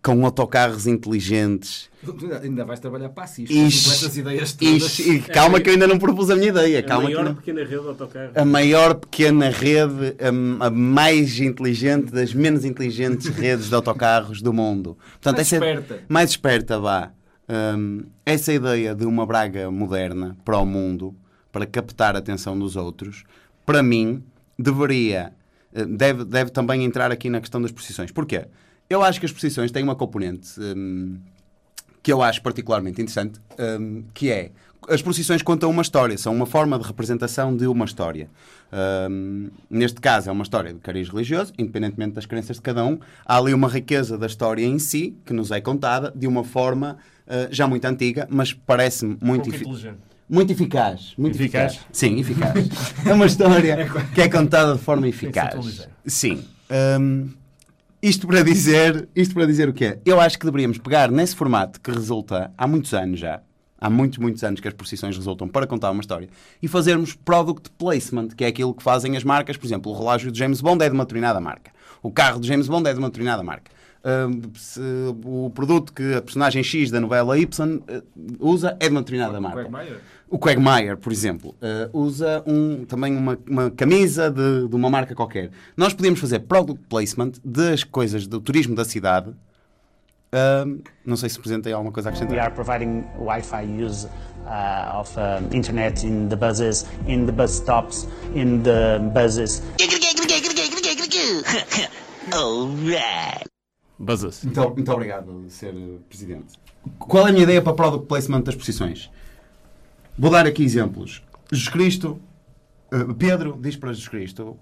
com 0.01 0.25
autocarros 0.25 0.87
inteligentes. 0.87 1.89
Ainda 2.41 2.63
vais 2.63 2.79
trabalhar 2.79 3.09
para 3.09 3.25
a 3.25 3.27
Ixi, 3.27 3.91
essas 3.91 4.17
ideias 4.17 4.53
todas. 4.53 4.99
Ixi, 4.99 5.19
calma 5.21 5.59
que 5.59 5.69
eu 5.69 5.73
ainda 5.73 5.87
não 5.87 5.99
propus 5.99 6.29
a 6.29 6.35
minha 6.35 6.47
ideia. 6.47 6.81
Calma 6.81 7.03
a 7.03 7.11
maior 7.11 7.25
não... 7.25 7.35
pequena 7.35 7.59
rede 7.61 7.81
de 7.81 7.87
autocarros. 7.87 8.37
A 8.37 8.45
maior 8.45 8.95
pequena 8.95 9.49
rede, 9.49 10.15
a, 10.19 10.65
a, 10.67 10.69
mais 10.69 11.39
inteligente 11.39 12.11
das 12.11 12.33
menos 12.33 12.63
inteligentes 12.63 13.27
redes 13.35 13.67
de 13.67 13.75
autocarros 13.75 14.41
do 14.41 14.53
mundo. 14.53 14.97
Portanto, 15.21 15.35
mais 15.35 15.47
essa, 15.47 15.55
esperta. 15.57 16.03
Mais 16.07 16.29
esperta, 16.29 16.79
vá. 16.79 17.11
Um, 17.49 18.03
essa 18.25 18.53
ideia 18.53 18.95
de 18.95 19.05
uma 19.05 19.25
Braga 19.25 19.69
moderna 19.69 20.37
para 20.45 20.57
o 20.57 20.65
mundo, 20.65 21.13
para 21.51 21.65
captar 21.65 22.15
a 22.15 22.19
atenção 22.19 22.57
dos 22.57 22.75
outros, 22.75 23.23
para 23.65 23.83
mim, 23.83 24.23
deveria, 24.57 25.33
eh, 25.73 25.85
deve, 25.85 26.25
deve 26.25 26.51
também 26.51 26.83
entrar 26.83 27.11
aqui 27.11 27.29
na 27.29 27.39
questão 27.39 27.61
das 27.61 27.71
posições. 27.71 28.11
Porquê? 28.11 28.45
Eu 28.89 29.03
acho 29.03 29.19
que 29.19 29.25
as 29.25 29.31
posições 29.31 29.71
têm 29.71 29.83
uma 29.83 29.95
componente 29.95 30.59
um, 30.59 31.19
que 32.01 32.11
eu 32.11 32.21
acho 32.21 32.41
particularmente 32.41 33.01
interessante, 33.01 33.39
um, 33.79 34.03
que 34.13 34.31
é 34.31 34.51
as 34.87 35.01
procissões 35.01 35.41
contam 35.41 35.69
uma 35.69 35.81
história, 35.81 36.17
são 36.17 36.33
uma 36.33 36.45
forma 36.45 36.79
de 36.79 36.85
representação 36.85 37.55
de 37.55 37.67
uma 37.67 37.85
história. 37.85 38.29
Um, 39.11 39.49
neste 39.69 39.99
caso, 39.99 40.29
é 40.29 40.31
uma 40.31 40.43
história 40.43 40.73
de 40.73 40.79
cariz 40.79 41.09
religioso, 41.09 41.53
independentemente 41.57 42.13
das 42.13 42.25
crenças 42.25 42.55
de 42.55 42.61
cada 42.61 42.85
um. 42.85 42.97
Há 43.25 43.37
ali 43.37 43.53
uma 43.53 43.67
riqueza 43.67 44.17
da 44.17 44.25
história 44.25 44.65
em 44.65 44.79
si, 44.79 45.15
que 45.25 45.33
nos 45.33 45.51
é 45.51 45.59
contada 45.61 46.11
de 46.15 46.25
uma 46.25 46.43
forma 46.43 46.97
uh, 47.27 47.47
já 47.51 47.67
muito 47.67 47.85
antiga, 47.85 48.27
mas 48.31 48.53
parece-me 48.53 49.17
muito, 49.21 49.49
efi 49.49 49.65
muito 50.29 50.51
eficaz. 50.51 51.13
Muito 51.17 51.35
eficaz? 51.35 51.73
eficaz. 51.73 51.87
Sim, 51.91 52.19
eficaz. 52.19 52.69
é 53.05 53.13
uma 53.13 53.25
história 53.25 53.89
que 54.13 54.21
é 54.21 54.29
contada 54.29 54.75
de 54.75 54.79
forma 54.79 55.07
eficaz. 55.07 55.87
Sim. 56.05 56.43
Um, 56.99 57.29
isto 58.01 58.27
para 58.27 58.43
dizer, 58.43 59.09
isto 59.15 59.33
para 59.33 59.45
dizer 59.45 59.67
o 59.67 59.73
quê? 59.73 59.99
Eu 60.05 60.21
acho 60.21 60.37
que 60.37 60.45
deveríamos 60.45 60.77
pegar 60.77 61.11
nesse 61.11 61.35
formato 61.35 61.81
que 61.81 61.91
resulta 61.91 62.51
há 62.57 62.67
muitos 62.67 62.93
anos 62.93 63.19
já, 63.19 63.41
há 63.77 63.89
muitos, 63.89 64.19
muitos 64.19 64.43
anos 64.43 64.59
que 64.59 64.67
as 64.67 64.73
procissões 64.73 65.17
resultam 65.17 65.47
para 65.47 65.67
contar 65.67 65.91
uma 65.91 65.99
história, 65.99 66.29
e 66.61 66.67
fazermos 66.67 67.13
product 67.13 67.71
placement, 67.71 68.29
que 68.29 68.45
é 68.45 68.47
aquilo 68.47 68.73
que 68.73 68.83
fazem 68.83 69.17
as 69.17 69.23
marcas. 69.23 69.57
Por 69.57 69.65
exemplo, 69.65 69.91
o 69.91 69.97
relógio 69.97 70.31
de 70.31 70.39
James 70.39 70.61
Bond 70.61 70.83
é 70.83 70.87
de 70.87 70.93
uma 70.93 71.03
determinada 71.03 71.41
marca. 71.41 71.71
O 72.01 72.11
carro 72.11 72.39
de 72.39 72.47
James 72.47 72.67
Bond 72.67 72.87
é 72.87 72.93
de 72.93 72.99
uma 72.99 73.09
determinada 73.09 73.43
marca. 73.43 73.71
Uh, 73.99 74.57
se, 74.57 74.79
o 75.25 75.49
produto 75.49 75.91
que 75.91 76.15
a 76.15 76.21
personagem 76.21 76.63
X 76.63 76.89
da 76.89 77.01
novela 77.01 77.37
Y 77.37 77.75
uh, 77.75 78.03
usa 78.39 78.77
é 78.79 78.87
de 78.87 78.91
uma 78.91 79.01
determinada 79.01 79.41
marca. 79.41 79.63
Quagmire. 79.63 79.97
O 80.29 80.39
Quagmire, 80.39 80.95
por 80.95 81.11
exemplo, 81.11 81.53
uh, 81.61 81.99
usa 81.99 82.41
um, 82.47 82.85
também 82.85 83.15
uma, 83.15 83.37
uma 83.49 83.69
camisa 83.69 84.31
de, 84.31 84.69
de, 84.69 84.75
uma 84.75 84.89
marca 84.89 85.13
qualquer. 85.13 85.51
Nós 85.75 85.93
podíamos 85.93 86.19
fazer 86.19 86.39
product 86.39 86.81
placement 86.87 87.33
das 87.43 87.83
coisas 87.83 88.25
do 88.25 88.39
turismo 88.39 88.73
da 88.73 88.85
cidade. 88.85 89.33
não 91.05 91.17
sei 91.17 91.27
se 91.27 91.37
o 91.37 91.41
Presidente 91.41 91.65
tem 91.65 91.73
alguma 91.73 91.91
coisa 91.91 92.07
a 92.07 92.11
acrescentar. 92.11 92.37
We 92.37 92.41
are 92.41 92.53
providing 92.53 93.03
Wi-Fi 93.17 93.83
use 93.83 94.07
uh, 94.45 94.99
of 94.99 95.13
uh, 95.17 95.41
internet 95.51 96.05
in 96.05 96.29
the 96.29 96.37
buses, 96.37 96.85
in 97.05 97.25
the 97.25 97.33
bus 97.33 97.51
stops, 97.51 98.07
in 98.33 98.63
the 98.63 98.99
buses. 99.13 99.61
Alright. 102.33 103.58
Buzzes. 103.99 104.45
Muito, 104.45 104.61
muito 104.61 104.91
obrigado, 104.93 105.45
Sr. 105.49 105.99
Presidente. 106.07 106.57
Qual 106.97 107.27
é 107.27 107.29
a 107.29 107.33
minha 107.33 107.43
ideia 107.43 107.61
para 107.61 107.73
o 107.73 107.75
product 107.75 108.07
placement 108.07 108.41
das 108.41 108.55
posições? 108.55 109.11
Vou 110.17 110.31
dar 110.31 110.47
aqui 110.47 110.63
exemplos. 110.63 111.21
Jesus 111.51 111.69
Cristo, 111.69 112.19
uh, 112.93 113.13
Pedro 113.15 113.59
diz 113.61 113.75
para 113.75 113.91
Jesus 113.91 114.07
Cristo: 114.07 114.57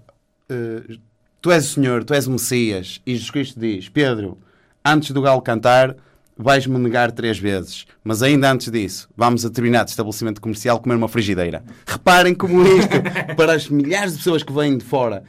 uh, 0.50 0.98
Tu 1.40 1.52
és 1.52 1.70
o 1.70 1.74
Senhor, 1.74 2.04
tu 2.04 2.14
és 2.14 2.26
o 2.26 2.32
Messias. 2.32 3.00
E 3.06 3.12
Jesus 3.12 3.30
Cristo 3.30 3.60
diz: 3.60 3.88
Pedro, 3.88 4.38
antes 4.84 5.12
do 5.12 5.22
galo 5.22 5.40
cantar, 5.40 5.96
vais-me 6.36 6.76
negar 6.76 7.12
três 7.12 7.38
vezes. 7.38 7.86
Mas 8.02 8.24
ainda 8.24 8.50
antes 8.50 8.68
disso, 8.72 9.08
vamos 9.16 9.44
a 9.44 9.48
determinado 9.48 9.88
estabelecimento 9.88 10.40
comercial 10.40 10.80
comer 10.80 10.96
uma 10.96 11.08
frigideira. 11.08 11.62
Reparem 11.86 12.34
como 12.34 12.66
isto, 12.66 12.90
para 13.36 13.52
as 13.52 13.68
milhares 13.68 14.12
de 14.12 14.18
pessoas 14.18 14.42
que 14.42 14.52
vêm 14.52 14.76
de 14.76 14.84
fora 14.84 15.22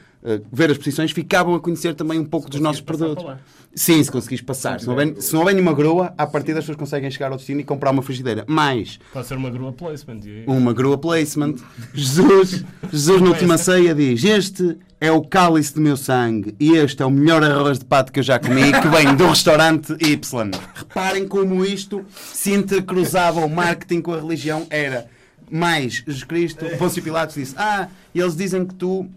ver 0.51 0.72
as 0.72 0.78
posições, 0.78 1.12
ficavam 1.12 1.55
a 1.55 1.60
conhecer 1.60 1.95
também 1.95 2.20
um 2.20 2.26
pouco 2.26 2.47
se 2.47 2.51
dos 2.51 2.60
nossos 2.60 2.82
produtos. 2.82 3.26
Sim, 3.74 4.03
se 4.03 4.11
conseguires 4.11 4.43
passar. 4.43 4.80
Se 4.80 4.88
não, 4.88 4.93
houver, 4.93 5.15
se 5.22 5.32
não 5.32 5.39
houver 5.39 5.53
nenhuma 5.53 5.74
grua, 5.74 6.13
à 6.17 6.26
partida 6.26 6.59
as 6.59 6.65
pessoas 6.65 6.78
conseguem 6.78 7.09
chegar 7.11 7.32
ao 7.32 7.38
destino 7.38 7.61
e 7.61 7.63
comprar 7.63 7.91
uma 7.91 8.01
frigideira. 8.01 8.43
Mas. 8.47 8.99
Pode 9.13 9.28
ser 9.28 9.36
uma 9.36 9.49
grua 9.49 9.72
placement. 9.72 10.20
Uma 10.47 10.74
grua 10.74 10.97
placement. 10.97 11.55
Jesus, 11.93 12.63
Jesus 12.91 13.22
na 13.22 13.30
última 13.30 13.57
ceia 13.57 13.93
diz: 13.93 14.24
Este 14.24 14.78
é 14.99 15.11
o 15.11 15.22
cálice 15.22 15.74
do 15.74 15.82
meu 15.82 15.95
sangue 15.95 16.55
e 16.59 16.76
este 16.76 17.01
é 17.01 17.05
o 17.05 17.11
melhor 17.11 17.43
arroz 17.43 17.80
de 17.80 17.86
pato 17.86 18.11
que 18.11 18.20
eu 18.20 18.24
já 18.24 18.39
comi, 18.39 18.72
que 18.72 18.88
vem 18.88 19.15
do 19.15 19.28
restaurante 19.28 19.93
Y. 19.99 20.51
Reparem 20.76 21.28
como 21.28 21.63
isto 21.63 22.03
se 22.34 22.51
intercruzava 22.51 23.39
o 23.39 23.49
marketing 23.49 24.01
com 24.01 24.13
a 24.13 24.20
religião. 24.20 24.65
Era 24.70 25.07
mais 25.49 26.03
Jesus 26.05 26.24
Cristo. 26.24 26.65
Pôncio 26.78 27.01
Pilatos 27.03 27.36
disse: 27.36 27.55
Ah, 27.57 27.88
eles 28.13 28.36
dizem 28.36 28.65
que 28.65 28.74
tu 28.74 29.07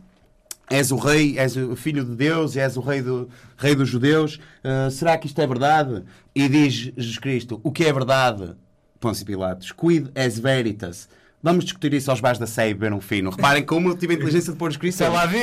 és 0.70 0.90
o 0.90 0.96
rei, 0.96 1.38
és 1.38 1.56
o 1.56 1.76
filho 1.76 2.04
de 2.04 2.14
Deus, 2.14 2.56
és 2.56 2.76
o 2.76 2.80
rei, 2.80 3.02
do, 3.02 3.28
rei 3.56 3.74
dos 3.74 3.88
judeus, 3.88 4.40
uh, 4.64 4.90
será 4.90 5.18
que 5.18 5.26
isto 5.26 5.40
é 5.40 5.46
verdade? 5.46 6.02
E 6.34 6.48
diz 6.48 6.92
Jesus 6.96 7.18
Cristo, 7.18 7.60
o 7.62 7.70
que 7.70 7.84
é 7.84 7.92
verdade? 7.92 8.54
Pôncio 9.00 9.26
Pilatos, 9.26 9.72
quid 9.72 10.10
es 10.14 10.38
veritas? 10.38 11.08
Vamos 11.42 11.64
discutir 11.64 11.92
isso 11.92 12.08
aos 12.08 12.20
bares 12.20 12.38
da 12.38 12.46
Sé 12.46 12.70
e 12.70 12.74
beber 12.74 12.92
um 12.92 13.00
fino. 13.00 13.30
Reparem 13.30 13.64
como 13.64 13.88
eu 13.88 13.96
tive 13.96 14.14
a 14.14 14.16
inteligência 14.16 14.52
de 14.52 14.58
pôr 14.58 14.70
escrito. 14.70 14.94
Sei 14.94 15.08
lá 15.08 15.26
vi, 15.26 15.38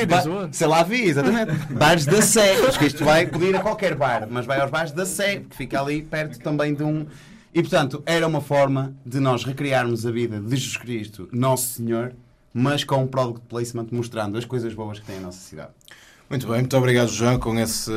Sei 0.50 0.66
lá 0.66 0.82
vi, 0.82 1.02
exatamente. 1.02 1.52
bares 1.74 2.06
da 2.06 2.22
Sé. 2.22 2.56
Cristo 2.78 3.04
vai 3.04 3.26
poder 3.26 3.50
ir 3.50 3.56
a 3.56 3.60
qualquer 3.60 3.94
bar, 3.94 4.26
mas 4.30 4.46
vai 4.46 4.58
aos 4.60 4.70
bares 4.70 4.92
da 4.92 5.04
Sé, 5.04 5.40
que 5.40 5.54
fica 5.54 5.78
ali 5.78 6.00
perto 6.00 6.38
também 6.38 6.72
de 6.72 6.82
um... 6.82 7.04
E, 7.52 7.60
portanto, 7.60 8.02
era 8.06 8.26
uma 8.26 8.40
forma 8.40 8.94
de 9.04 9.20
nós 9.20 9.44
recriarmos 9.44 10.06
a 10.06 10.10
vida 10.10 10.40
de 10.40 10.56
Jesus 10.56 10.78
Cristo, 10.78 11.28
Nosso 11.32 11.74
Senhor, 11.74 12.14
mas 12.52 12.84
com 12.84 12.96
um 12.96 13.06
product 13.06 13.46
placement 13.48 13.88
mostrando 13.92 14.36
as 14.36 14.44
coisas 14.44 14.74
boas 14.74 14.98
que 14.98 15.06
tem 15.06 15.18
a 15.18 15.20
nossa 15.20 15.38
cidade. 15.38 15.70
Muito 16.30 16.46
bem, 16.46 16.58
muito 16.58 16.76
obrigado, 16.76 17.08
João, 17.08 17.40
com 17.40 17.58
esse 17.58 17.90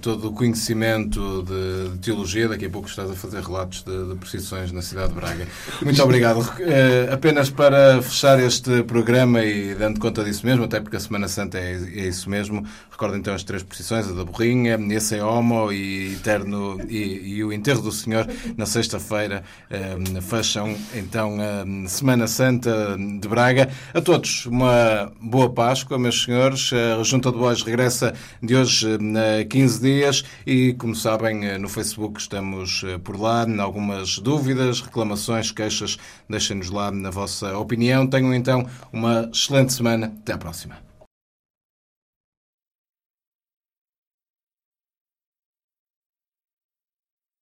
todo 0.00 0.28
o 0.28 0.32
conhecimento 0.32 1.42
de, 1.42 1.90
de, 1.90 1.98
teologia. 1.98 2.48
Daqui 2.48 2.64
a 2.64 2.70
pouco 2.70 2.88
estás 2.88 3.10
a 3.10 3.14
fazer 3.14 3.42
relatos 3.42 3.82
de, 3.82 4.08
de 4.08 4.14
procissões 4.14 4.72
na 4.72 4.80
cidade 4.80 5.08
de 5.08 5.14
Braga. 5.16 5.46
Muito 5.82 6.02
obrigado. 6.02 6.40
Uh, 6.40 7.12
apenas 7.12 7.50
para 7.50 8.00
fechar 8.00 8.40
este 8.40 8.82
programa 8.84 9.44
e 9.44 9.74
dando 9.74 10.00
conta 10.00 10.24
disso 10.24 10.46
mesmo, 10.46 10.64
até 10.64 10.80
porque 10.80 10.96
a 10.96 11.00
Semana 11.00 11.28
Santa 11.28 11.58
é, 11.58 11.72
é 11.74 12.08
isso 12.08 12.30
mesmo, 12.30 12.66
recordo 12.90 13.16
então 13.18 13.34
as 13.34 13.42
três 13.42 13.62
procissões: 13.62 14.08
a 14.08 14.12
da 14.12 14.24
Borrinha, 14.24 14.78
esse 14.90 15.16
é 15.16 15.22
Homo 15.22 15.70
e, 15.70 16.14
eterno, 16.14 16.80
e, 16.88 17.34
e 17.34 17.44
o 17.44 17.52
Enterro 17.52 17.82
do 17.82 17.92
Senhor, 17.92 18.26
na 18.56 18.64
sexta-feira. 18.64 19.44
Uh, 19.70 20.22
fecham 20.22 20.74
então 20.94 21.36
a 21.38 21.86
Semana 21.86 22.26
Santa 22.26 22.96
de 23.20 23.28
Braga. 23.28 23.68
A 23.92 24.00
todos, 24.00 24.46
uma 24.46 25.12
boa 25.20 25.50
Páscoa, 25.50 25.98
meus 25.98 26.22
senhores. 26.22 26.70
A 26.98 27.02
Junta 27.02 27.30
de 27.30 27.36
Bois 27.36 27.62
regressa 27.74 28.14
de 28.40 28.54
hoje 28.54 28.86
a 29.40 29.44
15 29.44 29.80
dias 29.80 30.24
e, 30.46 30.74
como 30.74 30.94
sabem, 30.94 31.44
eh, 31.44 31.58
no 31.58 31.68
Facebook 31.68 32.20
estamos 32.20 32.84
eh, 32.86 32.98
por 32.98 33.20
lá. 33.20 33.44
Algumas 33.58 34.18
dúvidas, 34.18 34.80
reclamações, 34.80 35.50
queixas, 35.50 35.98
deixem-nos 36.30 36.70
lá 36.70 36.92
na 36.92 37.10
vossa 37.10 37.58
opinião. 37.58 38.06
Tenham 38.06 38.32
então 38.32 38.66
uma 38.92 39.28
excelente 39.32 39.72
semana. 39.72 40.06
Até 40.06 40.32
à 40.32 40.38
próxima. 40.38 40.93